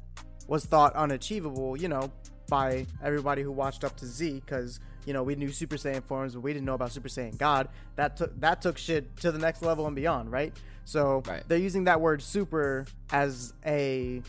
was 0.49 0.65
thought 0.65 0.97
unachievable, 0.97 1.77
you 1.79 1.89
know, 1.89 2.11
by 2.49 2.87
everybody 3.03 3.43
who 3.43 3.53
watched 3.53 3.85
up 3.85 3.95
to 3.99 4.07
Z 4.07 4.41
because 4.45 4.81
you 5.05 5.13
know 5.13 5.23
we 5.23 5.35
knew 5.35 5.51
Super 5.53 5.77
Saiyan 5.77 6.03
forms, 6.03 6.35
but 6.35 6.41
we 6.41 6.55
didn't 6.55 6.65
know 6.65 6.73
about 6.73 6.93
Super 6.93 7.09
Saiyan 7.09 7.37
God. 7.37 7.69
That 7.97 8.17
took 8.17 8.41
that 8.41 8.63
took 8.63 8.79
shit 8.79 9.15
to 9.19 9.31
the 9.31 9.39
next 9.39 9.61
level 9.61 9.87
and 9.87 9.95
beyond, 9.95 10.33
right? 10.33 10.55
So 10.87 11.23
Right. 11.27 11.43
they're 11.47 11.59
using 11.59 11.85
that 11.85 12.01
word 12.01 12.23
super 12.23 12.87
as 13.13 13.53
a 13.67 14.23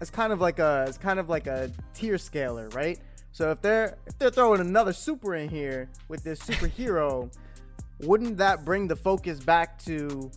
as 0.00 0.08
kind 0.08 0.32
of 0.32 0.40
like 0.40 0.58
a 0.60 0.86
as 0.88 0.96
kind 0.96 1.18
of 1.18 1.28
like 1.28 1.46
a 1.46 1.70
tier 1.92 2.16
scaler, 2.16 2.70
right? 2.70 2.98
So 3.32 3.50
if 3.50 3.60
they're 3.62 3.96
if 4.06 4.18
they're 4.18 4.30
throwing 4.30 4.60
another 4.60 4.92
super 4.92 5.34
in 5.34 5.48
here 5.48 5.88
with 6.08 6.22
this 6.22 6.38
superhero, 6.40 7.32
wouldn't 8.00 8.36
that 8.38 8.64
bring 8.64 8.88
the 8.88 8.96
focus 8.96 9.40
back 9.40 9.78
to 9.84 10.30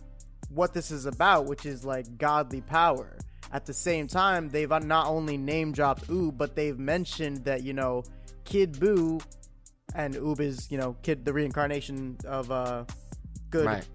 what 0.48 0.72
this 0.72 0.90
is 0.90 1.06
about, 1.06 1.46
which 1.46 1.66
is 1.66 1.84
like 1.84 2.18
godly 2.18 2.62
power? 2.62 3.16
At 3.52 3.64
the 3.66 3.74
same 3.74 4.06
time, 4.08 4.48
they've 4.48 4.68
not 4.68 5.06
only 5.06 5.36
name 5.36 5.72
dropped 5.72 6.08
Oob, 6.08 6.36
but 6.36 6.56
they've 6.56 6.78
mentioned 6.78 7.44
that 7.44 7.62
you 7.62 7.74
know 7.74 8.02
Kid 8.44 8.74
Buu 8.74 9.22
and 9.94 10.14
Oob 10.14 10.40
is 10.40 10.70
you 10.70 10.78
know 10.78 10.96
Kid 11.02 11.24
the 11.24 11.32
reincarnation 11.32 12.16
of 12.26 12.50
uh 12.50 12.84
good 13.50 13.66
Right. 13.66 13.86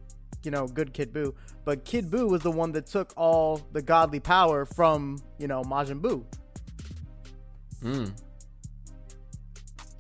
you 0.43 0.51
know, 0.51 0.67
good 0.67 0.93
Kid 0.93 1.11
Buu. 1.13 1.33
But 1.65 1.85
Kid 1.85 2.09
Buu 2.09 2.29
was 2.29 2.41
the 2.41 2.51
one 2.51 2.71
that 2.73 2.85
took 2.87 3.13
all 3.17 3.61
the 3.73 3.81
godly 3.81 4.19
power 4.19 4.65
from, 4.65 5.17
you 5.37 5.47
know, 5.47 5.63
Majin 5.63 6.01
Buu. 6.01 6.23
Hmm. 7.81 8.05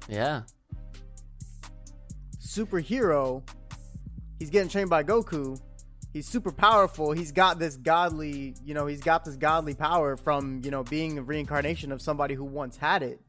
Yeah. 0.07 0.41
Superhero, 2.39 3.47
he's 4.39 4.49
getting 4.49 4.69
trained 4.69 4.89
by 4.89 5.03
Goku. 5.03 5.59
He's 6.11 6.27
super 6.27 6.51
powerful. 6.51 7.13
He's 7.13 7.31
got 7.31 7.59
this 7.59 7.77
godly, 7.77 8.55
you 8.65 8.73
know, 8.73 8.85
he's 8.85 8.99
got 8.99 9.23
this 9.23 9.37
godly 9.37 9.73
power 9.73 10.17
from, 10.17 10.61
you 10.63 10.71
know, 10.71 10.83
being 10.83 11.17
a 11.17 11.23
reincarnation 11.23 11.91
of 11.93 12.01
somebody 12.01 12.35
who 12.35 12.43
once 12.43 12.75
had 12.75 13.03
it. 13.03 13.21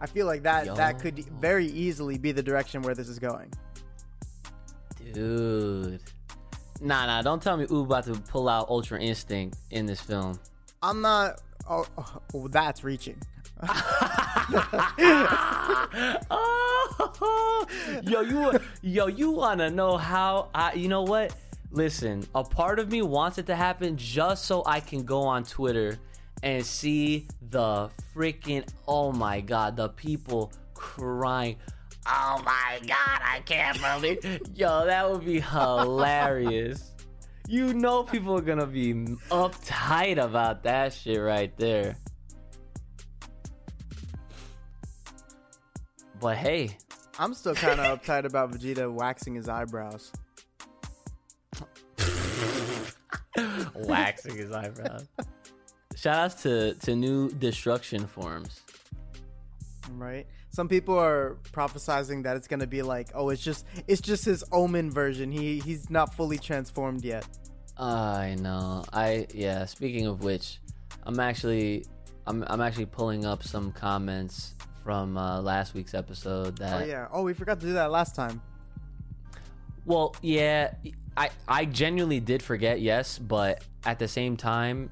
I 0.00 0.06
feel 0.06 0.26
like 0.26 0.42
that 0.42 0.74
that 0.76 0.98
could 0.98 1.18
very 1.40 1.66
easily 1.66 2.18
be 2.18 2.32
the 2.32 2.42
direction 2.42 2.82
where 2.82 2.94
this 2.94 3.08
is 3.08 3.18
going. 3.18 3.52
Dude. 5.12 6.02
Nah, 6.80 7.06
nah, 7.06 7.22
don't 7.22 7.42
tell 7.42 7.56
me 7.56 7.64
Oob 7.66 7.84
about 7.84 8.04
to 8.04 8.14
pull 8.14 8.48
out 8.48 8.68
Ultra 8.68 9.00
Instinct 9.00 9.56
in 9.70 9.86
this 9.86 10.00
film. 10.00 10.38
I'm 10.82 11.00
not 11.00 11.40
oh, 11.68 11.86
oh 12.34 12.48
that's 12.48 12.84
reaching. 12.84 13.20
oh, 16.30 17.66
yo, 18.02 18.20
you, 18.20 18.52
yo, 18.82 19.06
you 19.06 19.30
wanna 19.30 19.70
know 19.70 19.96
how? 19.96 20.48
I, 20.54 20.74
you 20.74 20.88
know 20.88 21.02
what? 21.02 21.34
Listen, 21.70 22.26
a 22.34 22.44
part 22.44 22.78
of 22.78 22.90
me 22.90 23.02
wants 23.02 23.38
it 23.38 23.46
to 23.46 23.56
happen 23.56 23.96
just 23.96 24.44
so 24.44 24.62
I 24.66 24.80
can 24.80 25.04
go 25.04 25.22
on 25.22 25.44
Twitter 25.44 25.98
and 26.42 26.64
see 26.64 27.26
the 27.50 27.90
freaking, 28.14 28.68
oh 28.86 29.12
my 29.12 29.40
god, 29.40 29.76
the 29.76 29.88
people 29.90 30.52
crying. 30.74 31.56
Oh 32.06 32.40
my 32.44 32.78
god, 32.86 33.20
I 33.22 33.40
can't 33.44 33.80
believe. 33.80 34.40
Yo, 34.54 34.86
that 34.86 35.10
would 35.10 35.24
be 35.24 35.40
hilarious. 35.40 36.92
You 37.48 37.74
know, 37.74 38.04
people 38.04 38.36
are 38.36 38.42
gonna 38.42 38.66
be 38.66 38.94
uptight 39.30 40.22
about 40.22 40.62
that 40.64 40.92
shit 40.92 41.20
right 41.20 41.56
there. 41.56 41.96
But 46.20 46.36
hey, 46.36 46.76
I'm 47.18 47.34
still 47.34 47.54
kind 47.54 47.80
of 47.80 48.00
uptight 48.00 48.24
about 48.24 48.52
Vegeta 48.52 48.90
waxing 48.92 49.34
his 49.34 49.48
eyebrows. 49.48 50.12
waxing 53.74 54.36
his 54.36 54.52
eyebrows. 54.52 55.06
Shout 55.94 56.16
outs 56.16 56.42
to, 56.42 56.74
to 56.74 56.94
new 56.94 57.30
destruction 57.30 58.06
forms. 58.06 58.62
Right. 59.92 60.26
Some 60.50 60.68
people 60.68 60.98
are 60.98 61.36
prophesizing 61.52 62.22
that 62.24 62.36
it's 62.36 62.48
gonna 62.48 62.66
be 62.66 62.82
like, 62.82 63.08
oh, 63.14 63.28
it's 63.28 63.42
just 63.42 63.66
it's 63.86 64.00
just 64.00 64.24
his 64.24 64.42
Omen 64.52 64.90
version. 64.90 65.30
He 65.30 65.58
he's 65.60 65.90
not 65.90 66.14
fully 66.14 66.38
transformed 66.38 67.04
yet. 67.04 67.26
I 67.76 68.36
know. 68.40 68.84
I 68.92 69.26
yeah. 69.34 69.66
Speaking 69.66 70.06
of 70.06 70.22
which, 70.22 70.60
I'm 71.02 71.20
actually 71.20 71.84
I'm 72.26 72.42
I'm 72.46 72.62
actually 72.62 72.86
pulling 72.86 73.26
up 73.26 73.42
some 73.42 73.70
comments 73.70 74.54
from 74.86 75.18
uh, 75.18 75.40
last 75.40 75.74
week's 75.74 75.94
episode 75.94 76.58
that 76.58 76.80
Oh 76.80 76.84
yeah. 76.84 77.08
Oh, 77.10 77.24
we 77.24 77.34
forgot 77.34 77.58
to 77.58 77.66
do 77.66 77.72
that 77.72 77.90
last 77.90 78.14
time. 78.14 78.40
Well, 79.84 80.14
yeah, 80.22 80.74
I 81.16 81.30
I 81.48 81.64
genuinely 81.64 82.20
did 82.20 82.40
forget, 82.40 82.80
yes, 82.80 83.18
but 83.18 83.64
at 83.84 83.98
the 83.98 84.06
same 84.06 84.36
time, 84.36 84.90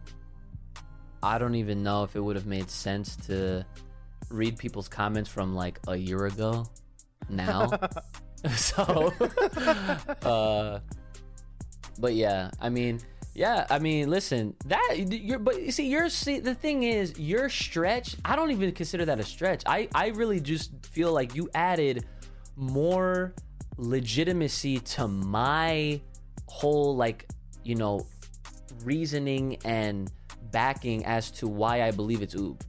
I 1.22 1.38
don't 1.38 1.54
even 1.54 1.84
know 1.84 2.02
if 2.02 2.16
it 2.16 2.20
would 2.20 2.34
have 2.34 2.44
made 2.44 2.70
sense 2.70 3.14
to 3.28 3.64
read 4.30 4.58
people's 4.58 4.88
comments 4.88 5.30
from 5.30 5.54
like 5.54 5.78
a 5.86 5.94
year 5.94 6.26
ago 6.26 6.66
now. 7.28 7.70
so 8.56 9.12
uh 10.22 10.80
but 12.00 12.14
yeah, 12.14 12.50
I 12.60 12.68
mean, 12.68 12.98
Yeah, 13.34 13.66
I 13.68 13.80
mean, 13.80 14.10
listen, 14.10 14.54
that 14.66 14.94
you're, 14.96 15.40
but 15.40 15.60
you 15.60 15.72
see, 15.72 15.88
you're 15.88 16.08
see, 16.08 16.38
the 16.38 16.54
thing 16.54 16.84
is, 16.84 17.18
your 17.18 17.48
stretch. 17.48 18.14
I 18.24 18.36
don't 18.36 18.52
even 18.52 18.70
consider 18.70 19.04
that 19.06 19.18
a 19.18 19.24
stretch. 19.24 19.64
I, 19.66 19.88
I 19.92 20.08
really 20.08 20.40
just 20.40 20.70
feel 20.86 21.12
like 21.12 21.34
you 21.34 21.50
added 21.52 22.04
more 22.54 23.34
legitimacy 23.76 24.78
to 24.78 25.08
my 25.08 26.00
whole, 26.46 26.94
like, 26.94 27.28
you 27.64 27.74
know, 27.74 28.06
reasoning 28.84 29.58
and 29.64 30.12
backing 30.52 31.04
as 31.04 31.32
to 31.32 31.48
why 31.48 31.82
I 31.82 31.90
believe 31.90 32.22
it's 32.22 32.36
Oob. 32.36 32.60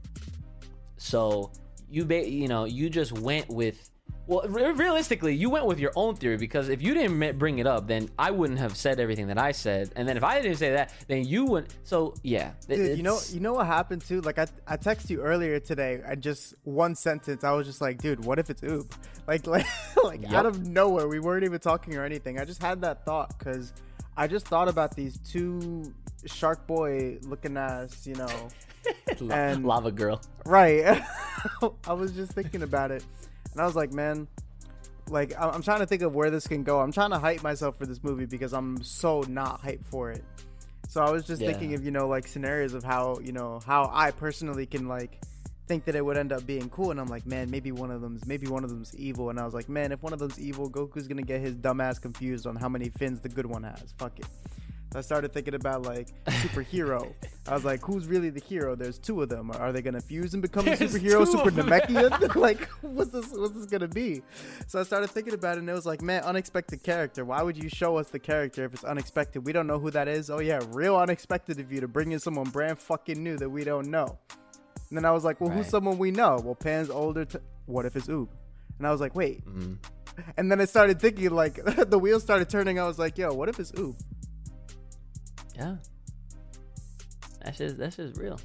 So 0.96 1.52
you, 1.88 2.04
ba- 2.04 2.28
you 2.28 2.48
know, 2.48 2.64
you 2.64 2.90
just 2.90 3.12
went 3.12 3.48
with 3.48 3.88
well, 4.26 4.42
re- 4.48 4.72
realistically, 4.72 5.34
you 5.34 5.50
went 5.50 5.66
with 5.66 5.78
your 5.78 5.92
own 5.96 6.16
theory 6.16 6.36
because 6.36 6.68
if 6.68 6.82
you 6.82 6.94
didn't 6.94 7.38
bring 7.38 7.58
it 7.58 7.66
up, 7.66 7.86
then 7.86 8.08
I 8.18 8.30
wouldn't 8.30 8.58
have 8.58 8.76
said 8.76 8.98
everything 9.00 9.28
that 9.28 9.38
I 9.38 9.52
said, 9.52 9.92
and 9.96 10.08
then 10.08 10.16
if 10.16 10.24
I 10.24 10.40
didn't 10.40 10.58
say 10.58 10.72
that, 10.72 10.92
then 11.08 11.24
you 11.24 11.44
wouldn't. 11.44 11.72
So 11.84 12.14
yeah, 12.22 12.52
Dude, 12.68 12.96
you 12.96 13.02
know, 13.02 13.18
you 13.30 13.40
know 13.40 13.54
what 13.54 13.66
happened 13.66 14.02
too? 14.04 14.20
Like 14.20 14.38
I, 14.38 14.46
I 14.66 14.76
texted 14.76 15.10
you 15.10 15.20
earlier 15.22 15.60
today, 15.60 16.00
and 16.04 16.20
just 16.22 16.54
one 16.64 16.94
sentence, 16.94 17.44
I 17.44 17.52
was 17.52 17.66
just 17.66 17.80
like, 17.80 17.98
dude, 18.02 18.24
what 18.24 18.38
if 18.38 18.50
it's 18.50 18.62
Oob?" 18.62 18.90
Like, 19.26 19.46
like, 19.46 19.66
like 20.02 20.22
Yep. 20.22 20.32
out 20.32 20.46
of 20.46 20.66
nowhere, 20.66 21.08
we 21.08 21.20
weren't 21.20 21.44
even 21.44 21.58
talking 21.60 21.96
or 21.96 22.04
anything. 22.04 22.38
I 22.38 22.44
just 22.44 22.60
had 22.62 22.80
that 22.82 23.04
thought 23.04 23.38
because 23.38 23.72
I 24.16 24.26
just 24.26 24.46
thought 24.48 24.68
about 24.68 24.94
these 24.96 25.18
two 25.18 25.92
Shark 26.24 26.66
Boy 26.66 27.18
looking 27.22 27.56
ass, 27.56 28.06
you 28.06 28.14
know, 28.16 28.48
and- 29.30 29.64
lava 29.64 29.92
girl. 29.92 30.20
Right. 30.44 31.00
I 31.86 31.92
was 31.92 32.12
just 32.12 32.32
thinking 32.32 32.62
about 32.62 32.90
it, 32.90 33.04
and 33.56 33.62
I 33.62 33.64
was 33.64 33.74
like, 33.74 33.90
man, 33.90 34.28
like 35.08 35.32
I'm 35.40 35.62
trying 35.62 35.80
to 35.80 35.86
think 35.86 36.02
of 36.02 36.14
where 36.14 36.30
this 36.30 36.46
can 36.46 36.62
go. 36.62 36.78
I'm 36.78 36.92
trying 36.92 37.08
to 37.10 37.18
hype 37.18 37.42
myself 37.42 37.78
for 37.78 37.86
this 37.86 38.04
movie 38.04 38.26
because 38.26 38.52
I'm 38.52 38.82
so 38.82 39.22
not 39.22 39.62
hyped 39.62 39.86
for 39.86 40.10
it. 40.10 40.22
So 40.90 41.02
I 41.02 41.10
was 41.10 41.24
just 41.24 41.40
Yeah. 41.40 41.48
thinking 41.52 41.72
of 41.74 41.82
you 41.82 41.90
know 41.90 42.06
like 42.06 42.26
scenarios 42.26 42.74
of 42.74 42.84
how 42.84 43.18
you 43.22 43.32
know 43.32 43.60
how 43.66 43.90
I 43.92 44.10
personally 44.10 44.66
can 44.66 44.88
like 44.88 45.18
think 45.68 45.86
that 45.86 45.94
it 45.96 46.04
would 46.04 46.18
end 46.18 46.32
up 46.32 46.46
being 46.46 46.68
cool, 46.68 46.90
and 46.90 47.00
I'm 47.00 47.08
like, 47.08 47.26
man, 47.26 47.50
maybe 47.50 47.72
one 47.72 47.90
of 47.90 48.02
them's 48.02 48.26
maybe 48.26 48.46
one 48.46 48.62
of 48.62 48.68
them's 48.68 48.94
evil, 48.96 49.30
and 49.30 49.40
I 49.40 49.44
was 49.46 49.54
like, 49.54 49.70
man, 49.70 49.90
if 49.90 50.02
one 50.02 50.12
of 50.12 50.18
them's 50.18 50.38
evil, 50.38 50.68
Goku's 50.70 51.08
gonna 51.08 51.22
get 51.22 51.40
his 51.40 51.54
dumbass 51.56 51.98
confused 52.00 52.46
on 52.46 52.56
how 52.56 52.68
many 52.68 52.90
fins 52.90 53.20
the 53.20 53.30
good 53.30 53.46
one 53.46 53.62
has. 53.62 53.94
Fuck 53.96 54.18
it. 54.18 54.26
I 54.94 55.00
started 55.02 55.32
thinking 55.32 55.54
about 55.54 55.82
like 55.82 56.08
superhero. 56.26 57.12
I 57.48 57.54
was 57.54 57.64
like, 57.64 57.82
who's 57.82 58.06
really 58.06 58.30
the 58.30 58.40
hero? 58.40 58.74
There's 58.74 58.98
two 58.98 59.20
of 59.22 59.28
them. 59.28 59.50
Are 59.50 59.72
they 59.72 59.82
gonna 59.82 60.00
fuse 60.00 60.32
and 60.32 60.40
become 60.42 60.66
a 60.66 60.70
superhero, 60.72 61.26
super. 61.26 61.50
Namekian? 61.62 62.34
like, 62.36 62.68
what's 62.82 63.10
this? 63.10 63.30
What's 63.32 63.52
this 63.54 63.66
gonna 63.66 63.88
be? 63.88 64.22
So 64.66 64.80
I 64.80 64.84
started 64.84 65.10
thinking 65.10 65.34
about 65.34 65.56
it, 65.56 65.60
and 65.60 65.68
it 65.68 65.74
was 65.74 65.86
like, 65.86 66.02
man, 66.02 66.22
unexpected 66.22 66.82
character. 66.82 67.24
Why 67.24 67.42
would 67.42 67.62
you 67.62 67.68
show 67.68 67.96
us 67.98 68.08
the 68.08 68.18
character 68.18 68.64
if 68.64 68.74
it's 68.74 68.84
unexpected? 68.84 69.44
We 69.44 69.52
don't 69.52 69.66
know 69.66 69.78
who 69.78 69.90
that 69.90 70.08
is. 70.08 70.30
Oh 70.30 70.38
yeah, 70.38 70.60
real 70.70 70.96
unexpected 70.96 71.60
of 71.60 71.70
you 71.70 71.80
to 71.80 71.88
bring 71.88 72.12
in 72.12 72.18
someone 72.20 72.48
brand 72.50 72.78
fucking 72.78 73.22
new 73.22 73.36
that 73.38 73.50
we 73.50 73.64
don't 73.64 73.88
know. 73.90 74.18
And 74.88 74.96
then 74.96 75.04
I 75.04 75.10
was 75.10 75.24
like, 75.24 75.40
well, 75.40 75.50
who's 75.50 75.66
someone 75.66 75.98
we 75.98 76.12
know? 76.12 76.40
Well, 76.42 76.54
Pan's 76.54 76.90
older. 76.90 77.24
T- 77.24 77.38
what 77.66 77.86
if 77.86 77.96
it's 77.96 78.06
Oob? 78.06 78.28
And 78.78 78.86
I 78.86 78.92
was 78.92 79.00
like, 79.00 79.14
wait. 79.16 79.44
Mhm. 79.44 79.78
And 80.36 80.50
then 80.50 80.60
I 80.60 80.64
started 80.64 80.98
thinking, 81.00 81.28
like, 81.30 81.56
the 81.90 81.98
wheels 81.98 82.22
started 82.22 82.48
turning. 82.48 82.78
I 82.78 82.84
was 82.86 82.98
like, 82.98 83.18
yo, 83.18 83.34
what 83.34 83.48
if 83.50 83.58
it's 83.60 83.72
Oob? 83.72 83.98
Yeah, 85.56 85.76
that's 87.42 87.58
just 87.58 87.78
that's 87.78 87.96
just 87.96 88.16
real. 88.18 88.38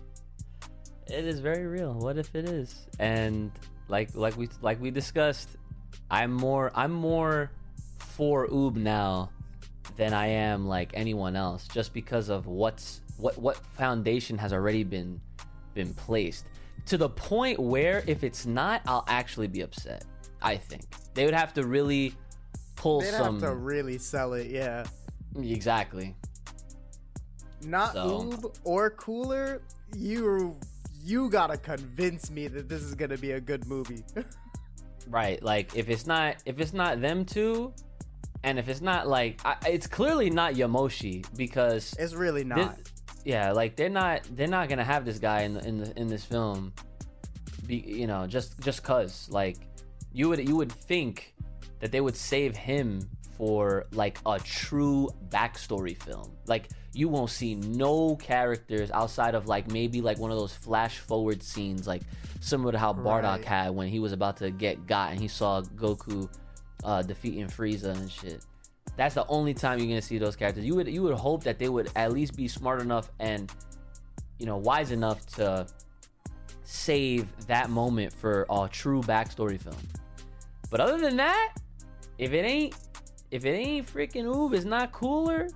It 1.07 1.25
is 1.25 1.39
very 1.39 1.67
real. 1.67 1.93
What 1.93 2.17
if 2.17 2.33
it 2.35 2.47
is? 2.47 2.87
And 2.99 3.51
like 3.87 4.15
like 4.15 4.37
we 4.37 4.49
like 4.61 4.81
we 4.81 4.91
discussed, 4.91 5.49
I'm 6.09 6.31
more 6.31 6.71
I'm 6.73 6.91
more 6.91 7.51
for 7.97 8.47
Oob 8.47 8.75
now 8.75 9.29
than 9.97 10.13
I 10.13 10.27
am 10.27 10.67
like 10.67 10.91
anyone 10.93 11.35
else, 11.35 11.67
just 11.67 11.93
because 11.93 12.29
of 12.29 12.47
what's 12.47 13.01
what 13.17 13.37
what 13.37 13.57
foundation 13.57 14.37
has 14.37 14.53
already 14.53 14.83
been 14.83 15.19
been 15.73 15.93
placed 15.93 16.45
to 16.85 16.97
the 16.97 17.09
point 17.09 17.59
where 17.59 18.03
if 18.07 18.23
it's 18.23 18.45
not, 18.45 18.81
I'll 18.85 19.05
actually 19.07 19.47
be 19.47 19.61
upset. 19.61 20.05
I 20.41 20.57
think 20.57 20.83
they 21.13 21.25
would 21.25 21.33
have 21.33 21.53
to 21.53 21.65
really 21.65 22.15
pull 22.75 23.01
some. 23.01 23.11
They'd 23.11 23.17
some 23.17 23.41
have 23.41 23.49
to 23.51 23.55
really 23.55 23.97
sell 23.97 24.33
it, 24.33 24.47
yeah. 24.47 24.85
exactly. 25.39 26.15
Not 27.65 27.93
So- 27.93 28.23
Oob 28.31 28.57
or 28.63 28.89
Cooler. 28.91 29.61
You 29.95 30.55
you 31.03 31.29
gotta 31.29 31.57
convince 31.57 32.29
me 32.29 32.47
that 32.47 32.69
this 32.69 32.81
is 32.83 32.93
gonna 32.95 33.17
be 33.17 33.31
a 33.31 33.41
good 33.41 33.65
movie. 33.67 34.03
Right. 35.07 35.41
Like 35.41 35.75
if 35.75 35.89
it's 35.89 36.05
not 36.05 36.37
if 36.45 36.59
it's 36.59 36.73
not 36.73 37.01
them 37.01 37.25
two, 37.25 37.73
and 38.43 38.59
if 38.59 38.69
it's 38.69 38.81
not 38.81 39.07
like 39.07 39.41
I, 39.43 39.55
it's 39.67 39.87
clearly 39.87 40.29
not 40.29 40.53
Yamoshi 40.53 41.25
because 41.35 41.93
it's 41.97 42.13
really 42.13 42.43
not. 42.43 42.77
yeah, 43.25 43.51
like 43.51 43.75
they're 43.75 43.89
not 43.89 44.21
they're 44.35 44.47
not 44.47 44.69
gonna 44.69 44.83
have 44.85 45.03
this 45.03 45.17
guy 45.19 45.41
in 45.41 45.55
the, 45.55 45.67
in 45.67 45.77
the, 45.79 45.99
in 45.99 46.07
this 46.07 46.23
film. 46.23 46.71
Be 47.65 47.77
you 47.77 48.07
know 48.07 48.27
just 48.27 48.59
just 48.61 48.83
cause 48.83 49.27
like 49.29 49.57
you 50.13 50.29
would 50.29 50.47
you 50.47 50.55
would 50.55 50.71
think 50.71 51.33
that 51.79 51.91
they 51.91 51.99
would 51.99 52.15
save 52.15 52.55
him 52.55 53.01
for 53.41 53.87
like 53.93 54.19
a 54.27 54.37
true 54.37 55.09
backstory 55.29 55.99
film. 56.03 56.31
Like 56.45 56.69
you 56.93 57.09
won't 57.09 57.31
see 57.31 57.55
no 57.55 58.15
characters 58.17 58.91
outside 58.91 59.33
of 59.33 59.47
like 59.47 59.71
maybe 59.71 59.99
like 59.99 60.19
one 60.19 60.29
of 60.29 60.37
those 60.37 60.53
flash 60.53 60.99
forward 60.99 61.41
scenes, 61.41 61.87
like 61.87 62.03
similar 62.39 62.71
to 62.71 62.77
how 62.77 62.93
Bardock 62.93 63.37
Right. 63.37 63.45
had 63.45 63.69
when 63.71 63.87
he 63.87 63.97
was 63.97 64.11
about 64.11 64.37
to 64.37 64.51
get 64.51 64.85
got 64.85 65.11
and 65.11 65.19
he 65.19 65.27
saw 65.27 65.63
Goku 65.63 66.31
uh, 66.83 67.01
defeating 67.01 67.47
Frieza 67.47 67.97
and 67.97 68.11
shit. 68.11 68.45
That's 68.95 69.15
the 69.15 69.25
only 69.25 69.55
time 69.55 69.79
you're 69.79 69.87
gonna 69.87 70.03
see 70.03 70.19
those 70.19 70.35
characters. 70.35 70.63
You 70.63 70.75
would 70.75 70.87
you 70.87 71.01
would 71.01 71.17
hope 71.17 71.43
that 71.45 71.57
they 71.57 71.67
would 71.67 71.89
at 71.95 72.13
least 72.13 72.37
be 72.37 72.47
smart 72.47 72.79
enough 72.79 73.09
and 73.19 73.51
you 74.37 74.45
know 74.45 74.57
wise 74.57 74.91
enough 74.91 75.25
to 75.37 75.65
save 76.61 77.25
that 77.47 77.71
moment 77.71 78.13
for 78.13 78.45
a 78.51 78.69
true 78.71 79.01
backstory 79.01 79.59
film. 79.59 79.75
But 80.69 80.79
other 80.79 80.99
than 80.99 81.17
that, 81.17 81.55
if 82.19 82.33
it 82.33 82.45
ain't 82.45 82.75
if 83.31 83.45
it 83.45 83.51
ain't 83.51 83.91
freaking 83.91 84.25
Oob, 84.25 84.53
it's 84.53 84.65
not 84.65 84.91
cooler, 84.91 85.47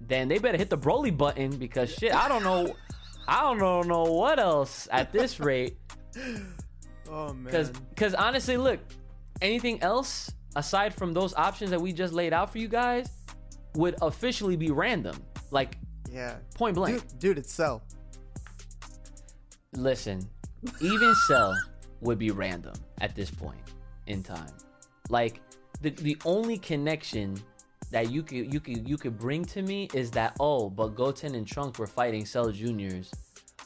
then 0.00 0.28
they 0.28 0.38
better 0.38 0.56
hit 0.56 0.70
the 0.70 0.78
Broly 0.78 1.16
button 1.16 1.56
because 1.56 1.92
shit, 1.92 2.14
I 2.14 2.28
don't 2.28 2.42
know 2.42 2.74
I 3.28 3.42
don't 3.42 3.58
know, 3.58 3.82
know 3.82 4.04
what 4.04 4.38
else 4.38 4.88
at 4.90 5.12
this 5.12 5.40
rate. 5.40 5.76
Oh 7.08 7.32
man. 7.32 7.44
Because 7.44 7.70
because 7.70 8.14
honestly, 8.14 8.56
look, 8.56 8.80
anything 9.42 9.82
else 9.82 10.32
aside 10.54 10.94
from 10.94 11.12
those 11.12 11.34
options 11.34 11.70
that 11.70 11.80
we 11.80 11.92
just 11.92 12.14
laid 12.14 12.32
out 12.32 12.50
for 12.50 12.58
you 12.58 12.68
guys 12.68 13.08
would 13.74 13.96
officially 14.00 14.56
be 14.56 14.70
random. 14.70 15.16
Like 15.50 15.78
yeah. 16.10 16.36
point 16.54 16.76
blank. 16.76 17.00
Dude, 17.00 17.18
dude, 17.18 17.38
it's 17.38 17.52
Cell. 17.52 17.82
Listen, 19.72 20.26
even 20.80 21.14
Cell 21.26 21.54
would 22.00 22.18
be 22.18 22.30
random 22.30 22.74
at 23.00 23.14
this 23.14 23.30
point 23.30 23.60
in 24.06 24.22
time. 24.22 24.52
Like 25.10 25.40
the 25.80 25.90
the 25.90 26.16
only 26.24 26.58
connection 26.58 27.36
that 27.90 28.10
you 28.10 28.22
could 28.22 28.52
you 28.52 28.60
could 28.60 28.88
you 28.88 28.96
could 28.96 29.18
bring 29.18 29.44
to 29.44 29.62
me 29.62 29.88
is 29.94 30.10
that 30.12 30.36
oh, 30.40 30.68
but 30.68 30.94
Goten 30.94 31.34
and 31.34 31.46
Trunks 31.46 31.78
were 31.78 31.86
fighting 31.86 32.24
Cell 32.24 32.50
Juniors 32.50 33.12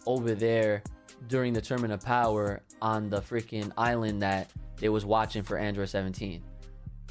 over 0.06 0.34
there 0.34 0.82
during 1.28 1.52
the 1.52 1.60
Tournament 1.60 1.92
of 1.92 2.00
Power 2.00 2.62
on 2.80 3.08
the 3.10 3.20
freaking 3.20 3.70
island 3.76 4.22
that 4.22 4.50
they 4.76 4.88
was 4.88 5.04
watching 5.04 5.42
for 5.42 5.58
Android 5.58 5.88
17. 5.88 6.42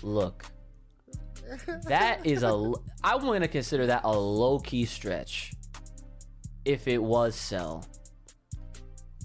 Look, 0.01 0.45
that 1.87 2.25
is 2.25 2.43
a 2.43 2.73
I'm 3.03 3.21
going 3.21 3.41
to 3.41 3.47
consider 3.47 3.85
that 3.87 4.03
a 4.03 4.11
low 4.11 4.59
key 4.59 4.85
stretch 4.85 5.53
if 6.65 6.87
it 6.87 7.01
was 7.01 7.35
Cell 7.35 7.85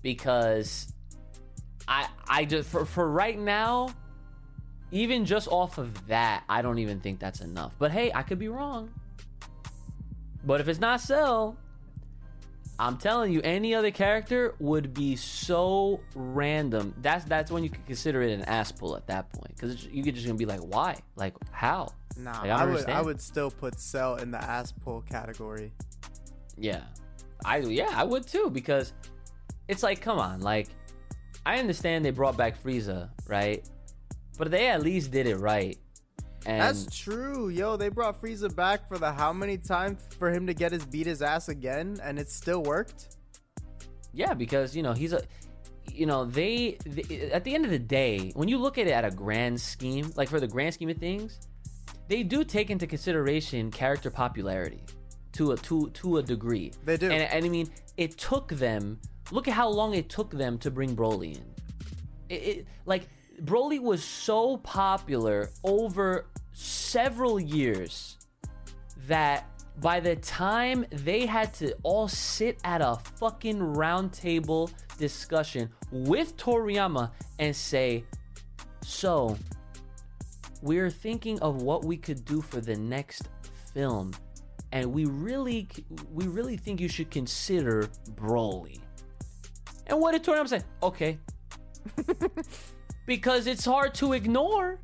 because 0.03 0.93
I 1.89 2.09
I 2.29 2.45
just 2.45 2.69
for 2.71 2.85
for 2.85 3.11
right 3.11 3.39
now 3.39 3.89
even 4.95 5.25
just 5.25 5.49
off 5.49 5.77
of 5.77 6.07
that 6.07 6.45
I 6.49 6.63
don't 6.63 6.79
even 6.79 7.01
think 7.01 7.19
that's 7.19 7.41
enough. 7.41 7.75
But 7.79 7.91
hey, 7.91 8.13
I 8.15 8.23
could 8.23 8.39
be 8.39 8.49
wrong. 8.49 8.91
But 10.45 10.61
if 10.61 10.69
it's 10.69 10.79
not 10.79 11.01
Cell, 11.01 11.57
I'm 12.79 12.97
telling 12.97 13.33
you 13.33 13.41
any 13.43 13.75
other 13.75 13.91
character 13.91 14.55
would 14.61 14.95
be 14.95 15.17
so 15.17 16.01
random. 16.15 16.95
That's 17.03 17.25
that's 17.25 17.51
when 17.51 17.65
you 17.65 17.71
could 17.71 17.85
consider 17.87 18.23
it 18.23 18.33
an 18.33 18.43
ass 18.43 18.71
pull 18.71 18.97
at 18.97 19.07
that 19.09 19.33
point 19.33 19.59
cuz 19.59 19.85
you 19.87 20.05
could 20.05 20.15
just 20.15 20.29
to 20.29 20.35
be 20.35 20.47
like 20.47 20.61
why? 20.61 20.97
Like 21.17 21.35
how? 21.51 21.89
Nah, 22.17 22.43
Like, 22.43 22.51
I 22.51 22.63
I, 22.63 22.65
would 22.65 22.91
I 22.91 23.03
would 23.03 23.21
still 23.21 23.51
put 23.51 23.81
Cell 23.81 24.17
in 24.17 24.31
the 24.31 24.43
ass 24.43 24.71
pull 24.71 25.01
category. 25.03 25.73
Yeah. 26.57 26.83
I 27.45 27.59
yeah, 27.59 27.91
I 27.93 28.05
would 28.05 28.29
too 28.29 28.49
because 28.49 28.93
it's 29.67 29.83
like 29.83 30.01
come 30.01 30.21
on, 30.21 30.41
like 30.41 30.69
I 31.45 31.59
understand 31.59 32.05
they 32.05 32.11
brought 32.11 32.37
back 32.37 32.63
Frieza, 32.63 33.11
right? 33.27 33.69
But 34.37 34.51
they 34.51 34.69
at 34.69 34.83
least 34.83 35.11
did 35.11 35.27
it 35.27 35.37
right. 35.37 35.79
And 36.47 36.61
That's 36.61 36.95
true, 36.95 37.49
yo. 37.49 37.77
They 37.77 37.89
brought 37.89 38.21
Frieza 38.21 38.55
back 38.55 38.89
for 38.89 38.99
the 38.99 39.13
how 39.13 39.33
many 39.33 39.57
times 39.57 40.03
for 40.19 40.31
him 40.31 40.47
to 40.47 40.55
get 40.55 40.73
his 40.73 40.85
beat 40.85 41.07
his 41.07 41.23
ass 41.23 41.49
again, 41.49 41.99
and 42.03 42.19
it 42.19 42.31
still 42.31 42.63
worked. 42.63 43.17
yeah, 44.13 44.35
because 44.35 44.77
you 44.77 44.83
know, 44.83 44.93
he's 44.93 45.13
a 45.13 45.23
you 45.91 46.07
know, 46.07 46.25
they, 46.25 46.77
they 46.87 47.31
at 47.31 47.45
the 47.45 47.55
end 47.55 47.65
of 47.65 47.71
the 47.71 47.79
day, 47.79 48.33
when 48.35 48.49
you 48.49 48.59
look 48.59 48.79
at 48.79 48.87
it 48.87 48.91
at 48.91 49.05
a 49.05 49.11
grand 49.11 49.61
scheme, 49.61 50.13
like 50.17 50.29
for 50.29 50.41
the 50.41 50.49
grand 50.49 50.75
scheme 50.75 50.91
of 50.91 50.99
things, 50.99 51.39
they 52.09 52.23
do 52.23 52.45
take 52.45 52.71
into 52.71 52.87
consideration 52.87 53.71
character 53.71 54.11
popularity. 54.11 54.83
to 55.33 55.53
a 55.53 55.57
to 55.57 55.91
to 55.91 56.19
a 56.19 56.23
degree. 56.23 56.73
They 56.85 56.97
do. 56.97 57.11
And, 57.11 57.23
and 57.23 57.45
I 57.45 57.49
mean, 57.49 57.69
it 57.97 58.19
took 58.19 58.49
them. 58.49 59.01
Look 59.31 59.49
at 59.49 59.55
how 59.55 59.69
long 59.69 59.95
it 59.95 60.09
took 60.09 60.31
them 60.31 60.59
to 60.59 60.71
bring 60.71 60.95
Broly 60.95 61.37
in. 61.37 61.45
It, 62.29 62.35
it 62.35 62.67
like 62.87 63.09
Broly 63.43 63.81
was 63.81 64.03
so 64.03 64.59
popular 64.59 65.51
over 65.65 66.27
several 66.53 67.41
years 67.41 68.17
that 69.07 69.49
by 69.81 69.99
the 70.01 70.17
time 70.17 70.87
they 70.91 71.27
had 71.27 71.53
to 71.55 71.75
all 71.83 72.07
sit 72.07 72.59
at 72.65 72.81
a 72.81 72.97
fucking 73.17 73.61
round 73.61 74.13
table 74.13 74.71
discussion 74.99 75.69
with 75.91 76.37
Toriyama 76.37 77.11
and 77.39 77.55
say, 77.55 78.05
so 78.83 79.37
we're 80.63 80.91
thinking 80.91 81.41
of 81.41 81.63
what 81.63 81.85
we 81.85 81.97
could 81.97 82.25
do 82.25 82.41
for 82.41 82.61
the 82.61 82.77
next 82.77 83.29
film 83.73 84.13
and 84.75 84.93
we 84.93 85.05
really 85.07 85.69
we 86.13 86.27
really 86.27 86.57
think 86.57 86.81
you 86.81 86.89
should 86.89 87.11
consider 87.11 87.89
Broly. 88.17 88.81
And 89.87 90.01
what 90.01 90.13
did 90.13 90.25
Toriyama 90.25 90.49
say? 90.49 90.63
Okay. 90.83 91.19
because 93.07 93.47
it's 93.47 93.65
hard 93.65 93.95
to 93.95 94.13
ignore. 94.13 94.79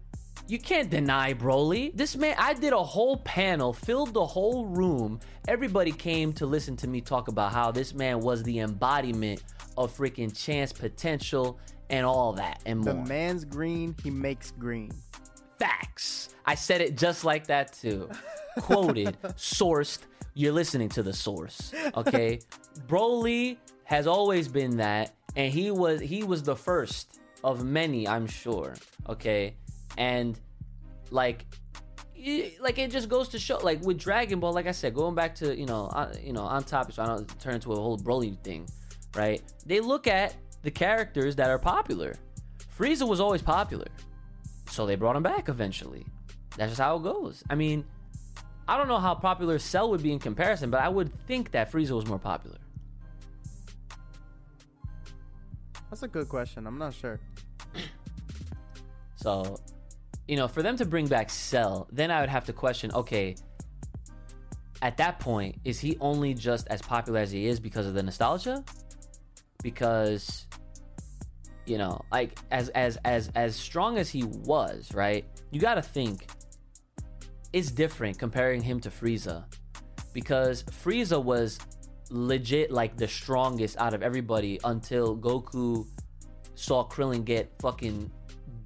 You 0.47 0.59
can't 0.59 0.91
deny 0.91 1.33
Broly. 1.33 1.93
This 1.95 2.17
man, 2.17 2.35
I 2.37 2.55
did 2.55 2.73
a 2.73 2.83
whole 2.83 3.19
panel, 3.19 3.73
filled 3.73 4.15
the 4.15 4.27
whole 4.27 4.67
room. 4.67 5.21
Everybody 5.47 5.93
came 5.93 6.33
to 6.35 6.47
listen 6.47 6.77
to 6.79 6.89
me 6.89 7.01
talk 7.01 7.29
about 7.29 7.53
how 7.53 7.71
this 7.71 7.95
man 7.95 8.19
was 8.21 8.43
the 8.43 8.59
embodiment 8.59 9.45
of 9.77 9.97
freaking 9.97 10.37
chance, 10.37 10.73
potential, 10.73 11.61
and 11.89 12.05
all 12.05 12.33
that 12.33 12.63
and 12.67 12.81
more. 12.81 12.95
The 12.95 13.01
man's 13.01 13.45
green, 13.45 13.95
he 14.03 14.11
makes 14.11 14.51
green. 14.51 14.91
Facts. 15.59 16.31
I 16.47 16.57
said 16.57 16.81
it 16.81 16.97
just 16.97 17.25
like 17.25 17.47
that 17.47 17.73
too. 17.73 18.11
Quoted, 18.59 19.17
sourced. 19.37 20.01
You're 20.35 20.53
listening 20.53 20.89
to 20.91 21.03
the 21.03 21.13
source. 21.13 21.73
Okay. 21.95 22.41
Broly 22.89 23.59
has 23.85 24.09
always 24.09 24.49
been 24.49 24.79
that, 24.79 25.15
and 25.37 25.53
he 25.53 25.71
was 25.71 26.01
he 26.01 26.25
was 26.25 26.43
the 26.43 26.57
first 26.57 27.20
of 27.43 27.65
many, 27.65 28.07
I'm 28.07 28.27
sure. 28.27 28.75
Okay. 29.09 29.57
And 29.97 30.39
like 31.11 31.45
y- 32.17 32.53
like 32.61 32.79
it 32.79 32.91
just 32.91 33.09
goes 33.09 33.29
to 33.31 33.39
show 33.39 33.59
like 33.59 33.83
with 33.83 33.99
Dragon 33.99 34.41
Ball, 34.41 34.53
like 34.53 34.67
I 34.67 34.73
said, 34.73 34.95
going 34.95 35.15
back 35.15 35.35
to 35.37 35.57
you 35.57 35.67
know 35.67 35.89
on, 35.93 36.15
you 36.23 36.33
know 36.33 36.43
on 36.43 36.65
topic, 36.65 36.95
so 36.95 37.03
I 37.03 37.07
don't 37.07 37.41
turn 37.41 37.55
into 37.55 37.73
a 37.73 37.77
whole 37.77 37.99
Broly 37.99 38.39
thing, 38.43 38.69
right? 39.15 39.43
They 39.67 39.81
look 39.81 40.07
at 40.07 40.35
the 40.63 40.71
characters 40.71 41.37
that 41.37 41.51
are 41.51 41.59
popular. 41.59 42.15
Frieza 42.79 43.07
was 43.07 43.21
always 43.21 43.43
popular. 43.43 43.89
So 44.71 44.87
they 44.87 44.95
brought 44.95 45.17
him 45.17 45.23
back 45.23 45.49
eventually. 45.49 46.07
That's 46.57 46.73
just 46.73 46.81
how 46.81 46.97
it 46.97 47.03
goes. 47.03 47.43
I 47.51 47.55
mean, 47.55 47.85
I 48.69 48.77
don't 48.77 48.89
know 48.89 48.99
how 48.99 49.15
popular 49.15 49.59
Cell 49.59 49.91
would 49.91 50.03
be 50.03 50.13
in 50.13 50.19
comparison, 50.19 50.71
but 50.71 50.81
I 50.81 50.89
would 50.89 51.13
think 51.27 51.51
that 51.53 51.73
Frieza 51.73 51.91
was 51.91 52.07
more 52.07 52.19
popular. 52.19 52.59
That's 55.91 56.03
a 56.05 56.09
good 56.09 56.29
question. 56.29 56.67
I'm 56.67 56.79
not 56.79 56.95
sure. 56.95 57.19
So, 59.17 59.59
you 60.29 60.37
know, 60.37 60.49
for 60.49 60.63
them 60.63 60.77
to 60.77 60.87
bring 60.87 61.07
back 61.07 61.29
Cell, 61.29 61.89
then 61.93 62.11
I 62.11 62.21
would 62.21 62.31
have 62.31 62.45
to 62.47 62.53
question 62.53 62.91
okay, 62.93 63.35
at 64.83 64.97
that 64.97 65.19
point, 65.19 65.57
is 65.65 65.79
he 65.79 65.99
only 66.01 66.33
just 66.33 66.69
as 66.69 66.81
popular 66.81 67.21
as 67.21 67.31
he 67.31 67.47
is 67.47 67.61
because 67.61 67.87
of 67.87 67.95
the 67.95 68.03
nostalgia? 68.03 68.65
Because 69.63 70.47
you 71.67 71.77
know, 71.79 72.03
like 72.11 72.39
as 72.51 72.69
as 72.71 72.97
as 73.05 73.31
as 73.35 73.55
strong 73.55 73.99
as 73.99 74.09
he 74.09 74.25
was, 74.25 74.93
right? 74.95 75.25
You 75.51 75.61
got 75.61 75.75
to 75.75 75.83
think 75.83 76.27
it's 77.53 77.71
different 77.71 78.19
comparing 78.19 78.63
him 78.63 78.81
to 78.81 78.91
Frieza 78.91 79.45
because 80.13 80.63
Frieza 80.65 81.23
was 81.23 81.59
legit 82.11 82.71
like 82.71 82.97
the 82.97 83.09
strongest 83.09 83.79
out 83.79 83.95
of 83.95 84.03
everybody 84.03 84.59
until 84.65 85.17
Goku 85.17 85.87
saw 86.55 86.87
Krillin 86.87 87.25
get 87.25 87.51
fucking 87.61 88.11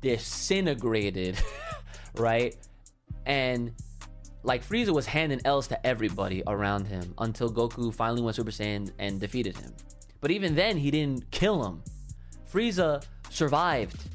disintegrated, 0.00 1.38
right? 2.16 2.56
And 3.26 3.72
like 4.42 4.66
Frieza 4.66 4.90
was 4.90 5.06
handing 5.06 5.40
L's 5.44 5.68
to 5.68 5.86
everybody 5.86 6.42
around 6.46 6.86
him 6.86 7.14
until 7.18 7.50
Goku 7.50 7.92
finally 7.92 8.22
went 8.22 8.36
Super 8.36 8.50
Saiyan 8.50 8.90
and 8.98 9.20
defeated 9.20 9.56
him. 9.56 9.72
But 10.20 10.30
even 10.30 10.54
then, 10.54 10.76
he 10.76 10.90
didn't 10.90 11.30
kill 11.30 11.64
him. 11.64 11.82
Frieza 12.50 13.04
survived. 13.30 14.08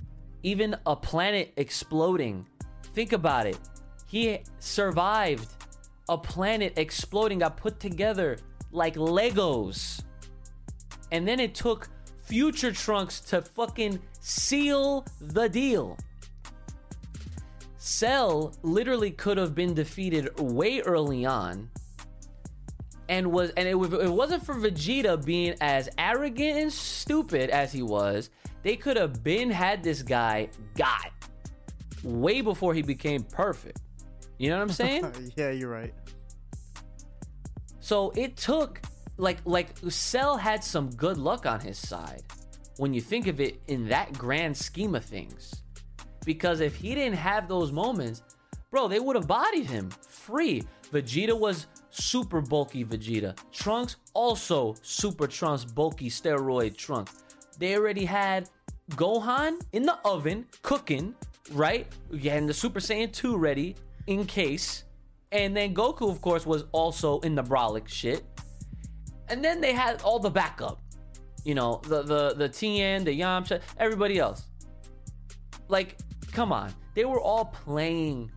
Even 0.44 0.76
a 0.86 0.96
planet 0.96 1.54
exploding. 1.58 2.46
Think 2.94 3.14
about 3.14 3.46
it. 3.46 3.58
He 4.08 4.40
survived. 4.60 5.48
A 6.08 6.18
planet 6.18 6.74
exploding 6.78 7.40
got 7.40 7.58
put 7.58 7.80
together 7.80 8.38
like 8.72 8.96
Legos. 8.96 10.04
And 11.12 11.28
then 11.28 11.40
it 11.40 11.56
took 11.56 11.90
Future 12.24 12.72
Trunks 12.72 13.20
to 13.22 13.42
fucking 13.42 14.00
seal 14.20 15.06
the 15.20 15.50
deal. 15.50 15.98
Cell 17.78 18.54
literally 18.62 19.10
could 19.10 19.38
have 19.38 19.56
been 19.56 19.74
defeated 19.74 20.40
way 20.40 20.82
early 20.82 21.26
on. 21.26 21.70
And 23.08 23.32
was 23.32 23.50
and 23.58 23.68
it, 23.68 23.72
it 23.76 24.10
wasn't 24.10 24.46
for 24.46 24.54
Vegeta 24.54 25.26
being 25.26 25.56
as 25.62 25.90
arrogant 25.98 26.60
and 26.60 26.72
stupid 26.72 27.50
as 27.50 27.72
he 27.72 27.82
was, 27.82 28.30
they 28.62 28.76
could 28.76 28.98
have 28.98 29.24
been 29.24 29.50
had 29.50 29.82
this 29.82 30.04
guy 30.04 30.50
got 30.76 31.12
way 32.04 32.42
before 32.42 32.76
he 32.76 32.84
became 32.84 33.24
perfect. 33.24 33.80
You 34.38 34.52
know 34.52 34.58
what 34.58 34.64
I'm 34.64 34.70
saying? 34.74 35.32
yeah, 35.36 35.50
you're 35.50 35.70
right. 35.70 35.94
So 37.90 38.14
it 38.16 38.38
took 38.38 38.80
like 39.18 39.40
like 39.46 39.70
Cell 39.90 40.38
had 40.38 40.64
some 40.64 40.92
good 40.92 41.18
luck 41.18 41.48
on 41.48 41.60
his 41.60 41.80
side 41.80 42.22
when 42.78 42.94
you 42.94 43.02
think 43.02 43.26
of 43.26 43.42
it 43.42 43.60
in 43.66 43.88
that 43.88 44.14
grand 44.14 44.56
scheme 44.56 44.94
of 44.94 45.04
things. 45.04 45.64
Because 46.24 46.60
if 46.60 46.76
he 46.76 46.94
didn't 46.94 47.18
have 47.18 47.48
those 47.48 47.72
moments, 47.72 48.22
bro, 48.70 48.88
they 48.88 49.00
would 49.00 49.16
have 49.16 49.26
bodied 49.26 49.66
him 49.66 49.90
free. 50.08 50.62
Vegeta 50.94 51.36
was 51.36 51.66
super 51.90 52.42
bulky 52.42 52.86
Vegeta. 52.86 53.36
Trunks 53.52 53.96
also 54.14 54.76
super 54.84 55.26
Trunks 55.26 55.66
bulky 55.66 56.12
steroid 56.12 56.78
Trunks. 56.78 57.24
They 57.58 57.76
already 57.76 58.06
had 58.06 58.52
Gohan 58.92 59.60
in 59.74 59.82
the 59.82 59.98
oven 60.06 60.46
cooking, 60.62 61.16
right? 61.54 61.88
Getting 62.16 62.46
the 62.46 62.54
Super 62.54 62.82
Saiyan 62.82 63.12
2 63.12 63.36
ready 63.36 63.76
in 64.06 64.28
case. 64.28 64.84
And 65.32 65.56
then 65.56 65.76
Goku, 65.76 66.10
of 66.10 66.22
course, 66.22 66.46
was 66.46 66.66
also 66.72 67.20
in 67.20 67.36
the 67.36 67.44
Brolic 67.44 67.88
shit. 67.88 68.24
And 69.28 69.44
then 69.44 69.62
they 69.62 69.74
had 69.74 70.02
all 70.02 70.20
the 70.20 70.30
backup. 70.30 70.82
You 71.46 71.56
know, 71.56 71.82
the 71.86 72.02
the 72.02 72.34
the 72.34 72.50
Tien, 72.50 73.04
the 73.04 73.18
Yamcha, 73.18 73.62
everybody 73.78 74.18
else. 74.18 74.48
Like, 75.68 75.98
come 76.32 76.52
on. 76.52 76.74
They 76.96 77.06
were 77.06 77.22
all 77.22 77.46
playing 77.46 78.32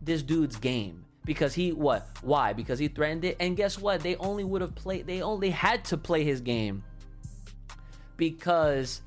this 0.00 0.22
dude's 0.22 0.56
game. 0.56 1.04
Because 1.24 1.54
he 1.54 1.72
what? 1.72 2.08
Why? 2.22 2.52
Because 2.52 2.78
he 2.78 2.88
threatened 2.88 3.24
it. 3.24 3.36
And 3.40 3.56
guess 3.56 3.78
what? 3.78 4.00
They 4.00 4.16
only 4.16 4.44
would 4.44 4.62
have 4.62 4.74
played 4.74 5.06
they 5.06 5.20
only 5.22 5.50
had 5.50 5.84
to 5.86 5.98
play 5.98 6.24
his 6.24 6.40
game 6.40 6.84
because 8.16 9.02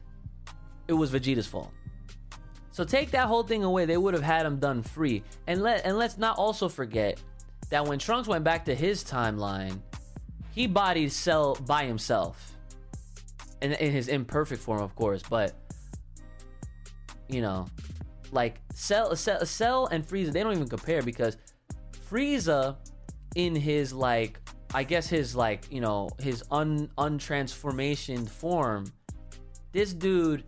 it 0.87 0.93
was 0.93 1.11
Vegeta's 1.11 1.47
fault. 1.47 1.71
So 2.71 2.83
take 2.83 3.11
that 3.11 3.27
whole 3.27 3.43
thing 3.43 3.63
away, 3.63 3.85
they 3.85 3.97
would 3.97 4.13
have 4.13 4.23
had 4.23 4.45
him 4.45 4.57
done 4.57 4.81
free. 4.81 5.23
And 5.47 5.61
let 5.61 5.85
and 5.85 5.97
let's 5.97 6.17
not 6.17 6.37
also 6.37 6.69
forget 6.69 7.21
that 7.69 7.85
when 7.85 7.99
Trunks 7.99 8.27
went 8.27 8.43
back 8.43 8.65
to 8.65 8.75
his 8.75 9.03
timeline, 9.03 9.79
he 10.53 10.67
bodied 10.67 11.11
Cell 11.11 11.55
by 11.55 11.85
himself. 11.85 12.47
In, 13.61 13.73
in 13.73 13.91
his 13.91 14.07
imperfect 14.07 14.61
form, 14.61 14.81
of 14.81 14.95
course, 14.95 15.21
but 15.29 15.53
you 17.29 17.41
know, 17.41 17.67
like 18.31 18.59
Cell, 18.73 19.15
Cell, 19.15 19.45
Cell 19.45 19.85
and 19.87 20.05
Frieza, 20.05 20.31
they 20.31 20.41
don't 20.41 20.53
even 20.53 20.67
compare 20.67 21.01
because 21.01 21.37
Frieza, 22.09 22.75
in 23.35 23.55
his 23.55 23.93
like, 23.93 24.39
I 24.73 24.83
guess 24.83 25.07
his 25.07 25.35
like, 25.35 25.71
you 25.71 25.81
know, 25.81 26.09
his 26.19 26.43
un 26.51 26.89
untransformation 26.97 28.27
form, 28.27 28.91
this 29.71 29.93
dude 29.93 30.43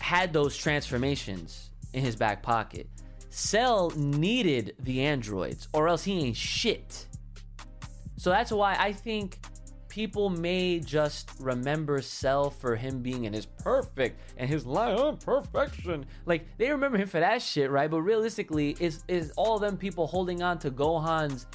had 0.00 0.32
those 0.32 0.56
transformations 0.56 1.70
in 1.92 2.02
his 2.02 2.16
back 2.16 2.42
pocket. 2.42 2.88
Cell 3.30 3.92
needed 3.96 4.74
the 4.80 5.02
androids, 5.02 5.68
or 5.72 5.88
else 5.88 6.04
he 6.04 6.18
ain't 6.20 6.36
shit. 6.36 7.06
So 8.16 8.30
that's 8.30 8.50
why 8.50 8.76
I 8.78 8.92
think 8.92 9.40
people 9.96 10.28
may 10.28 10.78
just 10.78 11.30
remember 11.40 12.02
Cell 12.02 12.50
for 12.50 12.76
him 12.76 13.00
being 13.00 13.24
in 13.24 13.32
his 13.32 13.46
perfect 13.46 14.20
and 14.36 14.48
his 14.48 14.66
lion 14.66 15.16
perfection. 15.16 16.04
Like 16.26 16.46
they 16.58 16.70
remember 16.70 16.98
him 16.98 17.08
for 17.08 17.20
that 17.20 17.40
shit, 17.40 17.70
right? 17.70 17.90
But 17.90 18.02
realistically, 18.02 18.76
is 18.78 19.04
is 19.08 19.32
all 19.36 19.58
them 19.58 19.76
people 19.76 20.06
holding 20.06 20.42
on 20.42 20.58
to 20.60 20.70
Gohan's 20.70 21.46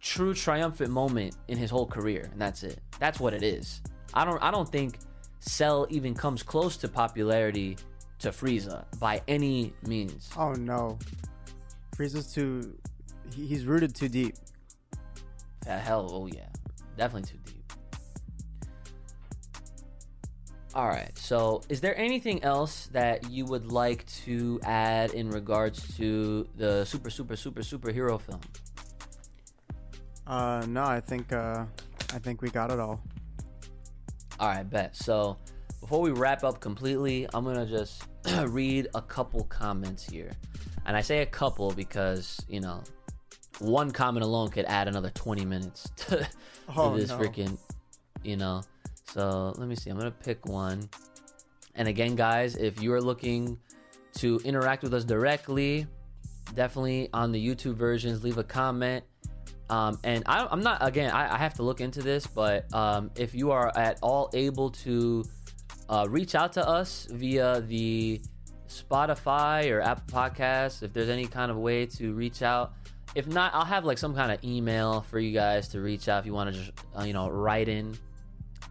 true 0.00 0.34
triumphant 0.34 0.90
moment 0.90 1.36
in 1.48 1.58
his 1.58 1.70
whole 1.70 1.86
career, 1.86 2.28
and 2.30 2.40
that's 2.40 2.62
it. 2.62 2.80
That's 2.98 3.18
what 3.18 3.34
it 3.34 3.42
is. 3.42 3.82
I 4.14 4.24
don't 4.24 4.40
I 4.42 4.50
don't 4.50 4.68
think 4.68 4.98
Cell 5.40 5.86
even 5.90 6.14
comes 6.14 6.42
close 6.42 6.76
to 6.78 6.88
popularity 6.88 7.76
to 8.18 8.30
Frieza 8.30 8.84
by 8.98 9.22
any 9.26 9.72
means. 9.86 10.30
Oh 10.36 10.52
no, 10.52 10.98
Frieza's 11.96 12.32
too. 12.32 12.76
He, 13.34 13.46
he's 13.46 13.64
rooted 13.64 13.94
too 13.94 14.08
deep. 14.08 14.36
Hell, 15.66 16.08
oh 16.12 16.26
yeah, 16.26 16.48
definitely 16.96 17.30
too 17.30 17.38
deep. 17.44 17.60
All 20.72 20.86
right. 20.86 21.16
So, 21.18 21.62
is 21.68 21.80
there 21.80 21.98
anything 21.98 22.44
else 22.44 22.86
that 22.92 23.28
you 23.28 23.44
would 23.46 23.72
like 23.72 24.06
to 24.24 24.60
add 24.62 25.12
in 25.12 25.28
regards 25.28 25.96
to 25.96 26.46
the 26.56 26.84
super, 26.84 27.10
super, 27.10 27.34
super, 27.34 27.60
superhero 27.60 28.20
film? 28.20 28.40
Uh, 30.26 30.64
no, 30.68 30.84
I 30.84 31.00
think 31.00 31.32
uh, 31.32 31.64
I 32.14 32.18
think 32.20 32.40
we 32.40 32.50
got 32.50 32.70
it 32.70 32.78
all. 32.78 33.00
All 34.40 34.48
right, 34.48 34.68
bet. 34.68 34.96
So, 34.96 35.36
before 35.80 36.00
we 36.00 36.12
wrap 36.12 36.44
up 36.44 36.60
completely, 36.60 37.28
I'm 37.34 37.44
gonna 37.44 37.66
just 37.66 38.04
read 38.46 38.88
a 38.94 39.02
couple 39.02 39.44
comments 39.44 40.02
here, 40.08 40.32
and 40.86 40.96
I 40.96 41.02
say 41.02 41.20
a 41.20 41.26
couple 41.26 41.70
because 41.72 42.40
you 42.48 42.60
know, 42.60 42.82
one 43.58 43.90
comment 43.90 44.24
alone 44.24 44.48
could 44.48 44.64
add 44.64 44.88
another 44.88 45.10
20 45.10 45.44
minutes 45.44 45.90
to, 45.96 46.26
Oh, 46.74 46.94
to 46.94 47.00
this 47.00 47.10
no. 47.10 47.18
freaking, 47.18 47.58
you 48.22 48.38
know. 48.38 48.62
So 49.12 49.52
let 49.58 49.68
me 49.68 49.74
see. 49.74 49.90
I'm 49.90 49.98
gonna 49.98 50.10
pick 50.10 50.46
one. 50.46 50.88
And 51.74 51.86
again, 51.86 52.14
guys, 52.14 52.56
if 52.56 52.82
you 52.82 52.94
are 52.94 53.00
looking 53.02 53.58
to 54.14 54.40
interact 54.42 54.82
with 54.82 54.94
us 54.94 55.04
directly, 55.04 55.86
definitely 56.54 57.10
on 57.12 57.30
the 57.30 57.46
YouTube 57.46 57.74
versions, 57.74 58.24
leave 58.24 58.38
a 58.38 58.44
comment. 58.44 59.04
Um, 59.70 60.00
and 60.02 60.24
I, 60.26 60.46
I'm 60.50 60.62
not 60.62 60.86
again. 60.86 61.12
I, 61.12 61.34
I 61.34 61.38
have 61.38 61.54
to 61.54 61.62
look 61.62 61.80
into 61.80 62.02
this, 62.02 62.26
but 62.26 62.72
um, 62.74 63.10
if 63.16 63.34
you 63.34 63.52
are 63.52 63.72
at 63.78 64.00
all 64.02 64.28
able 64.34 64.70
to 64.70 65.24
uh, 65.88 66.06
reach 66.10 66.34
out 66.34 66.52
to 66.54 66.68
us 66.68 67.06
via 67.08 67.60
the 67.60 68.20
Spotify 68.68 69.70
or 69.70 69.80
Apple 69.80 70.12
Podcasts, 70.12 70.82
if 70.82 70.92
there's 70.92 71.08
any 71.08 71.26
kind 71.26 71.52
of 71.52 71.56
way 71.56 71.86
to 71.86 72.12
reach 72.12 72.42
out. 72.42 72.72
If 73.14 73.26
not, 73.26 73.54
I'll 73.54 73.64
have 73.64 73.84
like 73.84 73.98
some 73.98 74.14
kind 74.14 74.30
of 74.30 74.42
email 74.44 75.02
for 75.02 75.18
you 75.18 75.32
guys 75.32 75.68
to 75.68 75.80
reach 75.80 76.08
out 76.08 76.20
if 76.20 76.26
you 76.26 76.32
want 76.32 76.52
to 76.52 76.60
just 76.60 76.72
uh, 76.96 77.02
you 77.02 77.12
know 77.12 77.28
write 77.28 77.68
in 77.68 77.96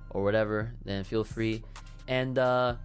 or 0.09 0.23
whatever. 0.23 0.73
Then 0.83 1.05
feel 1.05 1.23
free. 1.23 1.63
And 2.09 2.37
uh, 2.37 2.75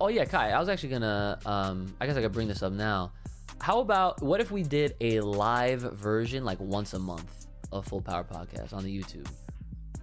oh 0.00 0.08
yeah, 0.08 0.24
Kai, 0.24 0.50
I 0.50 0.60
was 0.60 0.68
actually 0.68 0.90
gonna. 0.90 1.38
Um, 1.46 1.94
I 2.00 2.06
guess 2.06 2.16
I 2.16 2.22
could 2.22 2.32
bring 2.32 2.48
this 2.48 2.62
up 2.62 2.72
now. 2.72 3.12
How 3.60 3.80
about 3.80 4.22
what 4.22 4.40
if 4.40 4.50
we 4.50 4.62
did 4.62 4.94
a 5.00 5.20
live 5.20 5.80
version 5.80 6.44
like 6.44 6.58
once 6.60 6.94
a 6.94 6.98
month 6.98 7.46
of 7.72 7.86
Full 7.86 8.00
Power 8.00 8.24
Podcast 8.24 8.72
on 8.72 8.84
the 8.84 8.98
YouTube? 8.98 9.26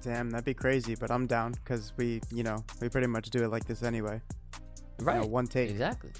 Damn, 0.01 0.29
that'd 0.29 0.45
be 0.45 0.53
crazy, 0.53 0.93
but 0.95 1.09
I'm 1.09 1.25
down 1.25 1.53
because 1.53 1.93
we, 1.97 2.21
you 2.31 2.43
know, 2.43 2.63
we 2.79 2.89
pretty 2.89 3.07
much 3.07 3.29
do 3.31 3.43
it 3.43 3.47
like 3.47 3.65
this 3.65 3.81
anyway. 3.81 4.21
You 4.99 5.05
know, 5.05 5.11
Right. 5.13 5.29
one 5.29 5.47
take. 5.47 5.69
Exactly. 5.71 6.11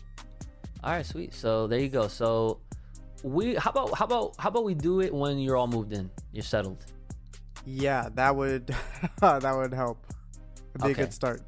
All 0.83 0.91
right, 0.91 1.05
sweet. 1.05 1.33
So 1.33 1.67
there 1.67 1.79
you 1.79 1.89
go. 1.89 2.07
So 2.07 2.59
we 3.23 3.55
how 3.55 3.71
about 3.71 3.97
how 3.97 4.05
about 4.05 4.35
how 4.39 4.49
about 4.49 4.63
we 4.65 4.73
do 4.73 5.01
it 5.01 5.13
when 5.13 5.37
you're 5.39 5.55
all 5.57 5.67
moved 5.67 5.93
in, 5.93 6.09
you're 6.31 6.43
settled. 6.43 6.85
Yeah, 7.65 8.09
that 8.15 8.35
would 8.35 8.67
that 9.21 9.55
would 9.55 9.73
help. 9.73 10.05
It'd 10.73 10.81
be 10.81 10.89
Okay. 10.91 11.01
a 11.01 11.05
good 11.05 11.13
start. 11.13 11.41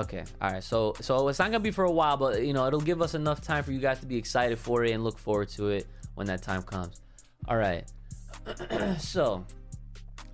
Okay. 0.00 0.24
All 0.40 0.50
right. 0.50 0.62
So 0.62 0.94
so 1.00 1.28
it's 1.28 1.38
not 1.38 1.46
gonna 1.46 1.60
be 1.60 1.70
for 1.70 1.84
a 1.84 1.90
while, 1.90 2.16
but 2.16 2.42
you 2.44 2.52
know 2.52 2.66
it'll 2.66 2.80
give 2.80 3.02
us 3.02 3.14
enough 3.14 3.40
time 3.40 3.62
for 3.62 3.72
you 3.72 3.80
guys 3.80 4.00
to 4.00 4.06
be 4.06 4.16
excited 4.16 4.58
for 4.58 4.84
it 4.84 4.92
and 4.92 5.04
look 5.04 5.18
forward 5.18 5.48
to 5.50 5.68
it 5.68 5.86
when 6.14 6.26
that 6.28 6.42
time 6.42 6.62
comes. 6.62 7.00
All 7.48 7.56
right. 7.56 7.84
so 8.98 9.44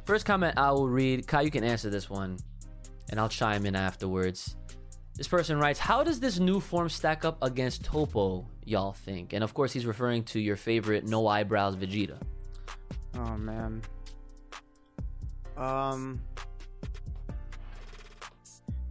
first 0.04 0.24
comment 0.24 0.54
I 0.56 0.70
will 0.70 0.88
read. 0.88 1.26
Kai, 1.26 1.42
you 1.42 1.50
can 1.50 1.64
answer 1.64 1.90
this 1.90 2.08
one, 2.08 2.38
and 3.10 3.18
I'll 3.18 3.28
chime 3.28 3.66
in 3.66 3.74
afterwards. 3.74 4.56
This 5.14 5.26
person 5.26 5.58
writes, 5.58 5.80
"How 5.80 6.04
does 6.04 6.20
this 6.20 6.38
new 6.38 6.60
form 6.60 6.88
stack 6.88 7.24
up 7.24 7.42
against 7.42 7.84
Topo? 7.84 8.46
Y'all 8.64 8.92
think?" 8.92 9.32
And 9.32 9.42
of 9.42 9.52
course, 9.52 9.72
he's 9.72 9.86
referring 9.86 10.22
to 10.24 10.38
your 10.38 10.56
favorite 10.56 11.04
no 11.04 11.26
eyebrows 11.26 11.74
Vegeta. 11.74 12.20
Oh 13.14 13.36
man. 13.36 13.82
Um. 15.56 16.20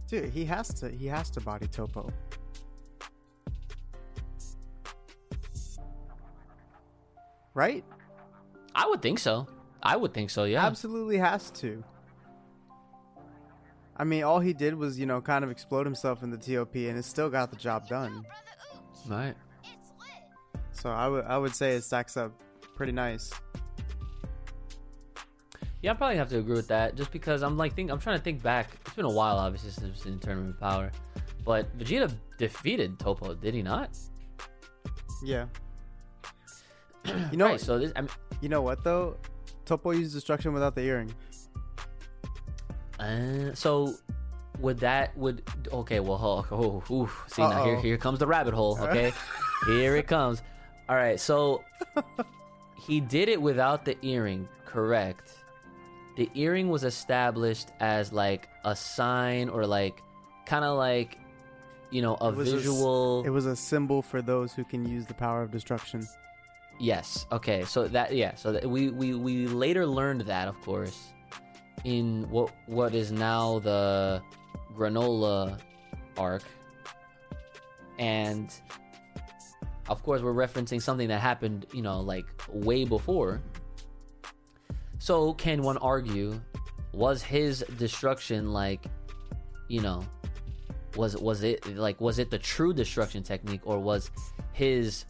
Dude, 0.08 0.30
he 0.30 0.44
has 0.44 0.68
to. 0.74 0.88
He 0.88 1.06
has 1.06 1.30
to 1.30 1.40
body 1.40 1.66
Topo. 1.66 2.12
Right? 7.54 7.84
I 8.74 8.86
would 8.86 9.00
think 9.00 9.18
so. 9.18 9.48
I 9.82 9.96
would 9.96 10.12
think 10.12 10.30
so. 10.30 10.44
Yeah. 10.44 10.66
Absolutely 10.66 11.16
has 11.16 11.50
to. 11.52 11.82
I 13.96 14.04
mean, 14.04 14.24
all 14.24 14.40
he 14.40 14.52
did 14.52 14.74
was, 14.74 14.98
you 14.98 15.06
know, 15.06 15.22
kind 15.22 15.42
of 15.42 15.50
explode 15.50 15.86
himself 15.86 16.22
in 16.22 16.30
the 16.30 16.36
TOP, 16.36 16.74
and 16.74 16.98
it 16.98 17.04
still 17.04 17.30
got 17.30 17.50
the 17.50 17.56
job 17.56 17.88
done. 17.88 18.26
Right. 19.08 19.34
So 20.72 20.90
I 20.90 21.08
would, 21.08 21.24
I 21.24 21.38
would 21.38 21.54
say 21.54 21.76
it 21.76 21.82
stacks 21.82 22.16
up 22.18 22.32
pretty 22.74 22.92
nice. 22.92 23.32
Yeah, 25.86 25.92
I 25.92 25.94
probably 25.94 26.16
have 26.16 26.28
to 26.30 26.38
agree 26.40 26.56
with 26.56 26.66
that. 26.66 26.96
Just 26.96 27.12
because 27.12 27.44
I'm 27.44 27.56
like 27.56 27.76
think 27.76 27.92
I'm 27.92 28.00
trying 28.00 28.18
to 28.18 28.24
think 28.24 28.42
back. 28.42 28.70
It's 28.84 28.96
been 28.96 29.04
a 29.04 29.08
while, 29.08 29.36
obviously, 29.36 29.70
since 29.70 30.04
in 30.04 30.18
Tournament 30.18 30.56
of 30.56 30.60
Power. 30.60 30.90
But 31.44 31.78
Vegeta 31.78 32.12
defeated 32.38 32.98
Topo, 32.98 33.34
did 33.36 33.54
he 33.54 33.62
not? 33.62 33.96
Yeah. 35.24 35.46
You 37.30 37.38
know, 37.38 37.46
right, 37.46 37.60
so 37.60 37.78
this, 37.78 37.92
I 37.94 38.00
mean, 38.00 38.10
you 38.40 38.48
know 38.48 38.62
what 38.62 38.82
though? 38.82 39.16
Topo 39.64 39.92
used 39.92 40.12
destruction 40.12 40.52
without 40.52 40.74
the 40.74 40.80
earring. 40.80 41.14
uh, 42.98 43.54
so 43.54 43.94
would 44.58 44.80
that 44.80 45.16
would 45.16 45.48
okay? 45.72 46.00
Well, 46.00 46.46
oh, 46.50 46.82
oh 46.90 47.24
see 47.28 47.42
now 47.42 47.64
here 47.64 47.80
here 47.80 47.96
comes 47.96 48.18
the 48.18 48.26
rabbit 48.26 48.54
hole. 48.54 48.76
Okay, 48.80 49.12
here 49.68 49.94
it 49.94 50.08
comes. 50.08 50.42
All 50.88 50.96
right, 50.96 51.20
so 51.20 51.62
he 52.76 52.98
did 52.98 53.28
it 53.28 53.40
without 53.40 53.84
the 53.84 53.96
earring, 54.04 54.48
correct? 54.64 55.45
The 56.16 56.30
earring 56.34 56.68
was 56.70 56.84
established 56.84 57.68
as 57.80 58.12
like 58.12 58.48
a 58.64 58.74
sign 58.74 59.48
or 59.48 59.66
like 59.66 60.02
kind 60.46 60.64
of 60.64 60.78
like 60.78 61.18
you 61.90 62.02
know 62.02 62.16
a 62.20 62.28
It 62.28 62.36
was 62.36 62.52
a 62.52 62.56
visual. 62.56 63.24
It 63.24 63.30
was 63.30 63.46
a 63.46 63.54
symbol 63.56 64.02
for 64.02 64.22
those 64.22 64.52
who 64.52 64.64
can 64.64 64.86
use 64.88 65.06
the 65.06 65.14
power 65.14 65.42
of 65.42 65.50
destruction. 65.50 66.06
Yes. 66.78 67.26
Okay. 67.32 67.64
So 67.64 67.88
that 67.88 68.14
yeah. 68.14 68.34
So 68.34 68.52
that 68.52 68.68
we 68.68 68.90
we 68.90 69.14
we 69.14 69.46
later 69.46 69.86
learned 69.86 70.22
that, 70.22 70.48
of 70.48 70.60
course, 70.62 71.12
in 71.84 72.28
what 72.30 72.52
what 72.66 72.94
is 72.94 73.12
now 73.12 73.58
the 73.60 74.22
Granolah 74.76 75.58
arc, 76.16 76.42
and 77.98 78.52
of 79.88 80.02
course 80.02 80.22
we're 80.22 80.34
referencing 80.34 80.82
something 80.82 81.08
that 81.08 81.20
happened, 81.20 81.66
you 81.72 81.82
know, 81.82 82.00
like 82.00 82.26
way 82.48 82.84
before. 82.84 83.40
So 85.06 85.34
can 85.34 85.62
one 85.62 85.76
argue, 85.76 86.40
was 86.92 87.22
his 87.22 87.64
destruction 87.78 88.52
like, 88.52 88.86
you 89.68 89.80
know, 89.80 90.04
was 90.96 91.16
was 91.16 91.44
it 91.44 91.64
like 91.76 92.00
was 92.00 92.18
it 92.18 92.28
the 92.28 92.40
true 92.40 92.74
destruction 92.74 93.22
technique 93.22 93.60
or 93.62 93.78
was 93.78 94.10
his 94.52 95.04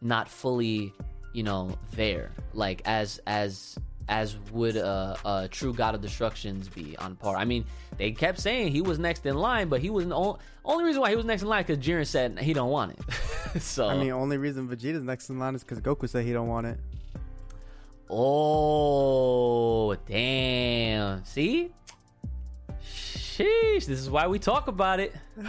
not 0.00 0.26
fully 0.26 0.94
you 1.34 1.42
know 1.42 1.78
there? 1.92 2.30
Like 2.54 2.80
as 2.86 3.20
as 3.26 3.76
as 4.08 4.38
would 4.52 4.76
a, 4.76 5.18
a 5.26 5.48
true 5.48 5.74
god 5.74 5.94
of 5.94 6.00
destructions 6.00 6.70
be 6.70 6.96
on 6.96 7.14
par? 7.16 7.36
I 7.36 7.44
mean 7.44 7.66
they 7.98 8.12
kept 8.12 8.40
saying 8.40 8.72
he 8.72 8.80
was 8.80 8.98
next 8.98 9.26
in 9.26 9.36
line 9.36 9.68
but 9.68 9.82
he 9.82 9.90
was 9.90 10.06
the 10.06 10.14
only, 10.14 10.38
only 10.64 10.84
reason 10.84 11.02
why 11.02 11.10
he 11.10 11.16
was 11.16 11.26
next 11.26 11.42
in 11.42 11.48
line 11.48 11.62
because 11.62 11.76
jiren 11.76 12.06
said 12.06 12.38
he 12.38 12.54
don't 12.54 12.70
want 12.70 12.92
it. 12.92 13.00
So 13.60 13.86
I 13.86 13.96
mean, 13.98 14.12
only 14.12 14.36
reason 14.38 14.66
Vegeta's 14.66 15.02
next 15.02 15.28
in 15.28 15.38
line 15.38 15.54
is 15.54 15.62
because 15.62 15.80
Goku 15.80 16.08
said 16.08 16.24
he 16.24 16.32
don't 16.32 16.48
want 16.48 16.66
it. 16.66 16.78
Oh 18.08 19.94
damn 20.06 21.24
see 21.24 21.72
sheesh 22.82 23.86
this 23.86 23.98
is 23.98 24.08
why 24.08 24.26
we 24.26 24.38
talk 24.38 24.68
about 24.68 25.00
it 25.00 25.14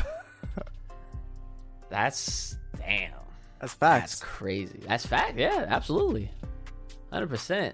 that's 1.89 2.57
damn 2.77 3.11
That's 3.59 3.73
fact. 3.73 4.03
That's 4.03 4.19
crazy. 4.19 4.81
That's 4.87 5.05
fact. 5.05 5.37
Yeah, 5.37 5.65
absolutely. 5.67 6.29
100%. 7.11 7.73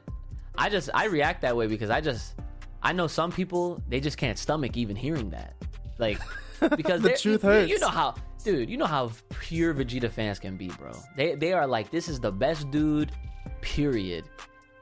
I 0.57 0.69
just 0.69 0.89
I 0.93 1.05
react 1.05 1.41
that 1.41 1.57
way 1.57 1.67
because 1.67 1.89
I 1.89 1.99
just 1.99 2.35
I 2.81 2.93
know 2.93 3.07
some 3.07 3.31
people 3.31 3.81
they 3.89 3.99
just 3.99 4.17
can't 4.17 4.37
stomach 4.37 4.77
even 4.77 4.95
hearing 4.95 5.31
that. 5.31 5.55
Like 5.97 6.19
because 6.77 7.01
The 7.01 7.17
truth 7.17 7.41
hurts. 7.41 7.69
You 7.69 7.79
know 7.79 7.89
how 7.89 8.15
dude, 8.43 8.69
you 8.69 8.77
know 8.77 8.85
how 8.85 9.11
pure 9.39 9.73
Vegeta 9.73 10.11
fans 10.11 10.37
can 10.39 10.57
be, 10.57 10.67
bro. 10.67 10.91
They 11.17 11.35
they 11.35 11.53
are 11.53 11.65
like 11.65 11.89
this 11.89 12.07
is 12.07 12.19
the 12.19 12.31
best 12.31 12.69
dude 12.69 13.11
period. 13.61 14.25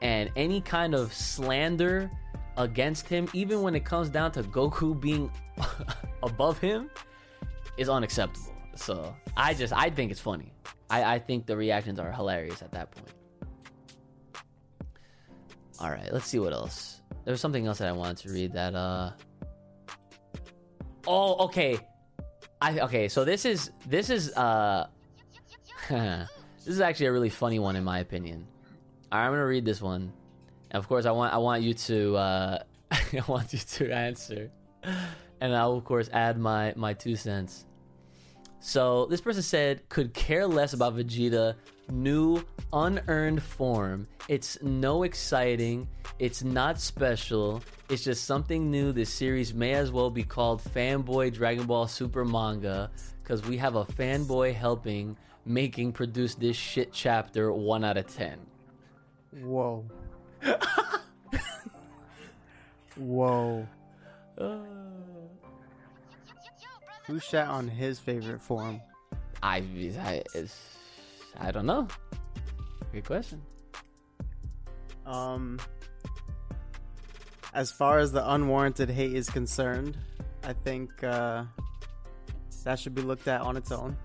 And 0.02 0.30
any 0.36 0.60
kind 0.60 0.94
of 0.94 1.14
slander 1.14 2.10
against 2.56 3.08
him 3.08 3.28
even 3.32 3.62
when 3.62 3.74
it 3.74 3.84
comes 3.84 4.10
down 4.10 4.32
to 4.32 4.42
Goku 4.42 5.00
being 5.00 5.30
above 6.22 6.58
him 6.58 6.90
is 7.78 7.88
unacceptable. 7.88 8.52
So 8.74 9.14
I 9.36 9.54
just 9.54 9.72
I 9.72 9.90
think 9.90 10.10
it's 10.10 10.20
funny. 10.20 10.52
I, 10.90 11.14
I 11.14 11.18
think 11.18 11.46
the 11.46 11.56
reactions 11.56 11.98
are 11.98 12.12
hilarious 12.12 12.62
at 12.62 12.72
that 12.72 12.90
point. 12.90 13.08
All 15.80 15.90
right, 15.90 16.12
let's 16.12 16.26
see 16.26 16.38
what 16.38 16.52
else. 16.52 17.00
There 17.24 17.32
was 17.32 17.40
something 17.40 17.66
else 17.66 17.78
that 17.78 17.88
I 17.88 17.92
wanted 17.92 18.18
to 18.18 18.30
read 18.30 18.52
that 18.52 18.74
uh 18.74 19.12
Oh, 21.06 21.46
okay. 21.46 21.78
I 22.60 22.80
okay, 22.80 23.08
so 23.08 23.24
this 23.24 23.44
is 23.44 23.70
this 23.86 24.10
is 24.10 24.32
uh 24.34 24.86
this 25.88 26.28
is 26.66 26.80
actually 26.80 27.06
a 27.06 27.12
really 27.12 27.30
funny 27.30 27.58
one 27.58 27.76
in 27.76 27.84
my 27.84 28.00
opinion. 28.00 28.46
I'm 29.12 29.34
to 29.34 29.40
read 29.40 29.64
this 29.64 29.82
one. 29.82 30.12
And 30.70 30.78
of 30.78 30.88
course, 30.88 31.04
I 31.04 31.10
want 31.12 31.34
I 31.34 31.38
want 31.38 31.62
you 31.62 31.74
to 31.74 32.16
uh, 32.16 32.62
I 32.90 33.22
want 33.28 33.52
you 33.52 33.58
to 33.58 33.92
answer, 33.92 34.50
and 35.40 35.54
I'll 35.54 35.74
of 35.74 35.84
course 35.84 36.08
add 36.12 36.38
my 36.38 36.72
my 36.76 36.94
two 36.94 37.14
cents. 37.16 37.66
So 38.64 39.06
this 39.06 39.20
person 39.20 39.42
said, 39.42 39.88
could 39.88 40.14
care 40.14 40.46
less 40.46 40.72
about 40.72 40.96
Vegeta 40.96 41.56
new 41.90 42.44
unearned 42.72 43.42
form. 43.42 44.06
It's 44.28 44.56
no 44.62 45.02
exciting. 45.02 45.88
It's 46.20 46.44
not 46.44 46.80
special. 46.80 47.60
It's 47.88 48.04
just 48.04 48.24
something 48.24 48.70
new. 48.70 48.92
This 48.92 49.12
series 49.12 49.52
may 49.52 49.74
as 49.74 49.90
well 49.90 50.10
be 50.10 50.22
called 50.22 50.62
Fanboy 50.62 51.34
Dragon 51.34 51.66
Ball 51.66 51.88
Super 51.88 52.24
Manga 52.24 52.90
because 53.22 53.42
we 53.42 53.56
have 53.56 53.74
a 53.74 53.84
fanboy 53.84 54.54
helping 54.54 55.16
making 55.44 55.90
produce 55.90 56.36
this 56.36 56.56
shit 56.56 56.92
chapter 56.92 57.52
one 57.52 57.84
out 57.84 57.96
of 57.96 58.06
ten. 58.06 58.38
Whoa. 59.40 59.84
Whoa. 62.96 63.66
Who 67.06 67.18
shat 67.18 67.48
on 67.48 67.68
his 67.68 67.98
favorite 67.98 68.40
form? 68.40 68.80
I 69.42 69.58
I 70.00 70.22
it's, 70.34 70.58
I 71.38 71.50
don't 71.50 71.66
know. 71.66 71.88
Good 72.92 73.04
question. 73.04 73.42
Um, 75.06 75.58
as 77.54 77.72
far 77.72 77.98
as 77.98 78.12
the 78.12 78.32
unwarranted 78.32 78.88
hate 78.90 79.14
is 79.14 79.28
concerned, 79.28 79.96
I 80.44 80.52
think 80.52 81.02
uh, 81.02 81.44
that 82.64 82.78
should 82.78 82.94
be 82.94 83.02
looked 83.02 83.28
at 83.28 83.40
on 83.40 83.56
its 83.56 83.72
own. 83.72 83.96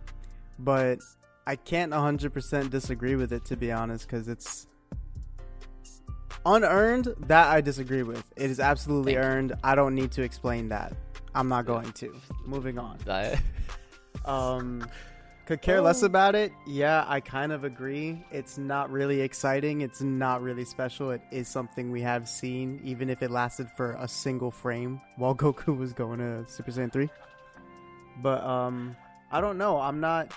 But 0.59 0.99
I 1.45 1.55
can't 1.55 1.91
100% 1.91 2.69
disagree 2.69 3.15
with 3.15 3.31
it, 3.31 3.45
to 3.45 3.55
be 3.55 3.71
honest, 3.71 4.07
because 4.07 4.27
it's 4.27 4.67
unearned. 6.55 7.13
That 7.27 7.47
I 7.47 7.61
disagree 7.61 8.03
with. 8.03 8.23
It 8.35 8.49
is 8.49 8.59
absolutely 8.59 9.13
Thank 9.13 9.23
you. 9.23 9.29
earned. 9.29 9.53
I 9.63 9.75
don't 9.75 9.95
need 9.95 10.11
to 10.13 10.23
explain 10.23 10.69
that. 10.69 10.93
I'm 11.35 11.49
not 11.49 11.65
going 11.65 11.91
to. 11.93 12.15
Moving 12.45 12.77
on. 12.79 12.97
Um, 14.25 14.85
could 15.45 15.61
care 15.61 15.79
less 15.79 16.01
about 16.03 16.35
it. 16.35 16.51
Yeah, 16.65 17.05
I 17.07 17.21
kind 17.21 17.53
of 17.53 17.63
agree. 17.63 18.25
It's 18.31 18.57
not 18.57 18.91
really 18.91 19.21
exciting. 19.21 19.79
It's 19.79 20.01
not 20.01 20.41
really 20.41 20.65
special. 20.65 21.11
It 21.11 21.21
is 21.31 21.47
something 21.47 21.89
we 21.89 22.01
have 22.01 22.27
seen, 22.27 22.81
even 22.83 23.09
if 23.09 23.21
it 23.23 23.31
lasted 23.31 23.69
for 23.77 23.93
a 23.93 24.07
single 24.09 24.51
frame 24.51 24.99
while 25.15 25.33
Goku 25.43 25.77
was 25.77 25.93
going 25.93 26.19
to 26.19 26.45
Super 26.51 26.71
Saiyan 26.71 26.91
3. 26.91 27.09
But 28.21 28.43
um, 28.43 28.97
I 29.31 29.39
don't 29.39 29.57
know. 29.57 29.79
I'm 29.79 30.01
not 30.01 30.33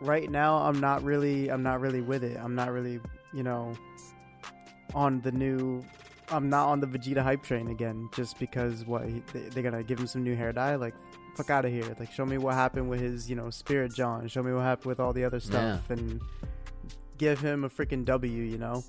right 0.00 0.30
now. 0.30 0.58
I'm 0.58 0.78
not 0.78 1.02
really. 1.02 1.50
I'm 1.50 1.64
not 1.64 1.80
really 1.80 2.02
with 2.02 2.22
it. 2.22 2.38
I'm 2.40 2.54
not 2.54 2.70
really. 2.70 3.00
You 3.34 3.42
know, 3.42 3.74
on 4.96 5.20
the 5.20 5.30
new. 5.30 5.84
I'm 6.28 6.48
not 6.48 6.66
on 6.66 6.80
the 6.80 6.88
Vegeta 6.88 7.22
hype 7.22 7.44
train 7.44 7.68
again, 7.68 8.08
just 8.12 8.40
because 8.40 8.84
what 8.84 9.06
he, 9.06 9.22
they, 9.32 9.40
they're 9.50 9.62
gonna 9.62 9.84
give 9.84 10.00
him 10.00 10.08
some 10.08 10.24
new 10.24 10.34
hair 10.34 10.52
dye. 10.52 10.74
Like 10.74 10.94
fuck 11.36 11.50
out 11.50 11.64
of 11.64 11.70
here. 11.70 11.84
Like, 11.98 12.10
show 12.10 12.24
me 12.24 12.38
what 12.38 12.54
happened 12.54 12.88
with 12.88 13.00
his, 13.00 13.28
you 13.28 13.36
know, 13.36 13.50
Spirit 13.50 13.94
John. 13.94 14.26
Show 14.26 14.42
me 14.42 14.52
what 14.52 14.62
happened 14.62 14.86
with 14.86 15.00
all 15.00 15.12
the 15.12 15.24
other 15.24 15.38
stuff, 15.38 15.90
and 15.90 16.20
give 17.18 17.38
him 17.40 17.64
a 17.64 17.70
freaking 17.70 18.04
W. 18.04 18.42
You 18.42 18.58
know. 18.58 18.82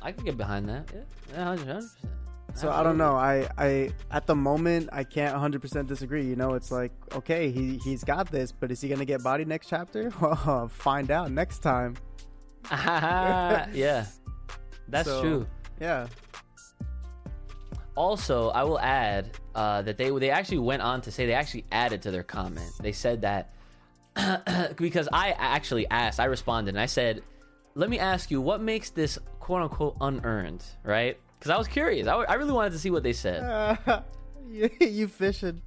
I 0.00 0.12
can 0.12 0.24
get 0.24 0.36
behind 0.36 0.68
that. 0.68 0.88
Yeah, 0.94 1.00
yeah 1.32 1.48
100 1.56 1.84
So 2.54 2.70
I 2.70 2.84
don't 2.84 2.98
know. 2.98 3.16
I, 3.16 3.48
I 3.58 3.90
at 4.12 4.26
the 4.26 4.36
moment 4.36 4.90
I 4.92 5.02
can't 5.02 5.32
100 5.32 5.60
percent 5.60 5.88
disagree. 5.88 6.24
You 6.24 6.36
know, 6.36 6.54
it's 6.54 6.70
like 6.70 6.92
okay, 7.14 7.50
he 7.50 7.78
he's 7.78 8.04
got 8.04 8.30
this, 8.30 8.52
but 8.52 8.70
is 8.70 8.80
he 8.80 8.88
gonna 8.88 9.04
get 9.04 9.22
body 9.22 9.44
next 9.44 9.68
chapter? 9.68 10.12
Well, 10.20 10.68
find 10.72 11.10
out 11.10 11.32
next 11.32 11.60
time. 11.60 11.96
yeah, 12.70 14.06
that's 14.88 15.08
So- 15.08 15.22
true. 15.22 15.46
Yeah. 15.80 16.08
Also, 17.94 18.50
I 18.50 18.62
will 18.62 18.78
add 18.78 19.30
uh, 19.56 19.82
that 19.82 19.98
they 19.98 20.10
they 20.10 20.30
actually 20.30 20.58
went 20.58 20.82
on 20.82 21.00
to 21.02 21.10
say 21.10 21.26
they 21.26 21.34
actually 21.34 21.64
added 21.72 22.02
to 22.02 22.12
their 22.12 22.22
comment. 22.22 22.70
They 22.80 22.92
said 22.92 23.22
that 23.22 23.50
because 24.76 25.08
I 25.12 25.30
actually 25.32 25.88
asked, 25.90 26.20
I 26.20 26.26
responded, 26.26 26.70
and 26.70 26.80
I 26.80 26.86
said, 26.86 27.22
"Let 27.74 27.90
me 27.90 27.98
ask 27.98 28.30
you, 28.30 28.40
what 28.40 28.60
makes 28.60 28.90
this 28.90 29.18
quote 29.40 29.62
unquote 29.62 29.96
unearned?" 30.00 30.64
Right? 30.84 31.18
Because 31.38 31.50
I 31.50 31.58
was 31.58 31.66
curious. 31.66 32.06
I, 32.06 32.14
I 32.18 32.34
really 32.34 32.52
wanted 32.52 32.70
to 32.72 32.78
see 32.78 32.90
what 32.90 33.02
they 33.02 33.12
said. 33.12 33.78
you, 34.48 34.70
you 34.80 35.08
fishing? 35.08 35.60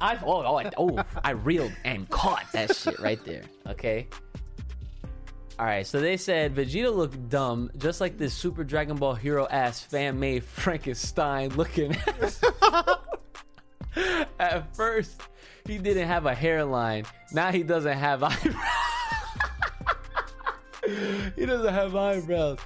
I 0.00 0.16
oh 0.24 0.44
oh 0.46 0.56
I, 0.58 0.70
oh 0.78 1.02
I 1.22 1.32
reeled 1.32 1.72
and 1.84 2.08
caught 2.08 2.44
that 2.52 2.74
shit 2.74 2.98
right 3.00 3.22
there. 3.26 3.42
Okay. 3.68 4.08
All 5.58 5.64
right, 5.64 5.86
so 5.86 6.00
they 6.00 6.18
said 6.18 6.54
Vegeta 6.54 6.94
looked 6.94 7.30
dumb, 7.30 7.70
just 7.78 7.98
like 7.98 8.18
this 8.18 8.34
Super 8.34 8.62
Dragon 8.62 8.96
Ball 8.96 9.14
Hero 9.14 9.46
ass 9.50 9.80
fan 9.80 10.20
made 10.20 10.44
Frankenstein 10.44 11.48
looking. 11.50 11.96
At 14.38 14.76
first, 14.76 15.22
he 15.66 15.78
didn't 15.78 16.08
have 16.08 16.26
a 16.26 16.34
hairline. 16.34 17.06
Now 17.32 17.50
he 17.52 17.62
doesn't 17.62 17.96
have 17.96 18.22
eyebrows. 18.24 18.54
he 21.34 21.46
doesn't 21.46 21.72
have 21.72 21.96
eyebrows. 21.96 22.58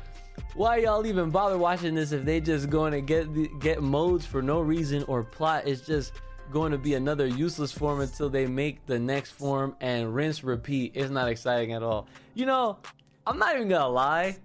Why 0.55 0.78
y'all 0.78 1.07
even 1.07 1.30
bother 1.30 1.59
watching 1.59 1.95
this 1.95 2.11
if 2.11 2.24
they 2.24 2.41
just 2.41 2.70
going 2.70 2.91
to 2.93 3.01
get 3.01 3.61
get 3.61 3.82
modes 3.82 4.26
for 4.26 4.43
no 4.43 4.61
reason 4.61 5.05
or 5.05 5.22
plot? 5.22 5.68
It's 5.68 5.82
just 5.82 6.12
going 6.51 6.72
to 6.72 6.78
be 6.78 6.94
another 6.94 7.26
useless 7.26 7.72
form 7.72 8.01
until 8.01 8.28
they 8.28 8.46
make 8.46 8.84
the 8.86 8.98
next 8.98 9.30
form 9.32 9.76
and 9.80 10.14
rinse 10.14 10.44
repeat. 10.44 10.92
It's 10.94 11.11
not 11.11 11.28
exciting 11.28 11.72
at 11.72 11.82
all. 11.82 12.09
You 12.34 12.46
know, 12.46 12.78
I'm 13.26 13.38
not 13.38 13.55
even 13.55 13.68
gonna 13.68 13.88
lie. 13.88 14.36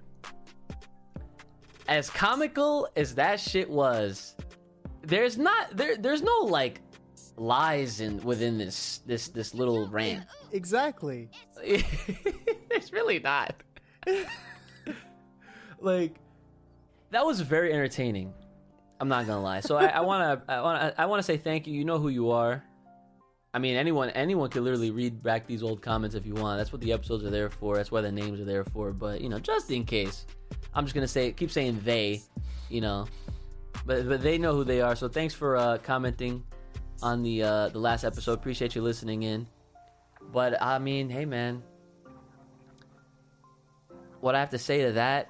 As 1.87 2.09
comical 2.09 2.87
as 2.95 3.15
that 3.15 3.39
shit 3.39 3.69
was, 3.69 4.35
there's 5.01 5.37
not 5.37 5.75
there 5.75 5.97
there's 5.97 6.21
no 6.21 6.39
like 6.39 6.81
lies 7.37 7.99
in 7.99 8.17
within 8.23 8.57
this 8.57 9.01
this 9.05 9.29
this 9.29 9.53
little 9.53 9.87
rant. 9.87 10.25
Exactly. 10.51 11.29
There's 12.69 12.91
really 12.93 13.19
not. 13.19 13.55
like 15.79 16.15
that 17.11 17.25
was 17.25 17.41
very 17.41 17.73
entertaining. 17.73 18.33
I'm 18.99 19.09
not 19.09 19.27
gonna 19.27 19.41
lie. 19.41 19.59
So 19.59 19.77
I, 19.77 19.87
I 19.87 20.01
wanna 20.01 20.41
I 20.47 20.61
wanna 20.61 20.93
I 20.97 21.05
wanna 21.05 21.23
say 21.23 21.37
thank 21.37 21.67
you. 21.67 21.73
You 21.73 21.85
know 21.85 21.99
who 21.99 22.09
you 22.09 22.31
are. 22.31 22.63
I 23.53 23.59
mean 23.59 23.75
anyone 23.75 24.09
anyone 24.11 24.49
can 24.49 24.63
literally 24.63 24.91
read 24.91 25.23
back 25.23 25.47
these 25.47 25.63
old 25.63 25.81
comments 25.81 26.15
if 26.15 26.25
you 26.25 26.33
want. 26.33 26.57
That's 26.57 26.71
what 26.71 26.81
the 26.81 26.93
episodes 26.93 27.23
are 27.23 27.29
there 27.29 27.49
for. 27.49 27.75
That's 27.75 27.91
why 27.91 28.01
the 28.01 28.11
names 28.11 28.39
are 28.39 28.45
there 28.45 28.63
for. 28.65 28.91
But 28.91 29.21
you 29.21 29.29
know, 29.29 29.39
just 29.39 29.71
in 29.71 29.85
case. 29.85 30.25
I'm 30.73 30.83
just 30.85 30.93
gonna 30.93 31.07
say 31.07 31.31
keep 31.31 31.51
saying 31.51 31.81
they, 31.83 32.21
you 32.69 32.81
know. 32.81 33.07
But 33.85 34.07
but 34.07 34.21
they 34.21 34.37
know 34.37 34.53
who 34.53 34.63
they 34.63 34.81
are. 34.81 34.95
So 34.95 35.07
thanks 35.07 35.33
for 35.33 35.55
uh 35.55 35.77
commenting 35.79 36.43
on 37.01 37.23
the 37.23 37.43
uh 37.43 37.69
the 37.69 37.79
last 37.79 38.03
episode. 38.03 38.33
Appreciate 38.33 38.75
you 38.75 38.81
listening 38.81 39.23
in. 39.23 39.47
But 40.31 40.61
I 40.61 40.79
mean, 40.79 41.09
hey 41.09 41.25
man, 41.25 41.63
what 44.19 44.35
I 44.35 44.39
have 44.39 44.49
to 44.51 44.57
say 44.57 44.83
to 44.85 44.93
that 44.93 45.29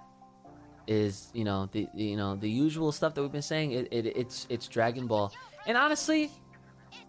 is, 0.88 1.30
you 1.34 1.44
know, 1.44 1.68
the 1.72 1.88
you 1.94 2.16
know 2.18 2.36
the 2.36 2.50
usual 2.50 2.92
stuff 2.92 3.14
that 3.16 3.22
we've 3.22 3.32
been 3.32 3.42
saying. 3.42 3.72
It, 3.72 3.88
it 3.92 4.06
it's 4.18 4.48
it's 4.50 4.68
Dragon 4.68 5.08
Ball, 5.08 5.32
and 5.68 5.78
honestly, 5.78 6.32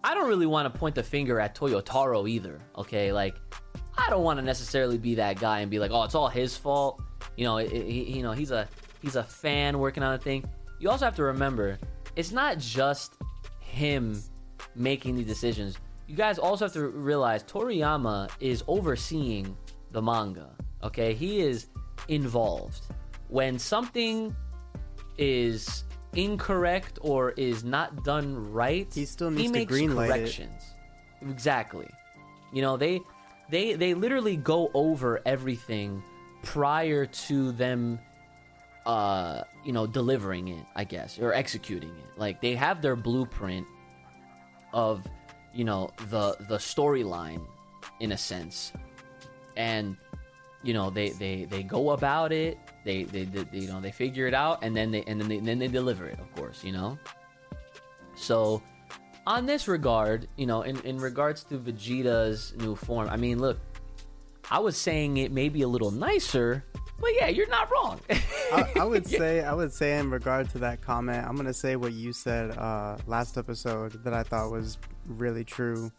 I 0.03 0.13
don't 0.13 0.27
really 0.27 0.45
want 0.45 0.71
to 0.71 0.79
point 0.79 0.95
the 0.95 1.03
finger 1.03 1.39
at 1.39 1.55
Toyotaro 1.55 2.27
either. 2.29 2.59
Okay, 2.77 3.11
like 3.11 3.35
I 3.97 4.09
don't 4.09 4.23
want 4.23 4.39
to 4.39 4.45
necessarily 4.45 4.97
be 4.97 5.15
that 5.15 5.39
guy 5.39 5.59
and 5.61 5.71
be 5.71 5.79
like, 5.79 5.91
oh, 5.91 6.03
it's 6.03 6.15
all 6.15 6.27
his 6.29 6.55
fault. 6.57 7.01
You 7.35 7.45
know, 7.45 7.57
it, 7.57 7.71
it- 7.71 7.87
he, 7.87 8.17
you 8.17 8.23
know, 8.23 8.31
he's 8.31 8.51
a 8.51 8.67
he's 9.01 9.15
a 9.15 9.23
fan 9.23 9.79
working 9.79 10.03
on 10.03 10.13
a 10.13 10.17
thing. 10.17 10.47
You 10.79 10.89
also 10.89 11.05
have 11.05 11.15
to 11.15 11.23
remember, 11.23 11.79
it's 12.15 12.31
not 12.31 12.59
just 12.59 13.15
him 13.59 14.21
making 14.75 15.15
these 15.15 15.25
decisions. 15.27 15.77
You 16.07 16.15
guys 16.15 16.37
also 16.39 16.65
have 16.65 16.73
to 16.73 16.87
realize 16.87 17.43
Toriyama 17.43 18.29
is 18.39 18.63
overseeing 18.67 19.57
the 19.91 20.01
manga. 20.01 20.55
Okay, 20.83 21.13
he 21.13 21.41
is 21.41 21.67
involved. 22.07 22.85
When 23.29 23.59
something 23.59 24.35
is 25.17 25.83
incorrect 26.13 26.99
or 27.01 27.31
is 27.31 27.63
not 27.63 28.03
done 28.03 28.51
right, 28.53 28.87
He 28.93 29.05
still 29.05 29.29
he 29.29 29.35
needs 29.35 29.51
to 29.51 29.59
makes 29.59 29.73
greenlight 29.73 30.05
it. 30.05 30.07
corrections. 30.19 30.63
Exactly. 31.29 31.87
You 32.53 32.61
know, 32.61 32.77
they 32.77 33.01
they 33.49 33.73
they 33.73 33.93
literally 33.93 34.37
go 34.37 34.69
over 34.73 35.21
everything 35.25 36.03
prior 36.43 37.05
to 37.05 37.51
them 37.53 37.99
uh 38.85 39.41
you 39.65 39.73
know 39.73 39.85
delivering 39.85 40.47
it 40.47 40.63
i 40.75 40.83
guess 40.85 41.19
or 41.19 41.33
executing 41.33 41.89
it 41.89 42.05
like 42.17 42.39
they 42.39 42.55
have 42.55 42.81
their 42.81 42.95
blueprint 42.95 43.67
of 44.71 45.05
you 45.53 45.65
know 45.65 45.89
the 46.09 46.37
the 46.47 46.55
storyline 46.57 47.41
in 47.99 48.13
a 48.13 48.17
sense 48.17 48.71
and 49.57 49.97
you 50.63 50.73
know 50.73 50.89
they 50.89 51.09
they 51.09 51.43
they 51.45 51.63
go 51.63 51.89
about 51.89 52.31
it 52.31 52.57
they, 52.87 53.03
they 53.03 53.25
they 53.25 53.45
you 53.59 53.67
know 53.67 53.79
they 53.81 53.91
figure 53.91 54.25
it 54.27 54.33
out 54.33 54.63
and 54.63 54.75
then 54.75 54.89
they 54.91 55.03
and 55.03 55.19
then 55.19 55.27
they 55.27 55.39
then 55.39 55.59
they 55.59 55.67
deliver 55.67 56.05
it 56.07 56.17
of 56.19 56.29
course 56.35 56.63
you 56.63 56.71
know 56.71 56.97
so 58.15 58.61
on 59.27 59.45
this 59.45 59.67
regard 59.67 60.27
you 60.37 60.47
know 60.47 60.61
in 60.61 60.79
in 60.81 60.97
regards 60.97 61.43
to 61.43 61.57
vegeta's 61.57 62.53
new 62.57 62.75
form 62.75 63.07
i 63.09 63.17
mean 63.17 63.39
look 63.39 63.59
i 64.49 64.57
was 64.57 64.77
saying 64.77 65.17
it 65.17 65.31
maybe 65.31 65.61
a 65.63 65.67
little 65.67 65.91
nicer 65.91 66.63
But 66.99 67.11
yeah, 67.13 67.27
you're 67.27 67.49
not 67.49 67.69
wrong. 67.71 67.99
I, 68.09 68.71
I 68.81 68.83
would 68.91 69.05
say 69.05 69.43
I 69.43 69.53
would 69.53 69.71
say 69.71 69.99
in 69.99 70.09
regard 70.09 70.49
to 70.53 70.57
that 70.59 70.81
comment, 70.81 71.27
I'm 71.27 71.35
gonna 71.35 71.53
say 71.53 71.75
what 71.75 71.93
you 71.93 72.11
said 72.11 72.57
uh, 72.57 72.97
last 73.05 73.37
episode 73.37 74.03
that 74.03 74.13
I 74.13 74.23
thought 74.23 74.49
was 74.51 74.79
really 75.05 75.43
true. 75.43 75.91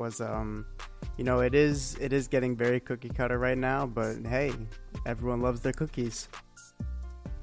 Was 0.00 0.22
um, 0.22 0.64
you 1.18 1.24
know, 1.24 1.40
it 1.40 1.54
is 1.54 1.94
it 2.00 2.14
is 2.14 2.26
getting 2.26 2.56
very 2.56 2.80
cookie 2.80 3.10
cutter 3.10 3.38
right 3.38 3.58
now, 3.58 3.84
but 3.84 4.16
hey, 4.26 4.50
everyone 5.04 5.42
loves 5.42 5.60
their 5.60 5.74
cookies. 5.74 6.30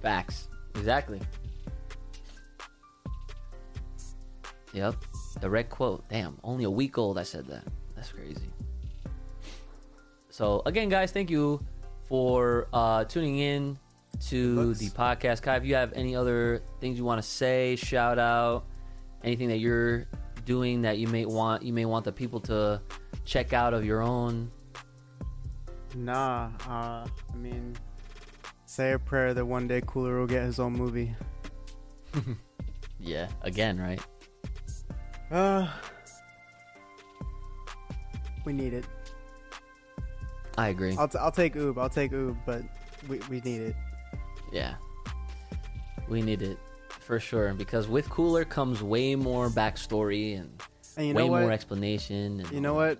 Facts. 0.01 0.49
Exactly. 0.73 1.21
Yep. 4.73 4.95
Direct 5.39 5.69
quote. 5.69 6.03
Damn, 6.09 6.39
only 6.43 6.63
a 6.63 6.71
week 6.71 6.97
old 6.97 7.19
I 7.19 7.23
said 7.23 7.45
that. 7.45 7.63
That's 7.95 8.11
crazy. 8.11 8.49
So 10.31 10.63
again, 10.65 10.89
guys, 10.89 11.11
thank 11.11 11.29
you 11.29 11.59
for 12.09 12.69
uh, 12.73 13.03
tuning 13.03 13.37
in 13.37 13.77
to 14.29 14.55
Looks- 14.55 14.79
the 14.79 14.89
podcast. 14.89 15.43
Kai, 15.43 15.57
if 15.57 15.63
you 15.63 15.75
have 15.75 15.93
any 15.93 16.15
other 16.15 16.63
things 16.81 16.97
you 16.97 17.05
want 17.05 17.21
to 17.21 17.27
say, 17.27 17.75
shout 17.75 18.17
out, 18.17 18.65
anything 19.23 19.47
that 19.49 19.57
you're 19.59 20.07
doing 20.47 20.81
that 20.81 20.97
you 20.97 21.07
may 21.07 21.25
want 21.25 21.61
you 21.61 21.73
may 21.73 21.85
want 21.85 22.05
the 22.05 22.11
people 22.11 22.39
to 22.39 22.81
check 23.25 23.53
out 23.53 23.75
of 23.75 23.85
your 23.85 24.01
own. 24.01 24.49
Nah, 25.95 26.49
uh, 26.67 27.05
I 27.05 27.35
mean, 27.35 27.75
say 28.65 28.93
a 28.93 28.99
prayer 28.99 29.33
that 29.33 29.45
one 29.45 29.67
day 29.67 29.81
Cooler 29.85 30.19
will 30.19 30.27
get 30.27 30.43
his 30.43 30.59
own 30.59 30.73
movie. 30.73 31.15
Yeah, 32.99 33.27
again, 33.41 33.79
right? 33.79 34.01
Uh, 35.31 35.67
we 38.45 38.53
need 38.53 38.73
it. 38.73 38.85
I 40.57 40.69
agree. 40.69 40.95
I'll, 40.97 41.07
t- 41.07 41.19
I'll 41.19 41.31
take 41.31 41.53
Oob. 41.53 41.77
I'll 41.77 41.89
take 41.89 42.11
Oob, 42.11 42.35
but 42.45 42.63
we, 43.07 43.19
we 43.29 43.39
need 43.41 43.61
it. 43.61 43.75
Yeah. 44.51 44.75
We 46.09 46.21
need 46.21 46.41
it 46.41 46.57
for 47.07 47.19
sure 47.21 47.53
because 47.53 47.87
with 47.87 48.09
Cooler 48.09 48.43
comes 48.43 48.83
way 48.83 49.15
more 49.15 49.47
backstory 49.49 50.37
and 50.39 50.61
And 50.97 51.07
you 51.07 51.13
way 51.13 51.23
know 51.23 51.27
what? 51.27 51.41
more 51.41 51.51
explanation. 51.53 52.41
And 52.41 52.51
You 52.51 52.59
know 52.59 52.73
what? 52.73 52.99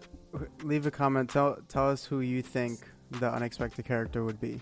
Leave 0.63 0.85
a 0.87 0.91
comment. 0.91 1.29
Tell 1.29 1.57
tell 1.67 1.89
us 1.89 2.05
who 2.05 2.21
you 2.21 2.41
think 2.41 2.79
the 3.11 3.29
unexpected 3.29 3.83
character 3.85 4.23
would 4.23 4.39
be. 4.39 4.61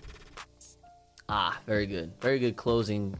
Ah, 1.28 1.58
very 1.66 1.86
good. 1.86 2.12
Very 2.20 2.38
good 2.40 2.56
closing 2.56 3.16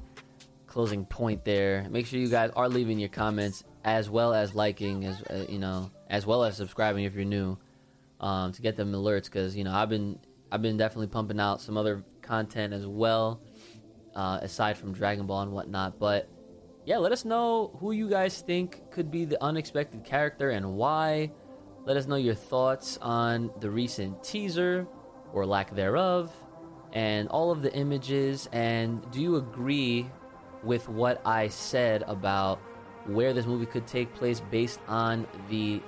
closing 0.67 1.07
point 1.07 1.45
there. 1.45 1.87
Make 1.91 2.07
sure 2.07 2.19
you 2.19 2.29
guys 2.29 2.51
are 2.57 2.69
leaving 2.69 2.99
your 2.99 3.09
comments 3.09 3.63
as 3.85 4.11
well 4.11 4.35
as 4.35 4.55
liking 4.55 5.05
as 5.05 5.23
uh, 5.23 5.47
you 5.49 5.59
know, 5.59 5.91
as 6.11 6.27
well 6.27 6.43
as 6.45 6.57
subscribing 6.57 7.05
if 7.05 7.15
you're 7.15 7.25
new 7.25 7.57
um, 8.21 8.51
to 8.53 8.63
get 8.63 8.77
them 8.77 8.93
alerts 8.93 9.31
cuz 9.31 9.57
you 9.57 9.63
know, 9.63 9.73
I've 9.73 9.89
been 9.89 10.19
I've 10.51 10.63
been 10.63 10.77
definitely 10.77 11.07
pumping 11.09 11.39
out 11.39 11.61
some 11.61 11.77
other 11.77 12.05
content 12.23 12.73
as 12.73 12.85
well 12.85 13.41
uh, 14.17 14.39
aside 14.43 14.77
from 14.77 14.93
Dragon 14.93 15.27
Ball 15.27 15.43
and 15.43 15.53
whatnot, 15.53 16.01
but 16.01 16.29
yeah, 16.87 16.97
let 16.99 17.13
us 17.13 17.25
know 17.25 17.77
who 17.81 17.93
you 17.93 18.09
guys 18.09 18.41
think 18.41 18.91
could 18.91 19.11
be 19.11 19.25
the 19.25 19.43
unexpected 19.43 20.05
character 20.05 20.51
and 20.51 20.75
why. 20.75 21.31
Let 21.85 21.97
us 21.97 22.07
know 22.07 22.17
your 22.17 22.35
thoughts 22.35 22.99
on 23.03 23.51
the 23.61 23.71
recent 23.71 24.23
teaser 24.23 24.87
or 25.33 25.45
lack 25.45 25.75
thereof 25.75 26.33
and 26.93 27.29
all 27.29 27.51
of 27.51 27.63
the 27.63 27.75
images. 27.75 28.49
And 28.53 29.09
do 29.11 29.21
you 29.21 29.37
agree 29.37 30.07
with 30.63 30.89
what 30.89 31.21
I 31.27 31.49
said 31.49 32.03
about 32.07 32.59
where 33.07 33.33
this 33.33 33.47
movie 33.47 33.67
could 33.67 33.87
take 33.87 34.15
place 34.15 34.41
based 34.51 34.81
on 34.89 35.27
the 35.51 35.83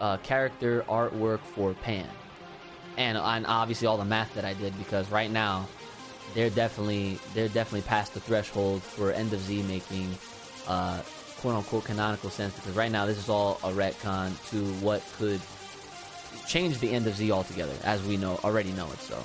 uh, 0.00 0.18
character 0.18 0.84
artwork 0.88 1.40
for 1.40 1.72
Pan? 1.72 2.08
And, 2.98 3.16
and 3.16 3.46
obviously 3.46 3.86
all 3.86 3.96
the 3.96 4.04
math 4.04 4.34
that 4.34 4.44
I 4.44 4.52
did 4.54 4.76
because 4.76 5.10
right 5.10 5.30
now 5.30 5.66
they're 6.34 6.50
definitely 6.50 7.18
they're 7.34 7.48
definitely 7.48 7.82
past 7.82 8.14
the 8.14 8.20
threshold 8.20 8.82
for 8.82 9.12
end 9.12 9.32
of 9.32 9.40
Z 9.40 9.62
making 9.62 10.14
uh, 10.66 11.00
quote 11.40 11.54
unquote 11.54 11.84
canonical 11.84 12.30
sense 12.30 12.54
because 12.54 12.74
right 12.74 12.90
now 12.90 13.06
this 13.06 13.18
is 13.18 13.28
all 13.28 13.58
a 13.64 13.70
retcon 13.70 14.32
to 14.50 14.64
what 14.84 15.02
could 15.16 15.40
change 16.46 16.78
the 16.78 16.90
end 16.90 17.06
of 17.06 17.14
Z 17.14 17.30
altogether 17.30 17.74
as 17.84 18.02
we 18.04 18.16
know 18.16 18.40
already 18.44 18.72
know 18.72 18.86
it. 18.92 18.98
So 18.98 19.22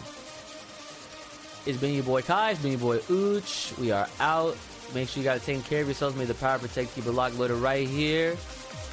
it's 1.66 1.80
been 1.80 1.94
your 1.94 2.04
boy 2.04 2.22
Kai, 2.22 2.52
it's 2.52 2.62
been 2.62 2.72
your 2.72 2.80
boy 2.80 2.98
Ooch. 3.00 3.78
We 3.78 3.92
are 3.92 4.08
out. 4.20 4.58
Make 4.94 5.10
sure 5.10 5.24
you 5.24 5.30
guys 5.30 5.44
take 5.44 5.64
care 5.64 5.82
of 5.82 5.88
yourselves. 5.88 6.16
May 6.16 6.26
the 6.26 6.36
power 6.36 6.60
protect. 6.60 6.94
Keep 6.94 7.08
it 7.08 7.12
locked, 7.12 7.36
loaded 7.36 7.56
right 7.56 7.88
here, 7.88 8.38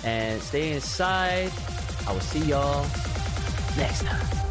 and 0.04 0.40
stay 0.40 0.72
inside. 0.72 1.52
I 2.06 2.12
will 2.12 2.20
see 2.20 2.40
y'all 2.40 2.86
next 3.76 4.02
time. 4.04 4.49